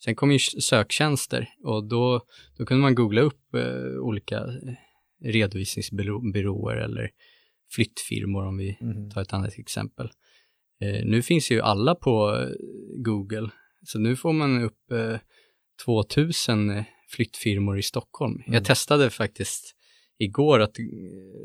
Sen 0.05 0.15
kom 0.15 0.33
ju 0.33 0.39
söktjänster 0.39 1.49
och 1.65 1.89
då, 1.89 2.21
då 2.59 2.67
kunde 2.67 2.83
man 2.83 2.95
googla 2.95 3.21
upp 3.21 3.55
eh, 3.55 4.01
olika 4.01 4.47
redovisningsbyråer 5.25 6.77
eller 6.77 7.11
flyttfirmor 7.75 8.47
om 8.47 8.57
vi 8.57 8.79
Mhm. 8.81 9.11
tar 9.11 9.23
ett 9.23 9.33
annat 9.33 9.59
exempel. 9.59 10.11
Eh, 10.81 11.05
nu 11.05 11.23
finns 11.23 11.51
ju 11.51 11.61
alla 11.61 11.95
på 11.95 12.37
eh, 12.37 12.49
Google, 13.03 13.51
så 13.83 13.99
nu 13.99 14.17
får 14.17 14.33
man 14.33 14.63
upp 14.63 14.93
eh, 14.93 15.19
2000 15.85 16.71
eh, 16.71 16.85
flyttfirmor 17.09 17.79
i 17.79 17.83
Stockholm. 17.83 18.35
Mm. 18.35 18.55
Jag 18.55 18.65
testade 18.65 19.11
faktiskt 19.11 19.77
igår 20.19 20.61
att 20.61 20.79
eh, 20.79 20.85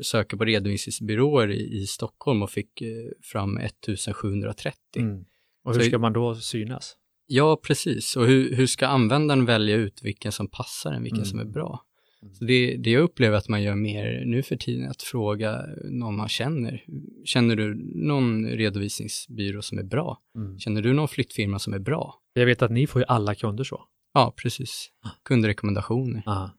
söka 0.02 0.36
på 0.36 0.44
redovisningsbyråer 0.44 1.50
i, 1.50 1.82
i 1.82 1.86
Stockholm 1.86 2.42
och 2.42 2.50
fick 2.50 2.80
eh, 2.80 2.88
fram 3.32 3.58
1730. 3.58 4.76
Mm. 4.96 5.24
Och 5.64 5.74
hur 5.74 5.80
Så- 5.80 5.86
ska 5.88 5.98
man 5.98 6.12
då 6.12 6.34
synas? 6.34 6.96
Ja, 7.26 7.60
precis. 7.66 8.16
Och 8.16 8.26
hur, 8.26 8.56
hur 8.56 8.66
ska 8.66 8.86
användaren 8.86 9.44
välja 9.44 9.76
ut 9.76 10.00
vilken 10.02 10.32
som 10.32 10.48
passar 10.48 10.92
en, 10.92 11.02
vilken 11.02 11.18
Mm. 11.18 11.26
som 11.26 11.38
är 11.40 11.44
bra? 11.44 11.84
Mm. 12.22 12.34
Så 12.34 12.44
det, 12.44 12.76
det 12.76 12.90
jag 12.90 13.02
upplever 13.02 13.36
att 13.36 13.48
man 13.48 13.62
gör 13.62 13.74
mer 13.74 14.24
nu 14.26 14.42
för 14.42 14.56
tiden 14.56 14.84
är 14.86 14.90
att 14.90 15.02
fråga 15.02 15.62
någon 15.90 16.16
man 16.16 16.28
känner. 16.28 16.84
Känner 17.24 17.56
du 17.56 17.74
någon 18.08 18.46
redovisningsbyrå 18.46 19.62
som 19.62 19.78
är 19.78 19.82
bra? 19.82 20.18
Mm. 20.36 20.58
Känner 20.58 20.82
du 20.82 20.92
någon 20.92 21.08
flyttfirma 21.08 21.58
som 21.58 21.72
är 21.74 21.78
bra? 21.78 22.14
Jag 22.32 22.46
vet 22.46 22.62
att 22.62 22.70
ni 22.70 22.86
får 22.86 23.00
ju 23.00 23.06
alla 23.08 23.34
kunder 23.34 23.64
så. 23.64 23.84
Ja, 24.14 24.34
precis. 24.42 24.88
Kundrekommendationer. 25.24 26.22
Aha. 26.26 26.50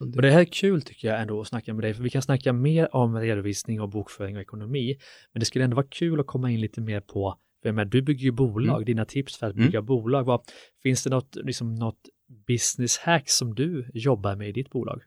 Och 0.00 0.22
det 0.22 0.30
här 0.30 0.40
är 0.40 0.44
kul 0.44 0.82
tycker 0.82 1.08
jag 1.08 1.20
ändå 1.20 1.40
att 1.40 1.48
snacka 1.48 1.74
med 1.74 1.84
dig, 1.84 1.94
för 1.94 2.02
vi 2.02 2.10
kan 2.10 2.22
snacka 2.22 2.52
mer 2.52 2.94
om 2.96 3.16
redovisning 3.16 3.80
och 3.80 3.88
bokföring 3.88 4.36
och 4.36 4.42
ekonomi, 4.42 4.96
men 5.32 5.40
det 5.40 5.46
skulle 5.46 5.64
ändå 5.64 5.74
vara 5.76 5.86
kul 5.90 6.20
att 6.20 6.26
komma 6.26 6.50
in 6.50 6.60
lite 6.60 6.80
mer 6.80 7.00
på, 7.00 7.38
för 7.62 7.72
menar, 7.72 7.84
du 7.90 8.02
bygger 8.02 8.24
ju 8.24 8.30
bolag, 8.30 8.76
Mm. 8.76 8.84
dina 8.84 9.04
tips 9.04 9.36
för 9.36 9.46
att 9.46 9.54
Mm. 9.54 9.66
bygga 9.66 9.82
bolag, 9.82 10.24
vad, 10.24 10.40
finns 10.82 11.04
det 11.04 11.10
något, 11.10 11.36
liksom 11.44 11.74
något 11.74 12.00
business 12.46 12.98
hack 12.98 13.28
som 13.30 13.54
du 13.54 13.90
jobbar 13.94 14.36
med 14.36 14.48
i 14.48 14.52
ditt 14.52 14.70
bolag? 14.70 15.02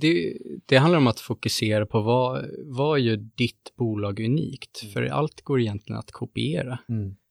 Det, 0.00 0.38
det 0.66 0.76
handlar 0.76 0.98
om 0.98 1.06
att 1.06 1.20
fokusera 1.20 1.86
på 1.86 2.00
vad, 2.00 2.44
vad 2.64 3.00
gör 3.00 3.16
ditt 3.16 3.72
bolag 3.78 4.20
unikt? 4.20 4.82
Mm. 4.82 4.92
För 4.92 5.02
allt 5.02 5.42
går 5.42 5.60
egentligen 5.60 5.98
att 5.98 6.10
kopiera. 6.12 6.78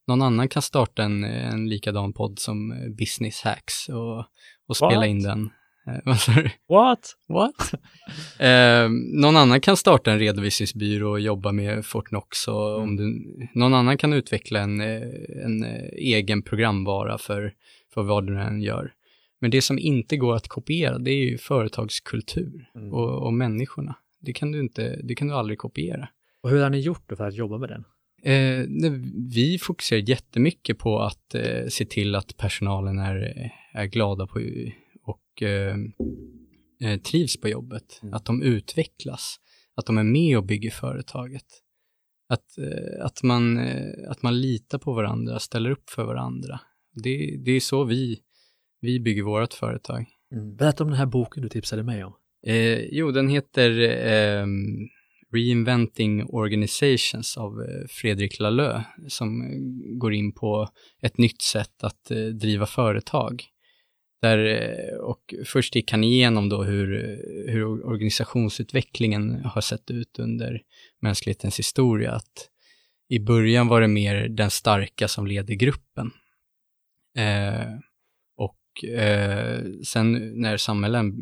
Någon 0.08 0.22
annan 0.22 0.50
kan 0.50 0.62
starta 0.62 1.04
en, 1.04 1.24
en 1.24 1.70
likadan 1.70 2.14
podd 2.14 2.40
som 2.40 2.74
Business 2.98 3.42
Hacks 3.42 3.90
och, 3.90 4.20
och 4.68 4.78
spela 4.78 4.96
What? 4.96 5.08
in 5.08 5.24
den. 5.24 5.50
Eh, 5.90 6.00
vad 6.06 6.20
sa 6.20 6.32
du? 6.32 6.50
What? 6.70 7.16
What? 7.28 7.74
eh, 8.40 8.90
någon 9.22 9.38
annan 9.38 9.62
kan 9.62 9.78
starta 9.78 10.12
en 10.12 10.20
redovisningsbyrå 10.20 11.12
och 11.12 11.20
jobba 11.20 11.52
med 11.52 11.86
Fortnox 11.86 12.48
och 12.48 12.80
om 12.80 12.96
du, 12.96 13.24
någon 13.54 13.74
annan 13.74 13.98
kan 13.98 14.14
utveckla 14.14 14.60
en, 14.60 14.82
eh, 14.82 15.02
en 15.46 15.64
eh, 15.64 15.90
egen 15.94 16.42
programvara 16.42 17.18
för, 17.18 17.54
för 17.94 18.04
vad 18.04 18.28
du 18.28 18.40
än 18.40 18.62
gör. 18.62 18.94
Men 19.42 19.52
det 19.52 19.62
som 19.62 19.80
inte 19.80 20.18
går 20.18 20.36
att 20.36 20.48
kopiera, 20.48 20.98
det 20.98 21.12
är 21.12 21.30
ju 21.30 21.38
företagskultur 21.38 22.70
Mm. 22.76 22.94
och, 22.94 23.26
och 23.26 23.34
människorna. 23.34 23.96
Det 24.22 24.34
kan, 24.34 24.52
du 24.52 24.60
inte, 24.60 25.00
det 25.04 25.16
kan 25.16 25.28
du 25.28 25.34
aldrig 25.34 25.60
kopiera. 25.60 26.10
Och 26.44 26.50
hur 26.50 26.64
har 26.64 26.70
ni 26.70 26.80
gjort 26.80 27.06
för 27.18 27.28
att 27.28 27.36
jobba 27.36 27.58
med 27.58 27.70
den? 27.70 27.84
Eh, 28.24 28.66
vi 29.36 29.58
fokuserar 29.62 30.00
jättemycket 30.00 30.78
på 30.78 31.00
att 31.00 31.36
eh, 31.36 31.68
se 31.70 31.86
till 31.86 32.16
att 32.16 32.38
personalen 32.38 33.00
är, 33.00 33.34
är 33.74 33.86
glada 33.86 34.28
på, 34.28 34.40
och 35.40 35.44
eh, 35.48 35.76
eh, 36.84 37.00
trivs 37.00 37.38
på 37.38 37.50
jobbet. 37.50 38.00
Mm. 38.02 38.14
Att 38.14 38.26
de 38.26 38.42
utvecklas. 38.42 39.36
Att 39.76 39.86
de 39.86 39.98
är 39.98 40.04
med 40.04 40.38
och 40.38 40.46
bygger 40.46 40.72
företaget. 40.72 41.46
Att, 42.30 42.58
eh, 42.58 43.06
att, 43.06 43.24
man, 43.24 43.58
eh, 43.58 44.12
att 44.12 44.22
man 44.22 44.42
litar 44.42 44.78
på 44.78 44.94
varandra, 44.94 45.40
ställer 45.40 45.70
upp 45.70 45.90
för 45.90 46.04
varandra. 46.04 46.60
Det, 47.04 47.38
det 47.46 47.52
är 47.52 47.60
så 47.60 47.84
vi, 47.84 48.20
vi 48.82 49.00
bygger 49.00 49.24
vårt 49.24 49.54
företag. 49.54 50.06
Berätta 50.58 50.84
om 50.84 50.90
den 50.90 51.00
här 51.00 51.06
boken 51.06 51.44
du 51.44 51.50
tipsade 51.50 51.84
mig 51.84 52.04
om. 52.04 52.14
Eh, 52.48 52.80
jo, 52.80 53.12
den 53.12 53.30
heter 53.30 53.80
ehm, 53.80 54.88
Reinventing 55.34 56.24
Organizations 56.24 57.38
av 57.38 57.62
eh, 57.62 57.88
Fredrik 57.90 58.40
Lallö 58.40 58.82
som 59.08 59.44
går 60.00 60.14
in 60.14 60.34
på 60.34 60.70
ett 61.02 61.18
nytt 61.18 61.42
sätt 61.42 61.84
att 61.84 62.06
driva 62.40 62.66
företag. 62.66 63.44
Där, 64.22 64.46
eh, 64.46 64.98
och 64.98 65.34
först 65.46 65.76
gick 65.76 65.92
han 65.92 66.04
igenom 66.04 66.50
då 66.50 66.64
hur, 66.64 66.90
hur 67.48 67.86
organisationsutvecklingen 67.86 69.46
har 69.46 69.62
sett 69.62 69.92
ut 69.92 70.20
under 70.20 70.62
mänsklighetens 71.02 71.60
historia. 71.60 72.12
Att 72.12 72.50
I 73.10 73.20
början 73.20 73.68
var 73.68 73.82
det 73.82 73.88
mer 73.88 74.28
den 74.30 74.50
starka 74.50 75.08
som 75.08 75.28
leder 75.28 75.54
gruppen. 75.54 76.12
Eh, 77.18 77.74
och 78.36 78.90
eh, 78.90 79.64
sen 79.84 80.34
när 80.42 80.58
samhällen 80.58 81.14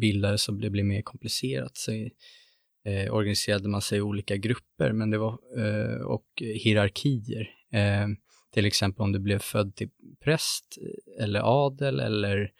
bildades 0.00 0.42
så 0.42 0.52
blev 0.52 0.72
det 0.72 0.82
mer 0.82 1.02
komplicerat. 1.02 1.76
Så, 1.76 1.92
eh, 1.92 3.14
organiserade 3.14 3.68
man 3.68 3.82
sig 3.82 3.98
i 3.98 4.02
olika 4.02 4.36
grupper 4.36 4.92
men 4.92 5.10
det 5.10 5.18
var, 5.18 5.38
eh, 5.58 6.00
och 6.00 6.26
hierarkier. 6.38 7.50
Eh, 7.72 8.06
till 8.54 8.66
exempel 8.66 9.02
om 9.02 9.12
du 9.12 9.18
blev 9.18 9.38
född 9.38 9.76
till 9.76 9.88
präst 10.20 10.78
eller 11.20 11.66
adel 11.66 12.00
eller 12.00 12.50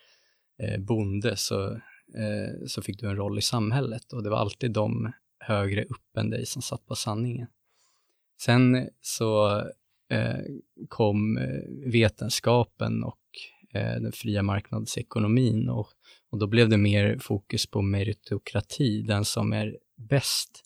eh, 0.63 0.81
bonde 0.81 1.37
så, 1.37 1.73
eh, 2.17 2.67
så 2.67 2.83
fick 2.83 3.01
du 3.01 3.09
en 3.09 3.17
roll 3.17 3.39
i 3.39 3.43
samhället 3.43 4.13
och 4.13 4.23
det 4.23 4.31
var 4.31 4.39
alltid 4.39 4.73
de 4.73 5.13
högre 5.39 5.85
upp 5.85 6.17
än 6.17 6.31
dig 6.31 6.47
som 6.47 6.63
satt 6.63 6.87
på 6.87 6.95
sanningen. 6.95 7.49
Sen 8.41 8.89
så 9.01 9.59
eh, 10.11 10.41
kom 10.89 11.39
eh, 11.39 11.91
vetenskapen 11.93 13.05
och 13.05 13.21
eh, 13.75 14.01
den 14.01 14.13
fria 14.13 14.43
marknadsekonomin 14.43 15.69
och, 15.69 15.89
och 16.31 16.39
då 16.39 16.47
blev 16.47 16.69
det 16.69 16.77
mer 16.77 17.19
fokus 17.19 17.67
på 17.67 17.83
meritokrati, 17.83 19.03
den 19.03 19.25
som 19.25 19.53
är 19.53 19.79
bäst 19.97 20.65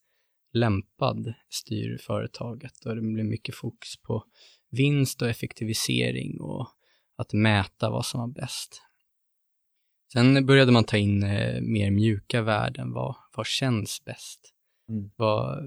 lämpad 0.53 1.35
styr 1.49 1.99
företaget 2.01 2.87
och 2.87 2.95
det 2.95 3.03
blev 3.03 3.27
mycket 3.27 3.55
fokus 3.55 3.97
på 3.97 4.25
vinst 4.71 5.23
och 5.23 5.29
effektivisering 5.29 6.41
och 6.41 6.69
att 7.19 7.33
mäta 7.33 7.91
vad 7.91 8.07
som 8.07 8.21
var 8.21 8.29
bäst. 8.29 8.83
Sen 10.13 10.47
började 10.47 10.73
man 10.73 10.85
ta 10.85 10.97
in 10.97 11.23
eh, 11.23 11.61
mer 11.61 11.91
mjuka 11.91 12.43
värden, 12.43 12.93
vad, 12.93 13.17
vad 13.37 13.47
känns 13.47 14.05
bäst? 14.05 14.55
Mm. 14.89 15.11
Vad, 15.17 15.59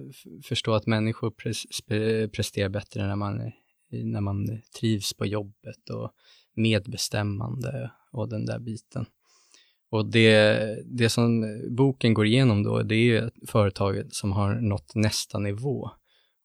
förstå 0.44 0.74
att 0.74 0.88
människor 0.88 1.32
pres, 1.32 1.66
spe- 1.66 2.28
presterar 2.28 2.70
bättre 2.70 3.08
när 3.08 3.16
man, 3.16 3.52
när 3.92 4.22
man 4.22 4.62
trivs 4.80 5.14
på 5.14 5.26
jobbet 5.26 5.90
och 5.90 6.12
medbestämmande 6.56 7.92
och 8.12 8.30
den 8.30 8.46
där 8.46 8.60
biten. 8.60 9.06
Och 9.90 10.12
det, 10.12 10.60
det 10.86 11.10
som 11.10 11.46
boken 11.70 12.14
går 12.14 12.26
igenom 12.26 12.64
då, 12.64 12.84
det 12.84 12.96
är 12.96 13.04
ju 13.04 13.18
ett 13.18 13.50
företag 13.50 14.04
som 14.12 14.32
har 14.32 14.56
nått 14.56 14.96
nästa 14.96 15.40
nivå. 15.40 15.90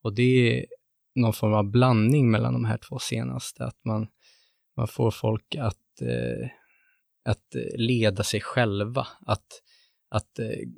Och 0.02 0.14
det 0.14 0.22
är 0.22 0.66
någon 1.14 1.32
form 1.32 1.54
av 1.54 1.70
blandning 1.70 2.30
mellan 2.30 2.52
de 2.52 2.64
här 2.64 2.78
två 2.78 2.98
senaste, 2.98 3.64
att 3.64 3.84
man, 3.84 4.06
man 4.76 4.88
får 4.88 5.10
folk 5.10 5.54
att, 5.58 6.00
eh, 6.02 6.48
att 7.24 7.54
leda 7.76 8.22
sig 8.22 8.40
själva, 8.40 9.06
att, 9.26 9.46
att 10.10 10.38
eh, 10.38 10.68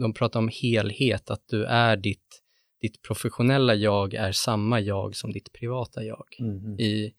de 0.00 0.14
pratar 0.14 0.40
om 0.40 0.50
helhet, 0.62 1.30
att 1.30 1.48
du 1.48 1.64
är 1.64 1.96
ditt, 1.96 2.42
ditt 2.80 3.02
professionella 3.02 3.74
jag 3.74 4.14
är 4.14 4.32
samma 4.32 4.80
jag 4.80 5.16
som 5.16 5.32
ditt 5.32 5.52
privata 5.52 6.04
jag. 6.04 6.26
Mhm. 6.40 6.80
I 6.80 7.14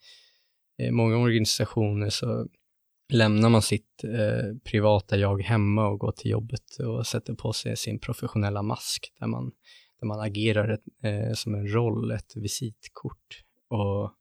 eh, 0.78 0.90
många 0.90 1.16
organisationer 1.16 2.10
så 2.10 2.48
lämnar 3.12 3.48
man 3.48 3.62
sitt 3.62 4.04
eh, 4.04 4.56
privata 4.64 5.16
jag 5.16 5.42
hemma 5.42 5.88
och 5.88 5.98
går 5.98 6.12
till 6.12 6.30
jobbet 6.30 6.78
och 6.78 7.06
sätter 7.06 7.34
på 7.34 7.52
sig 7.52 7.76
sin 7.76 7.98
professionella 7.98 8.62
mask 8.62 9.12
där 9.20 9.26
man, 9.26 9.52
där 10.00 10.06
man 10.06 10.20
agerar 10.20 10.68
ett, 10.68 10.84
eh, 11.02 11.32
som 11.34 11.54
en 11.54 11.72
roll, 11.72 12.10
ett 12.10 12.36
visitkort. 12.36 13.42
Och, 13.68 14.12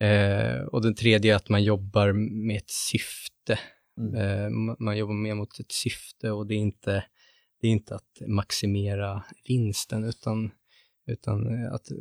eh, 0.00 0.60
och 0.60 0.82
den 0.82 0.94
tredje 0.94 1.32
är 1.32 1.36
att 1.36 1.48
man 1.48 1.64
jobbar 1.64 2.12
med 2.46 2.56
ett 2.56 2.70
syfte. 2.70 3.58
Mm. 3.98 4.14
Eh, 4.14 4.50
ma- 4.50 4.76
man 4.78 4.98
jobbar 4.98 5.14
mer 5.14 5.34
mot 5.34 5.60
ett 5.60 5.72
syfte 5.72 6.30
och 6.30 6.46
det 6.46 6.54
är 6.54 6.58
inte, 6.58 7.04
det 7.60 7.66
är 7.66 7.70
inte 7.70 7.94
att 7.94 8.20
maximera 8.26 9.24
vinsten 9.48 10.04
utan, 10.04 10.50
utan 11.06 11.46
eh, 11.46 11.72
att 11.72 11.90
eh, 11.90 11.96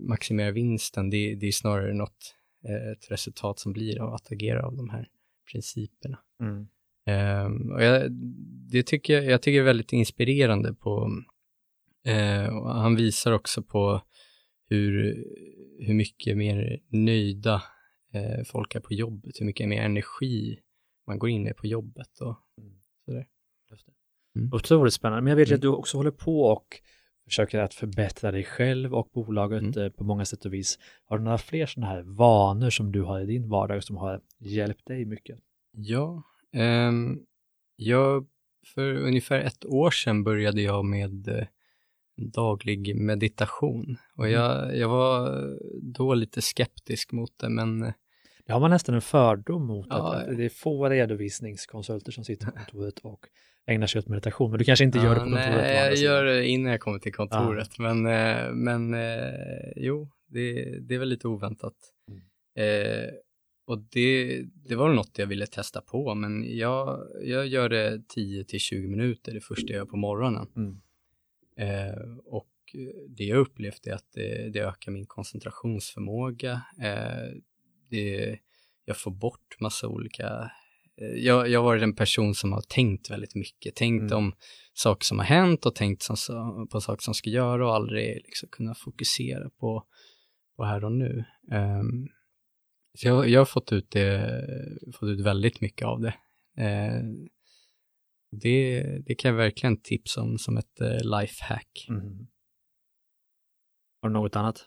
maximera 0.00 0.50
vinsten, 0.50 1.10
det, 1.10 1.34
det 1.34 1.46
är 1.46 1.52
snarare 1.52 1.94
något, 1.94 2.34
eh, 2.68 2.92
ett 2.92 3.10
resultat 3.10 3.58
som 3.58 3.72
blir 3.72 4.00
av 4.00 4.14
att 4.14 4.32
agera 4.32 4.66
av 4.66 4.76
de 4.76 4.90
här 4.90 5.08
principerna. 5.52 6.18
Mm. 6.40 6.66
Ehm, 7.06 7.70
och 7.72 7.82
jag, 7.82 8.12
det 8.70 8.82
tycker 8.82 9.14
jag, 9.14 9.24
jag 9.24 9.42
tycker 9.42 9.60
är 9.60 9.64
väldigt 9.64 9.92
inspirerande 9.92 10.74
på, 10.74 11.10
och 12.50 12.74
han 12.74 12.96
visar 12.96 13.32
också 13.32 13.62
på 13.62 14.02
hur, 14.68 15.24
hur 15.78 15.94
mycket 15.94 16.36
mer 16.36 16.78
nöjda 16.88 17.62
eh, 18.12 18.44
folk 18.46 18.74
är 18.74 18.80
på 18.80 18.94
jobbet, 18.94 19.40
hur 19.40 19.46
mycket 19.46 19.68
mer 19.68 19.82
energi 19.82 20.58
man 21.06 21.18
går 21.18 21.30
in 21.30 21.42
med 21.42 21.56
på 21.56 21.66
jobbet 21.66 22.20
och 22.20 22.36
sådär. 23.04 23.26
Just 23.70 23.86
det. 23.86 23.92
Mm. 24.40 24.52
Otroligt 24.52 24.94
spännande. 24.94 25.22
Men 25.22 25.30
jag 25.30 25.36
vet 25.36 25.48
Mm. 25.48 25.56
att 25.56 25.62
du 25.62 25.68
också 25.68 25.96
håller 25.96 26.10
på 26.10 26.42
och 26.42 26.66
försöker 27.24 27.58
att 27.58 27.74
förbättra 27.74 28.30
dig 28.32 28.44
själv 28.44 28.94
och 28.94 29.08
bolaget 29.14 29.62
Mm. 29.62 29.82
eh, 29.86 29.88
på 29.92 30.04
många 30.04 30.24
sätt 30.24 30.44
och 30.44 30.54
vis. 30.54 30.78
Har 31.04 31.18
du 31.18 31.24
några 31.24 31.38
fler 31.38 31.66
sådana 31.66 31.92
här 31.92 32.02
vanor 32.02 32.70
som 32.70 32.92
du 32.92 33.02
har 33.02 33.20
i 33.20 33.26
din 33.26 33.48
vardag 33.48 33.84
som 33.84 33.96
har 33.96 34.20
hjälpt 34.38 34.86
dig 34.86 35.04
mycket? 35.04 35.38
Ja, 35.72 36.22
ehm, 36.52 37.20
jag 37.76 38.26
för 38.74 38.94
ungefär 38.94 39.40
ett 39.40 39.64
år 39.64 39.90
sedan 39.90 40.24
började 40.24 40.62
jag 40.62 40.84
med 40.84 41.28
eh, 41.28 41.46
daglig 42.18 42.96
meditation 42.96 43.96
och 44.16 44.26
Mm. 44.26 44.40
jag, 44.40 44.76
jag 44.76 44.88
var 44.88 45.42
då 45.82 46.14
lite 46.14 46.42
skeptisk 46.42 47.12
mot 47.12 47.38
det 47.38 47.48
men 47.48 47.82
eh, 47.82 47.92
Det 48.46 48.52
har 48.52 48.60
man 48.60 48.70
nästan 48.70 48.94
en 48.94 49.00
fördom 49.02 49.66
mot 49.66 49.86
Ja, 49.90 50.14
att 50.16 50.26
ja. 50.28 50.34
det 50.34 50.44
är 50.44 50.48
få 50.48 50.88
redovisningskonsulter 50.88 52.12
som 52.12 52.24
sitter 52.24 52.46
på 52.46 52.52
kontoret 52.56 52.98
och 52.98 53.20
ägnar 53.66 53.86
sig 53.86 53.98
åt 53.98 54.08
meditation. 54.08 54.50
Men 54.50 54.58
du 54.58 54.64
kanske 54.64 54.84
inte 54.84 54.98
gör 54.98 55.14
det 55.14 55.20
på 55.20 55.26
Ja, 55.26 55.34
kontoret? 55.34 55.54
Nej, 55.62 55.84
jag 55.84 55.96
gör 55.96 56.24
det 56.24 56.46
innan 56.46 56.70
jag 56.72 56.80
kommer 56.80 56.98
till 56.98 57.12
kontoret. 57.14 57.78
Men, 57.78 58.06
eh, 58.06 58.52
men 58.52 58.94
eh, 58.94 59.72
jo, 59.76 60.08
det, 60.26 60.78
det 60.88 60.94
är 60.94 60.98
väl 60.98 61.08
lite 61.08 61.28
oväntat. 61.28 61.74
Mm. 62.10 62.20
Eh, 62.68 63.08
och 63.66 63.78
det, 63.92 64.42
det 64.68 64.74
var 64.74 64.88
något 64.94 65.18
jag 65.18 65.26
ville 65.26 65.46
testa 65.46 65.80
på, 65.80 66.14
men 66.14 66.56
jag, 66.56 66.98
jag 67.22 67.46
gör 67.46 67.68
det 67.68 68.02
10 68.08 68.44
till 68.44 68.60
20 68.60 68.88
minuter 68.88 69.32
det 69.34 69.40
första 69.40 69.66
jag 69.72 69.76
gör 69.78 69.86
på 69.86 69.96
morgonen. 69.96 70.46
Mm. 70.56 70.80
Eh, 71.58 72.16
och 72.24 72.48
det 73.08 73.24
jag 73.24 73.38
upplevt 73.38 73.86
är 73.86 73.92
att 73.92 74.12
det, 74.14 74.50
det 74.52 74.60
ökar 74.60 74.92
min 74.92 75.06
koncentrationsförmåga. 75.06 76.62
Eh, 76.82 77.40
det, 77.90 78.38
jag 78.84 78.96
får 78.96 79.10
bort 79.10 79.60
massa 79.60 79.88
olika... 79.88 80.50
Eh, 81.00 81.06
jag, 81.06 81.48
jag 81.48 81.60
har 81.60 81.64
varit 81.64 81.82
en 81.82 81.96
person 81.96 82.34
som 82.34 82.52
har 82.52 82.60
tänkt 82.60 83.10
väldigt 83.10 83.34
mycket, 83.34 83.76
tänkt 83.76 84.02
Mm. 84.12 84.16
om 84.16 84.32
saker 84.74 85.04
som 85.04 85.18
har 85.18 85.26
hänt 85.26 85.66
och 85.66 85.74
tänkt 85.74 86.02
som, 86.02 86.68
på 86.72 86.80
saker 86.80 87.02
som 87.02 87.14
ska 87.14 87.30
göra 87.30 87.66
och 87.68 87.74
aldrig 87.74 88.16
liksom 88.24 88.48
kunna 88.52 88.74
fokusera 88.74 89.50
på, 89.50 89.84
på 90.56 90.64
här 90.64 90.84
och 90.84 90.92
nu. 90.92 91.24
Ehm, 91.52 92.08
så 92.98 93.08
jag, 93.08 93.28
jag 93.28 93.40
har 93.40 93.44
fått 93.44 93.72
ut, 93.72 93.90
det, 93.90 94.42
fått 94.94 95.08
ut 95.08 95.20
väldigt 95.20 95.60
mycket 95.60 95.86
av 95.86 96.00
det. 96.00 96.14
Eh, 96.64 97.02
det, 98.30 98.82
det 99.06 99.14
kan 99.14 99.28
jag 99.30 99.36
verkligen 99.36 99.80
tipsa 99.82 100.20
om 100.20 100.38
som 100.38 100.56
ett 100.56 100.80
eh, 100.80 101.18
lifehack. 101.20 101.86
Mm. 101.88 102.26
Har 104.02 104.08
du 104.08 104.12
något 104.12 104.36
annat? 104.36 104.64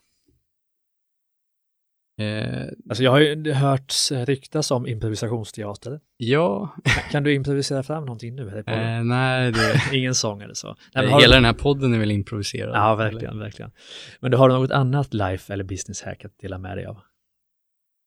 Eh, 2.20 2.68
Alltså 2.90 3.04
jag 3.04 3.12
har 3.12 3.20
ju 3.20 3.52
hört 3.54 3.94
ryktas 4.12 4.72
om 4.72 4.88
improvisationsteater. 4.88 6.00
ja, 6.18 6.76
Kan 7.12 7.24
du 7.24 7.34
improvisera 7.34 7.84
fram 7.84 8.06
någonting 8.06 8.36
nu? 8.36 8.50
podden? 8.64 8.98
eh, 8.98 9.04
nej, 9.04 9.52
det, 9.52 9.82
Ingen 9.98 10.16
sång 10.16 10.42
eller 10.42 10.54
så? 10.54 10.76
Nej, 10.96 11.08
har 11.08 11.22
hela 11.22 11.32
du... 11.32 11.38
den 11.38 11.46
här 11.46 11.54
podden 11.54 11.94
är 11.94 12.00
väl 12.00 12.12
improviserad? 12.12 12.76
Ja, 12.76 12.94
eller? 12.94 13.04
verkligen, 13.12 13.40
verkligen. 13.40 13.72
Men 14.20 14.32
du 14.32 14.38
har 14.38 14.50
något 14.50 14.72
annat 14.72 15.14
life 15.14 15.54
eller 15.54 15.64
business 15.64 16.02
hack 16.04 16.26
att 16.26 16.38
dela 16.38 16.58
med 16.58 16.78
dig 16.78 16.86
av? 16.86 16.98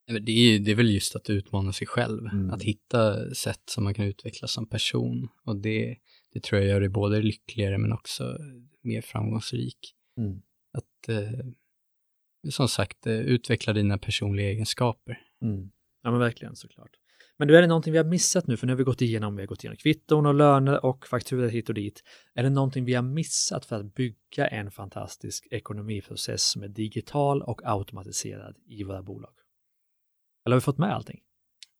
Det 0.07 0.33
är, 0.33 0.59
det 0.59 0.71
är 0.71 0.75
väl 0.75 0.91
just 0.95 1.17
att 1.17 1.31
utmana 1.31 1.73
sig 1.73 1.87
själv, 1.87 2.27
Mm. 2.27 2.51
att 2.51 2.63
hitta 2.63 3.35
sätt 3.35 3.63
som 3.71 3.85
man 3.85 3.95
kan 3.95 4.05
utvecklas 4.05 4.53
som 4.53 4.67
person 4.69 5.29
och 5.45 5.57
det, 5.57 5.97
det 6.33 6.43
tror 6.43 6.61
jag 6.61 6.71
gör 6.71 6.81
dig 6.81 6.89
både 6.89 7.23
lyckligare 7.23 7.79
men 7.79 7.93
också 7.93 8.39
mer 8.83 9.01
framgångsrik. 9.01 9.95
Mm. 10.19 10.43
Att 10.73 11.09
eh, 11.09 11.47
som 12.51 12.69
sagt 12.69 13.07
eh, 13.07 13.13
utveckla 13.19 13.73
dina 13.73 13.99
personliga 13.99 14.49
egenskaper. 14.49 15.21
Mm. 15.43 15.71
Ja 16.03 16.11
men 16.11 16.21
verkligen 16.21 16.57
såklart. 16.57 16.91
Men 17.37 17.49
du, 17.49 17.57
är 17.57 17.61
det 17.63 17.69
någonting 17.69 17.93
vi 17.93 17.99
har 17.99 18.05
missat 18.05 18.47
nu? 18.47 18.57
För 18.57 18.67
nu 18.67 18.73
har 18.73 18.79
vi 18.79 18.85
gått 18.85 19.03
igenom, 19.03 19.37
vi 19.37 19.43
har 19.43 19.47
gått 19.47 19.65
igenom 19.65 19.77
kvitton 19.77 20.27
och 20.27 20.35
löner 20.35 20.85
och 20.85 21.07
fakturor 21.07 21.49
hit 21.49 21.69
och 21.69 21.75
dit. 21.75 22.03
Är 22.35 22.43
det 22.43 22.51
någonting 22.51 22.85
vi 22.85 22.95
har 22.95 23.03
missat 23.03 23.67
för 23.67 23.77
att 23.77 23.95
bygga 23.95 24.47
en 24.49 24.71
fantastisk 24.71 25.47
ekonomiprocess 25.51 26.43
som 26.51 26.63
är 26.63 26.69
digital 26.69 27.43
och 27.43 27.61
automatiserad 27.65 28.57
i 28.67 28.85
våra 28.85 29.03
bolag? 29.03 29.33
Eller 30.45 30.55
har 30.55 30.61
vi 30.61 30.65
fått 30.65 30.79
med 30.79 30.95
allting? 30.95 31.21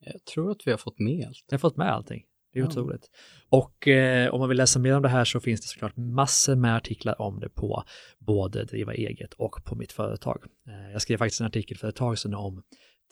Jag 0.01 0.25
tror 0.25 0.51
att 0.51 0.67
vi 0.67 0.71
har 0.71 0.79
fått 0.79 0.99
med 0.99 1.27
allt. 1.27 1.45
Vi 1.51 1.55
har 1.55 1.59
fått 1.59 1.77
med 1.77 1.93
allting. 1.93 2.25
Det 2.53 2.59
är 2.59 2.63
Ja. 2.63 2.69
otroligt. 2.69 3.11
Och 3.49 3.89
eh, 3.89 4.35
om 4.35 4.41
man 4.41 4.49
vill 4.49 4.59
läsa 4.59 4.79
mer 4.79 4.97
om 4.97 5.03
det 5.03 5.09
här 5.09 5.25
så 5.25 5.41
finns 5.41 5.61
det 5.61 5.67
såklart 5.67 5.97
massor 5.97 6.55
med 6.57 6.77
artiklar 6.77 7.21
om 7.21 7.41
det 7.41 7.49
på 7.49 7.85
både 8.19 8.65
Driva 8.65 8.95
eget 8.95 9.33
och 9.33 9.65
på 9.65 9.75
mitt 9.75 9.93
företag. 9.93 10.45
Eh, 10.69 10.93
jag 10.93 11.03
skrev 11.03 11.17
faktiskt 11.19 11.41
en 11.41 11.47
artikel 11.47 11.77
för 11.79 11.89
ett 11.89 11.97
tag 11.97 12.19
sedan 12.19 12.35
om 12.35 12.63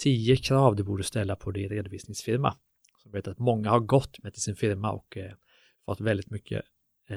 tio 0.03 0.37
krav 0.37 0.77
du 0.77 0.83
borde 0.83 1.03
ställa 1.05 1.37
på 1.37 1.51
din 1.51 1.69
redovisningsfirma. 1.69 2.55
Som 3.03 3.13
vet 3.13 3.29
att 3.29 3.39
många 3.39 3.71
har 3.71 3.81
gått 3.81 4.23
med 4.23 4.33
till 4.33 4.43
sin 4.43 4.57
firma 4.57 4.93
och 4.93 5.17
eh, 5.17 5.33
fått 5.87 6.01
väldigt 6.01 6.31
mycket, 6.31 6.63
eh, 7.11 7.17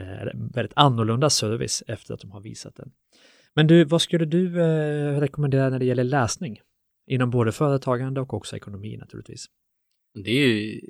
väldigt 0.53 0.73
annorlunda 0.75 1.29
service 1.29 1.83
efter 1.87 2.13
att 2.13 2.19
de 2.19 2.31
har 2.31 2.41
visat 2.41 2.75
den. 2.75 2.91
Men 3.53 3.67
du, 3.67 3.83
vad 3.83 4.01
skulle 4.01 4.25
du 4.25 4.61
eh, 4.61 5.19
rekommendera 5.19 5.69
när 5.69 5.79
det 5.79 5.85
gäller 5.85 6.03
läsning? 6.03 6.59
Inom 7.07 7.29
både 7.29 7.51
företagande 7.51 8.21
och 8.21 8.33
också 8.33 8.55
ekonomi 8.55 8.97
naturligtvis. 8.97 9.45
Det 10.13 10.31
är 10.31 10.47
ju, 10.47 10.81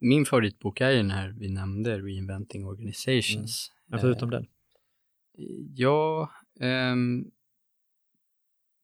min 0.00 0.24
favoritbok 0.24 0.80
är 0.80 0.90
ju 0.90 0.96
den 0.96 1.10
här 1.10 1.34
vi 1.38 1.48
nämnde, 1.48 1.98
Reinventing 1.98 2.66
Organizations. 2.66 3.72
Men 3.86 3.98
förutom 4.00 4.30
den. 4.30 4.42
Eh, 4.42 4.48
Ja, 5.74 6.30
ehm, 6.60 7.24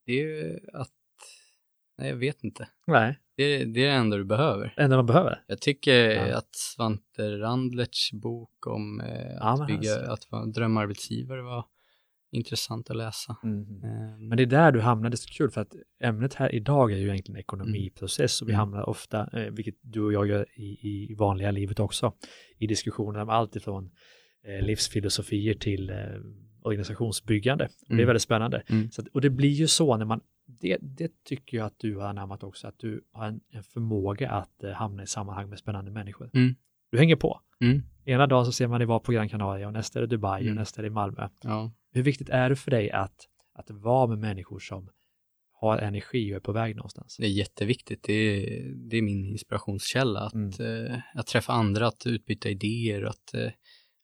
det 0.07 0.13
är 0.13 0.23
ju 0.27 0.59
att, 0.73 0.91
nej 1.99 2.09
jag 2.09 2.17
vet 2.17 2.45
inte. 2.45 2.69
Nej, 2.87 3.19
Det, 3.37 3.65
det 3.65 3.81
är 3.85 3.87
det 3.89 3.95
enda 3.95 4.17
du 4.17 4.25
behöver. 4.25 4.73
det 4.77 4.83
enda 4.83 4.97
man 4.97 5.07
behöver. 5.07 5.45
Jag 5.47 5.61
tycker 5.61 6.11
Ja. 6.11 6.37
att 6.39 6.55
Svante 6.55 7.39
Randlerts 7.39 8.13
bok 8.13 8.67
om 8.67 9.01
eh, 9.01 9.33
Ja, 9.33 9.41
att 9.53 9.59
men 9.59 9.67
bygga, 9.67 9.95
alltså. 9.95 10.13
att 10.13 10.31
vara 10.31 10.47
drömarbetsgivare 10.47 11.43
var 11.43 11.65
intressant 12.31 12.91
att 12.91 12.97
läsa. 12.97 13.37
Mm. 13.43 13.83
Ehm, 13.85 14.29
Men 14.29 14.37
det 14.37 14.43
är 14.43 14.47
där 14.47 14.73
du 14.73 14.81
är 14.81 15.17
så 15.17 15.29
kul 15.33 15.51
för 15.51 15.61
att 15.61 15.75
ämnet 16.03 16.35
här 16.35 16.55
idag 16.55 16.93
är 16.93 16.97
ju 16.97 17.09
egentligen 17.09 17.39
ekonomiprocess 17.41 18.43
och 18.43 18.49
vi 18.49 18.53
Mm. 18.53 18.59
hamnar 18.59 18.89
ofta, 18.89 19.29
eh, 19.41 19.51
vilket 19.53 19.75
du 19.81 20.01
och 20.01 20.13
jag 20.13 20.27
gör 20.27 20.47
i, 20.61 20.79
i 21.11 21.15
vanliga 21.15 21.51
livet 21.51 21.81
också, 21.81 22.13
i 22.59 22.67
diskussioner 22.67 23.21
om 23.21 23.29
allt 23.29 23.57
ifrån 23.57 23.91
eh, 24.45 24.67
livsfilosofier 24.67 25.55
till 25.55 25.91
eh, 25.91 25.97
organisationsbyggande. 26.63 27.65
Och 27.65 27.71
Det 27.89 27.93
är 27.93 27.95
Mm. 27.95 28.07
väldigt 28.07 28.23
spännande. 28.23 28.63
Mm. 28.69 28.91
Så 28.91 29.01
att, 29.03 29.09
och 29.09 29.21
det 29.21 29.31
blir 29.31 29.51
ju 29.51 29.67
så 29.67 29.97
när 29.97 30.05
man, 30.05 30.21
det, 30.61 30.79
det 30.81 31.25
tycker 31.25 31.57
jag 31.57 31.67
att 31.67 31.79
du 31.79 31.97
har 31.97 32.07
anammat 32.09 32.43
också, 32.43 32.69
att 32.69 32.79
du 32.79 33.05
har 33.13 33.27
en, 33.27 33.41
en 33.51 33.63
förmåga 33.63 34.31
att 34.31 34.65
eh, 34.65 34.71
hamna 34.71 35.03
i 35.03 35.07
sammanhang 35.07 35.49
med 35.49 35.59
spännande 35.59 35.91
människor. 35.91 36.31
Mm. 36.35 36.55
Du 36.91 36.99
hänger 36.99 37.17
på. 37.17 37.41
mm, 37.61 37.83
Ena 38.05 38.27
dagen 38.27 38.45
så 38.47 38.53
ser 38.53 38.67
man 38.67 38.81
dig 38.81 38.87
vara 38.87 38.99
på 38.99 39.13
Gran 39.13 39.29
Canaria 39.29 39.67
och 39.67 39.73
nästa 39.73 39.99
är 39.99 40.01
det 40.01 40.07
Dubai 40.17 40.41
och 40.41 40.47
Mm. 40.47 40.55
nästa 40.55 40.81
är 40.81 40.85
det 40.85 40.91
Malmö. 40.91 41.29
ja. 41.43 41.73
Hur 41.91 42.03
viktigt 42.03 42.29
är 42.29 42.49
det 42.51 42.57
för 42.57 42.71
dig 42.71 42.91
att, 42.91 43.29
att 43.55 43.71
vara 43.71 44.07
med 44.07 44.19
människor 44.19 44.59
som 44.59 44.91
har 45.53 45.79
energi 45.79 46.33
och 46.33 46.37
är 46.37 46.41
på 46.41 46.53
väg 46.53 46.77
någonstans? 46.77 47.17
Det 47.17 47.27
är 47.27 47.31
jätteviktigt. 47.31 48.03
Det 48.03 48.13
är, 48.13 48.73
det 48.91 48.97
är 48.97 49.03
min 49.03 49.25
inspirationskälla. 49.27 50.21
Att, 50.21 50.35
Mm. 50.35 50.87
eh, 50.87 50.99
att 51.15 51.27
träffa 51.27 51.53
andra, 51.53 51.87
att 51.87 52.07
utbyta 52.07 52.49
idéer, 52.49 53.03
att, 53.03 53.35
eh, 53.35 53.51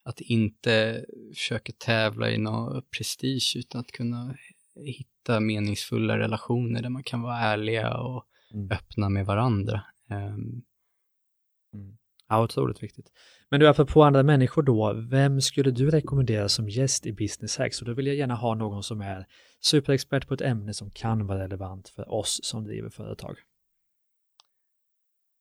att 0.05 0.21
inte 0.21 1.05
försöka 1.35 1.73
tävla 1.79 2.31
i 2.31 2.39
någon 2.39 2.83
prestige 2.99 3.55
utan 3.57 3.81
att 3.81 3.93
kunna 3.93 4.37
hitta 4.85 5.41
meningsfulla 5.41 6.19
relationer 6.19 6.83
där 6.83 6.89
man 6.91 7.03
kan 7.03 7.23
vara 7.23 7.39
ärliga 7.39 7.97
och 7.97 8.25
Mm. 8.55 8.71
öppna 8.71 9.09
med 9.09 9.27
varandra. 9.27 9.83
Ehm, 10.11 10.63
Ja, 12.29 12.43
otroligt 12.43 12.83
viktigt. 12.83 13.11
Men 13.51 13.61
du, 13.61 13.69
apropå 13.69 14.03
andra 14.03 14.23
människor 14.23 14.63
då, 14.63 14.93
vem 15.11 15.41
skulle 15.41 15.71
du 15.71 15.91
rekommendera 15.91 16.49
som 16.49 16.69
gäst 16.69 17.07
i 17.07 17.13
Business 17.13 17.59
Hacks? 17.59 17.81
Och 17.81 17.87
då 17.87 17.95
vill 17.95 18.07
jag 18.07 18.17
gärna 18.17 18.35
ha 18.35 18.55
någon 18.55 18.83
som 18.83 19.01
är 19.01 19.27
superexpert 19.61 20.29
på 20.29 20.35
ett 20.35 20.41
ämne 20.41 20.75
som 20.75 20.91
kan 20.91 21.27
vara 21.27 21.45
relevant 21.45 21.89
för 21.89 22.13
oss 22.13 22.41
som 22.43 22.65
driver 22.65 22.91
företag. 22.91 23.37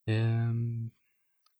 ehm, 0.06 0.90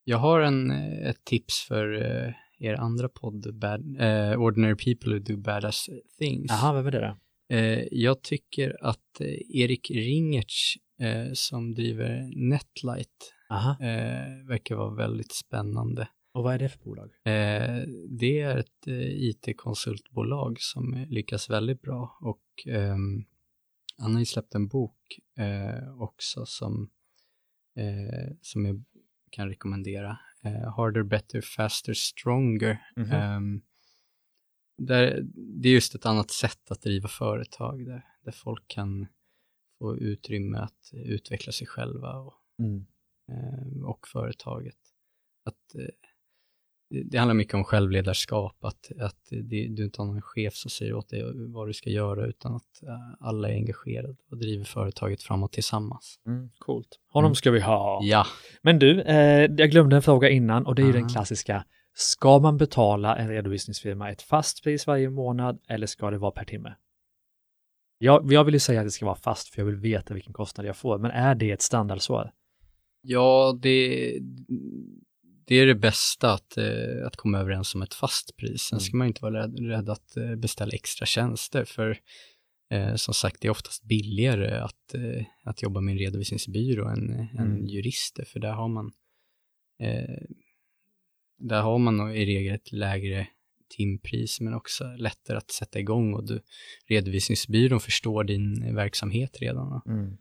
jag 0.03 0.17
har 0.17 0.39
en, 0.39 0.71
eh, 0.71 1.09
ett 1.09 1.23
tips 1.25 1.65
för 1.67 1.93
eh, 1.93 2.33
er 2.59 2.73
andra 2.73 3.09
podd, 3.09 3.59
bad, 3.59 3.97
eh, 3.99 4.41
Ordinary 4.41 4.75
People 4.75 5.13
Who 5.13 5.19
Do 5.19 5.37
Badass 5.37 5.89
Things. 6.19 6.45
Jaha, 6.49 6.73
vem 6.73 6.87
är 6.87 6.91
det 6.91 6.99
då? 6.99 7.17
Eh, 7.55 7.83
jag 7.91 8.21
tycker 8.21 8.77
att 8.81 9.21
Erik 9.53 9.91
Ringertz 9.91 10.73
som 11.33 11.73
driver 11.73 12.29
Netlight 12.49 13.33
eh, 13.59 14.47
verkar 14.47 14.75
vara 14.75 14.95
väldigt 14.95 15.31
spännande. 15.33 16.07
och 16.33 16.43
vad 16.43 16.53
är 16.53 16.59
det 16.59 16.69
för 16.69 16.79
bolag? 16.83 17.05
Eh, 17.23 17.83
det 18.09 18.41
är 18.41 18.57
ett 18.57 18.87
eh, 18.87 18.93
IT-konsultbolag 18.99 20.57
som 20.59 20.93
eh, 20.93 21.07
lyckas 21.07 21.49
väldigt 21.49 21.81
bra 21.81 22.17
och 22.21 22.43
ehm, 22.67 23.25
han 23.97 24.13
har 24.13 24.19
ju 24.19 24.25
släppt 24.25 24.55
en 24.55 24.67
bok 24.67 25.19
eh, 25.37 26.01
också 26.01 26.45
som, 26.45 26.89
eh, 27.77 28.33
som 28.41 28.65
jag 28.65 28.83
kan 29.31 29.47
rekommendera. 29.49 30.17
Eh, 30.43 30.73
Harder, 30.75 31.03
Better, 31.03 31.41
Faster, 31.41 31.93
Stronger. 31.93 32.77
Mhm. 32.95 33.11
Ehm, 33.11 33.61
där, 34.77 35.21
det 35.61 35.69
är 35.69 35.73
just 35.73 35.95
ett 35.95 36.05
annat 36.05 36.31
sätt 36.31 36.71
att 36.71 36.81
driva 36.81 37.07
företag 37.07 37.85
där, 37.85 38.05
där 38.23 38.31
folk 38.31 38.67
kan 38.67 39.07
få 39.79 39.97
utrymme 39.97 40.57
att 40.57 40.89
utveckla 40.93 41.51
sig 41.51 41.67
själva 41.67 42.13
och, 42.13 42.33
Mm. 42.59 42.85
Eh, 43.31 43.85
och 43.85 44.07
företaget. 44.07 44.77
Att, 45.45 45.75
eh, 45.81 45.87
det, 47.05 47.17
handlar 47.17 47.33
mycket 47.35 47.53
om 47.53 47.63
självledarskap, 47.63 48.63
att, 48.63 48.91
att 48.99 49.27
det, 49.29 49.67
du 49.67 49.85
inte 49.85 50.01
har 50.01 50.05
någon 50.05 50.21
chef 50.21 50.53
som 50.55 50.69
säger 50.69 50.93
åt 50.93 51.09
dig 51.09 51.23
vad 51.35 51.67
du 51.67 51.73
ska 51.73 51.89
göra 51.89 52.25
utan 52.25 52.55
att 52.55 52.83
eh, 52.83 53.13
alla 53.27 53.49
är 53.49 53.53
engagerade 53.53 54.15
och 54.31 54.37
driver 54.37 54.65
företaget 54.65 55.23
framåt 55.23 55.51
tillsammans. 55.53 56.19
Mm, 56.27 56.49
coolt. 56.57 56.99
Honom 57.07 57.27
Mm. 57.27 57.35
ska 57.35 57.51
vi 57.51 57.59
ha. 57.59 57.99
Ja, 58.03 58.25
Men 58.61 58.79
du, 58.79 59.01
eh, 59.01 59.51
jag 59.57 59.71
glömde 59.71 59.95
en 59.95 60.01
fråga 60.01 60.29
innan 60.29 60.65
och 60.65 60.75
det 60.75 60.81
är 60.81 60.85
ju 60.85 60.91
den 60.91 61.03
Aha. 61.03 61.09
klassiska 61.09 61.65
Ska 61.97 62.39
man 62.39 62.57
betala 62.57 63.15
en 63.15 63.29
redovisningsfirma 63.29 64.11
ett 64.11 64.21
fast 64.21 64.63
pris 64.63 64.87
varje 64.87 65.09
månad 65.09 65.59
eller 65.67 65.87
ska 65.87 66.11
det 66.11 66.17
vara 66.17 66.31
per 66.31 66.45
timme? 66.45 66.75
Jag, 67.97 68.31
jag 68.33 68.43
vill 68.43 68.53
ju 68.53 68.59
säga 68.59 68.79
att 68.79 68.87
det 68.87 68.91
ska 68.91 69.05
vara 69.05 69.15
fast 69.15 69.49
för 69.49 69.61
jag 69.61 69.65
vill 69.65 69.75
veta 69.75 70.13
vilken 70.13 70.33
kostnad 70.33 70.67
jag 70.67 70.77
får, 70.77 70.97
men 70.97 71.11
är 71.11 71.35
det 71.35 71.51
ett 71.51 71.61
standardsvar? 71.61 72.31
Ja, 73.07 73.59
det, 73.61 74.19
det 75.45 75.55
är 75.55 75.65
det 75.65 75.75
bästa 75.75 76.33
att, 76.33 76.57
eh, 76.57 77.05
att 77.05 77.15
komma 77.15 77.39
överens 77.39 77.75
om 77.75 77.81
ett 77.81 77.93
fast 77.93 78.37
pris. 78.37 78.61
Sen 78.61 78.79
ska 78.79 78.97
man 78.97 79.07
inte 79.07 79.21
vara 79.21 79.43
rädd, 79.43 79.59
rädd 79.59 79.89
att 79.89 80.17
eh, 80.17 80.35
beställa 80.35 80.71
extra 80.71 81.05
tjänster, 81.05 81.65
för 81.65 81.97
eh, 82.71 82.95
som 82.95 83.13
sagt, 83.13 83.41
det 83.41 83.47
är 83.47 83.51
oftast 83.51 83.83
billigare 83.83 84.57
att, 84.57 84.93
eh, 84.93 85.25
att 85.43 85.61
jobba 85.61 85.81
med 85.81 85.91
en 85.91 85.97
redovisningsbyrå 85.97 86.87
än, 86.87 87.09
mm. 87.09 87.37
än 87.37 87.67
jurister, 87.67 88.25
för 88.25 88.39
där 88.39 88.53
har 88.53 88.67
man 88.67 88.91
eh, 89.79 90.25
där 91.37 91.61
har 91.61 91.77
man 91.77 92.15
i 92.15 92.25
regel 92.25 92.55
ett 92.55 92.71
lägre 92.71 93.27
timpris, 93.77 94.41
men 94.41 94.53
också 94.53 94.83
lättare 94.97 95.37
att 95.37 95.51
sätta 95.51 95.79
igång 95.79 96.13
och 96.13 96.27
du, 96.27 96.41
redovisningsbyrån 96.87 97.79
förstår 97.79 98.23
din 98.23 98.75
verksamhet 98.75 99.37
redan. 99.41 99.81
Mm. 99.85 100.17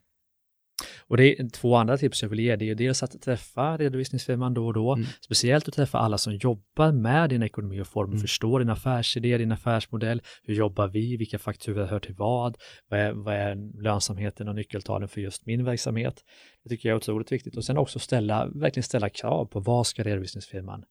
Och 1.06 1.16
det 1.16 1.40
är 1.40 1.48
två 1.48 1.76
andra 1.76 1.96
tips 1.96 2.22
jag 2.22 2.28
vill 2.28 2.40
ge. 2.40 2.56
Det 2.56 2.64
är 2.64 2.66
ju 2.66 2.74
dels 2.74 3.02
att 3.02 3.22
träffa 3.22 3.76
redovisningsfirman 3.76 4.54
då 4.54 4.66
och 4.66 4.72
då, 4.72 4.94
mm. 4.94 5.06
speciellt 5.20 5.68
att 5.68 5.74
träffa 5.74 5.98
alla 5.98 6.18
som 6.18 6.32
jobbar 6.32 6.92
med 6.92 7.30
din 7.30 7.42
ekonomi 7.42 7.80
och 7.80 7.86
form 7.86 8.10
mm. 8.10 8.20
förstår 8.20 8.58
din 8.58 8.70
affärsidé, 8.70 9.38
din 9.38 9.52
affärsmodell. 9.52 10.22
Hur 10.42 10.54
jobbar 10.54 10.88
vi? 10.88 11.16
Vilka 11.16 11.38
fakturor 11.38 11.86
hör 11.86 12.00
till 12.00 12.14
vad? 12.14 12.56
Vad 12.88 13.00
är, 13.00 13.12
vad 13.12 13.34
är 13.34 13.82
lönsamheten 13.82 14.48
och 14.48 14.54
nyckeltalen 14.54 15.08
för 15.08 15.20
just 15.20 15.46
min 15.46 15.64
verksamhet? 15.64 16.24
Det 16.62 16.68
tycker 16.68 16.88
jag 16.88 16.94
är 16.94 16.96
otroligt 16.96 17.32
viktigt. 17.32 17.56
Och 17.56 17.64
sen 17.64 17.78
också 17.78 17.98
ställa, 17.98 18.46
verkligen 18.46 18.84
ställa 18.84 19.08
krav 19.08 19.44
på 19.44 19.60
vad 19.60 19.86
ska 19.86 20.02
redovisningsfirman 20.02 20.84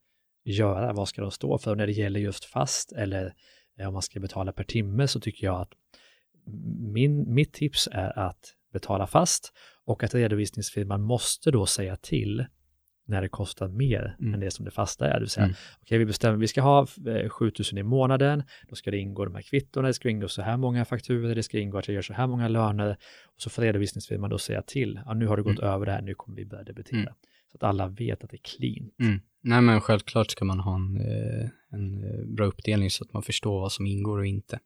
göra? 0.46 0.94
Vad 0.94 1.08
ska 1.08 1.22
de 1.22 1.32
stå 1.32 1.58
för? 1.58 1.72
Och 1.72 1.78
när 1.78 1.88
det 1.88 1.94
gäller 1.94 2.20
just 2.20 2.46
fast 2.46 2.92
eller 2.92 3.34
eh, 3.80 3.88
om 3.88 3.94
man 3.94 4.02
ska 4.02 4.20
betala 4.20 4.52
per 4.52 4.64
timme 4.64 5.08
så 5.08 5.20
tycker 5.20 5.46
jag 5.46 5.62
att 5.62 5.72
min, 6.94 7.34
mitt 7.34 7.54
tips 7.54 7.90
är 7.92 8.20
att 8.20 8.54
betala 8.74 9.08
fast 9.08 9.54
och 9.86 10.04
att 10.04 10.16
redovisningsfirman 10.16 11.02
måste 11.02 11.52
då 11.52 11.66
säga 11.66 11.96
till 11.96 12.46
när 13.06 13.22
det 13.22 13.30
kostar 13.30 13.68
mer 13.68 14.16
mm. 14.20 14.34
än 14.34 14.40
det 14.40 14.52
som 14.52 14.66
det 14.66 14.72
fasta 14.72 15.08
är. 15.08 15.14
Det 15.14 15.20
vill 15.20 15.30
säga, 15.30 15.46
mm. 15.46 15.56
okej, 15.56 15.86
okay, 15.86 15.98
vi 15.98 16.06
bestämmer, 16.06 16.38
vi 16.38 16.48
ska 16.48 16.62
ha 16.62 16.88
7000 17.30 17.78
eh, 17.78 17.80
i 17.80 17.84
månaden, 17.84 18.44
då 18.70 18.76
ska 18.76 18.92
det 18.92 18.98
ingå 18.98 19.26
de 19.26 19.36
här 19.36 19.42
kvittorna, 19.42 19.88
det 19.88 19.94
ska 19.94 20.10
ingå 20.10 20.28
så 20.28 20.42
här 20.42 20.58
många 20.58 20.86
fakturor, 20.86 21.36
det 21.36 21.44
ska 21.44 21.60
ingå 21.60 21.78
att 21.78 21.88
jag 21.88 21.96
gör 21.96 22.02
så 22.02 22.14
här 22.14 22.28
många 22.28 22.48
löner 22.48 22.98
och 23.36 23.42
så 23.42 23.50
får 23.50 23.62
redovisningsfirman 23.62 24.30
då 24.30 24.38
säga 24.38 24.62
till, 24.62 25.02
ja, 25.06 25.14
nu 25.14 25.28
har 25.28 25.38
det 25.38 25.44
gått 25.44 25.60
mm. 25.60 25.74
över 25.74 25.86
det 25.86 25.92
här, 25.92 26.02
nu 26.02 26.14
kommer 26.14 26.38
vi 26.38 26.46
börja 26.46 26.64
debitera. 26.64 27.00
Mm. 27.00 27.14
Så 27.52 27.58
att 27.58 27.64
alla 27.64 27.88
vet 27.88 28.24
att 28.24 28.30
det 28.30 28.36
är 28.36 28.58
cleant. 28.58 29.00
Mm. 29.00 29.20
Nej, 29.42 29.62
men 29.62 29.82
självklart 29.82 30.32
ska 30.32 30.46
man 30.46 30.60
ha 30.60 30.76
en, 30.76 30.98
eh, 30.98 31.50
en 31.70 32.04
eh, 32.04 32.26
bra 32.26 32.46
uppdelning 32.46 32.90
så 32.90 33.04
att 33.04 33.14
man 33.14 33.24
förstår 33.24 33.60
vad 33.60 33.72
som 33.72 33.86
ingår 33.86 34.18
och 34.18 34.26
inte. 34.26 34.60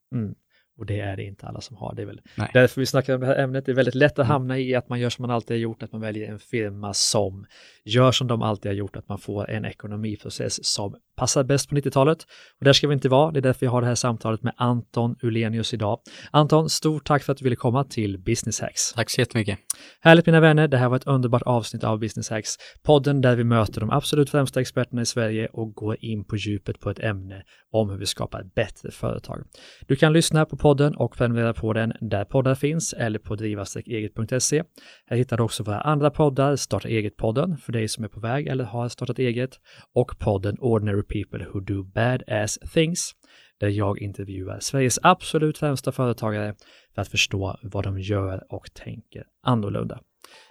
Och 0.78 0.86
det 0.86 1.00
är 1.00 1.18
det 1.18 1.24
inte 1.24 1.48
alla 1.48 1.62
som 1.62 1.78
har. 1.78 1.96
Det 1.96 2.02
är 2.02 2.06
väl 2.06 2.22
Nej. 2.36 2.50
därför 2.54 2.82
vi 2.82 2.86
snackar 2.86 3.16
om 3.16 3.22
det 3.22 3.28
här 3.28 3.36
ämnet. 3.36 3.66
Det 3.66 3.72
är 3.72 3.76
väldigt 3.76 3.96
lätt 3.96 4.12
att 4.12 4.18
mm. 4.18 4.28
hamna 4.28 4.60
i 4.60 4.76
att 4.76 4.90
man 4.90 5.00
gör 5.00 5.10
som 5.10 5.24
man 5.24 5.32
alltid 5.32 5.58
har 5.58 5.62
gjort, 5.62 5.84
att 5.84 5.92
man 5.92 6.02
väljer 6.02 6.32
en 6.32 6.40
firma 6.40 6.94
som 6.94 7.46
gör 7.84 8.12
som 8.12 8.28
de 8.28 8.42
alltid 8.42 8.70
har 8.70 8.76
gjort, 8.76 8.96
att 8.96 9.10
man 9.10 9.20
får 9.20 9.50
en 9.50 9.66
ekonomiprocess 9.66 10.66
som 10.66 10.96
passar 11.18 11.44
bäst 11.44 11.70
på 11.70 11.76
90-talet. 11.76 12.18
Och 12.60 12.66
där 12.66 12.74
ska 12.74 12.88
vi 12.88 12.94
inte 12.94 13.10
vara. 13.10 13.32
Det 13.32 13.40
är 13.40 13.42
därför 13.42 13.60
vi 13.60 13.68
har 13.68 13.82
det 13.82 13.88
här 13.88 13.96
samtalet 13.96 14.44
med 14.44 14.54
Anton 14.58 15.16
Ulenius 15.22 15.74
idag. 15.74 16.00
Anton, 16.32 16.70
stort 16.70 17.08
tack 17.08 17.24
för 17.24 17.32
att 17.32 17.38
du 17.38 17.44
ville 17.44 17.56
komma 17.56 17.84
till 17.84 18.20
Business 18.20 18.62
Hacks. 18.62 18.94
Tack 18.94 19.10
så 19.10 19.22
jättemycket. 19.22 19.60
Härligt 20.02 20.26
mina 20.26 20.40
vänner. 20.40 20.68
Det 20.68 20.78
här 20.78 20.90
var 20.90 20.96
ett 20.96 21.08
underbart 21.08 21.42
avsnitt 21.42 21.84
av 21.84 22.00
Business 22.00 22.30
Hacks, 22.30 22.56
podden 22.84 23.22
där 23.22 23.36
vi 23.36 23.44
möter 23.44 23.82
de 23.82 23.90
absolut 23.90 24.30
främsta 24.30 24.62
experterna 24.62 25.02
i 25.02 25.06
Sverige 25.06 25.48
och 25.54 25.74
går 25.74 25.98
in 26.00 26.24
på 26.24 26.36
djupet 26.36 26.80
på 26.80 26.90
ett 26.90 27.00
ämne 27.00 27.44
om 27.72 27.90
hur 27.90 27.98
vi 27.98 28.06
skapar 28.06 28.42
ett 28.42 28.56
bättre 28.56 28.92
företag. 28.92 29.44
Du 29.88 29.96
kan 29.96 30.14
lyssna 30.14 30.46
på 30.46 30.58
podden 30.58 30.96
och 30.96 31.18
prenumerera 31.18 31.54
på 31.54 31.74
den 31.74 31.94
där 32.02 32.26
poddar 32.26 32.56
finns 32.56 32.94
eller 32.94 33.20
på 33.20 33.36
driva-eget.se. 33.36 34.64
Här 35.06 35.18
hittar 35.18 35.38
du 35.38 35.44
också 35.44 35.64
våra 35.64 35.82
andra 35.82 36.10
poddar, 36.10 36.56
Starta 36.56 36.88
eget-podden 36.88 37.58
för 37.58 37.72
dig 37.72 37.88
som 37.88 38.04
är 38.04 38.08
på 38.08 38.20
väg 38.20 38.48
eller 38.48 38.64
har 38.64 38.90
startat 38.90 39.20
eget 39.20 39.52
och 39.96 40.20
podden 40.20 40.56
Ordinary 40.60 41.04
People 41.08 41.46
Who 41.54 41.60
Do 41.60 41.84
Badass 41.84 42.58
Things 42.74 43.12
där 43.60 43.68
jag 43.68 44.02
intervjuar 44.02 44.60
Sveriges 44.60 45.00
absolut 45.04 45.58
främsta 45.58 45.92
företagare 45.92 46.56
för 46.96 47.02
att 47.02 47.08
förstå 47.08 47.60
vad 47.62 47.84
de 47.84 48.00
gör 48.00 48.46
och 48.50 48.74
tänker 48.74 49.24
annorlunda. 49.44 50.00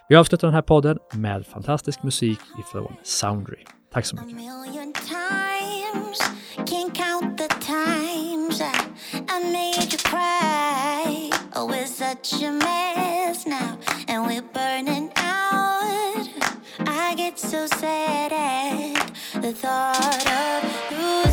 Vi 0.09 0.15
avslutar 0.15 0.47
den 0.47 0.55
här 0.55 0.61
podden 0.61 0.97
med 1.13 1.45
fantastisk 1.45 2.03
musik 2.03 2.39
ifrån 2.59 2.95
Soundry. 3.03 3.63
Tack 3.91 4.05
så 4.05 4.15
mycket. 4.15 4.37
so 17.39 17.67
sad 17.67 18.96
never 19.47 19.57
thought 19.57 20.27
of 20.27 20.91
you. 20.91 21.26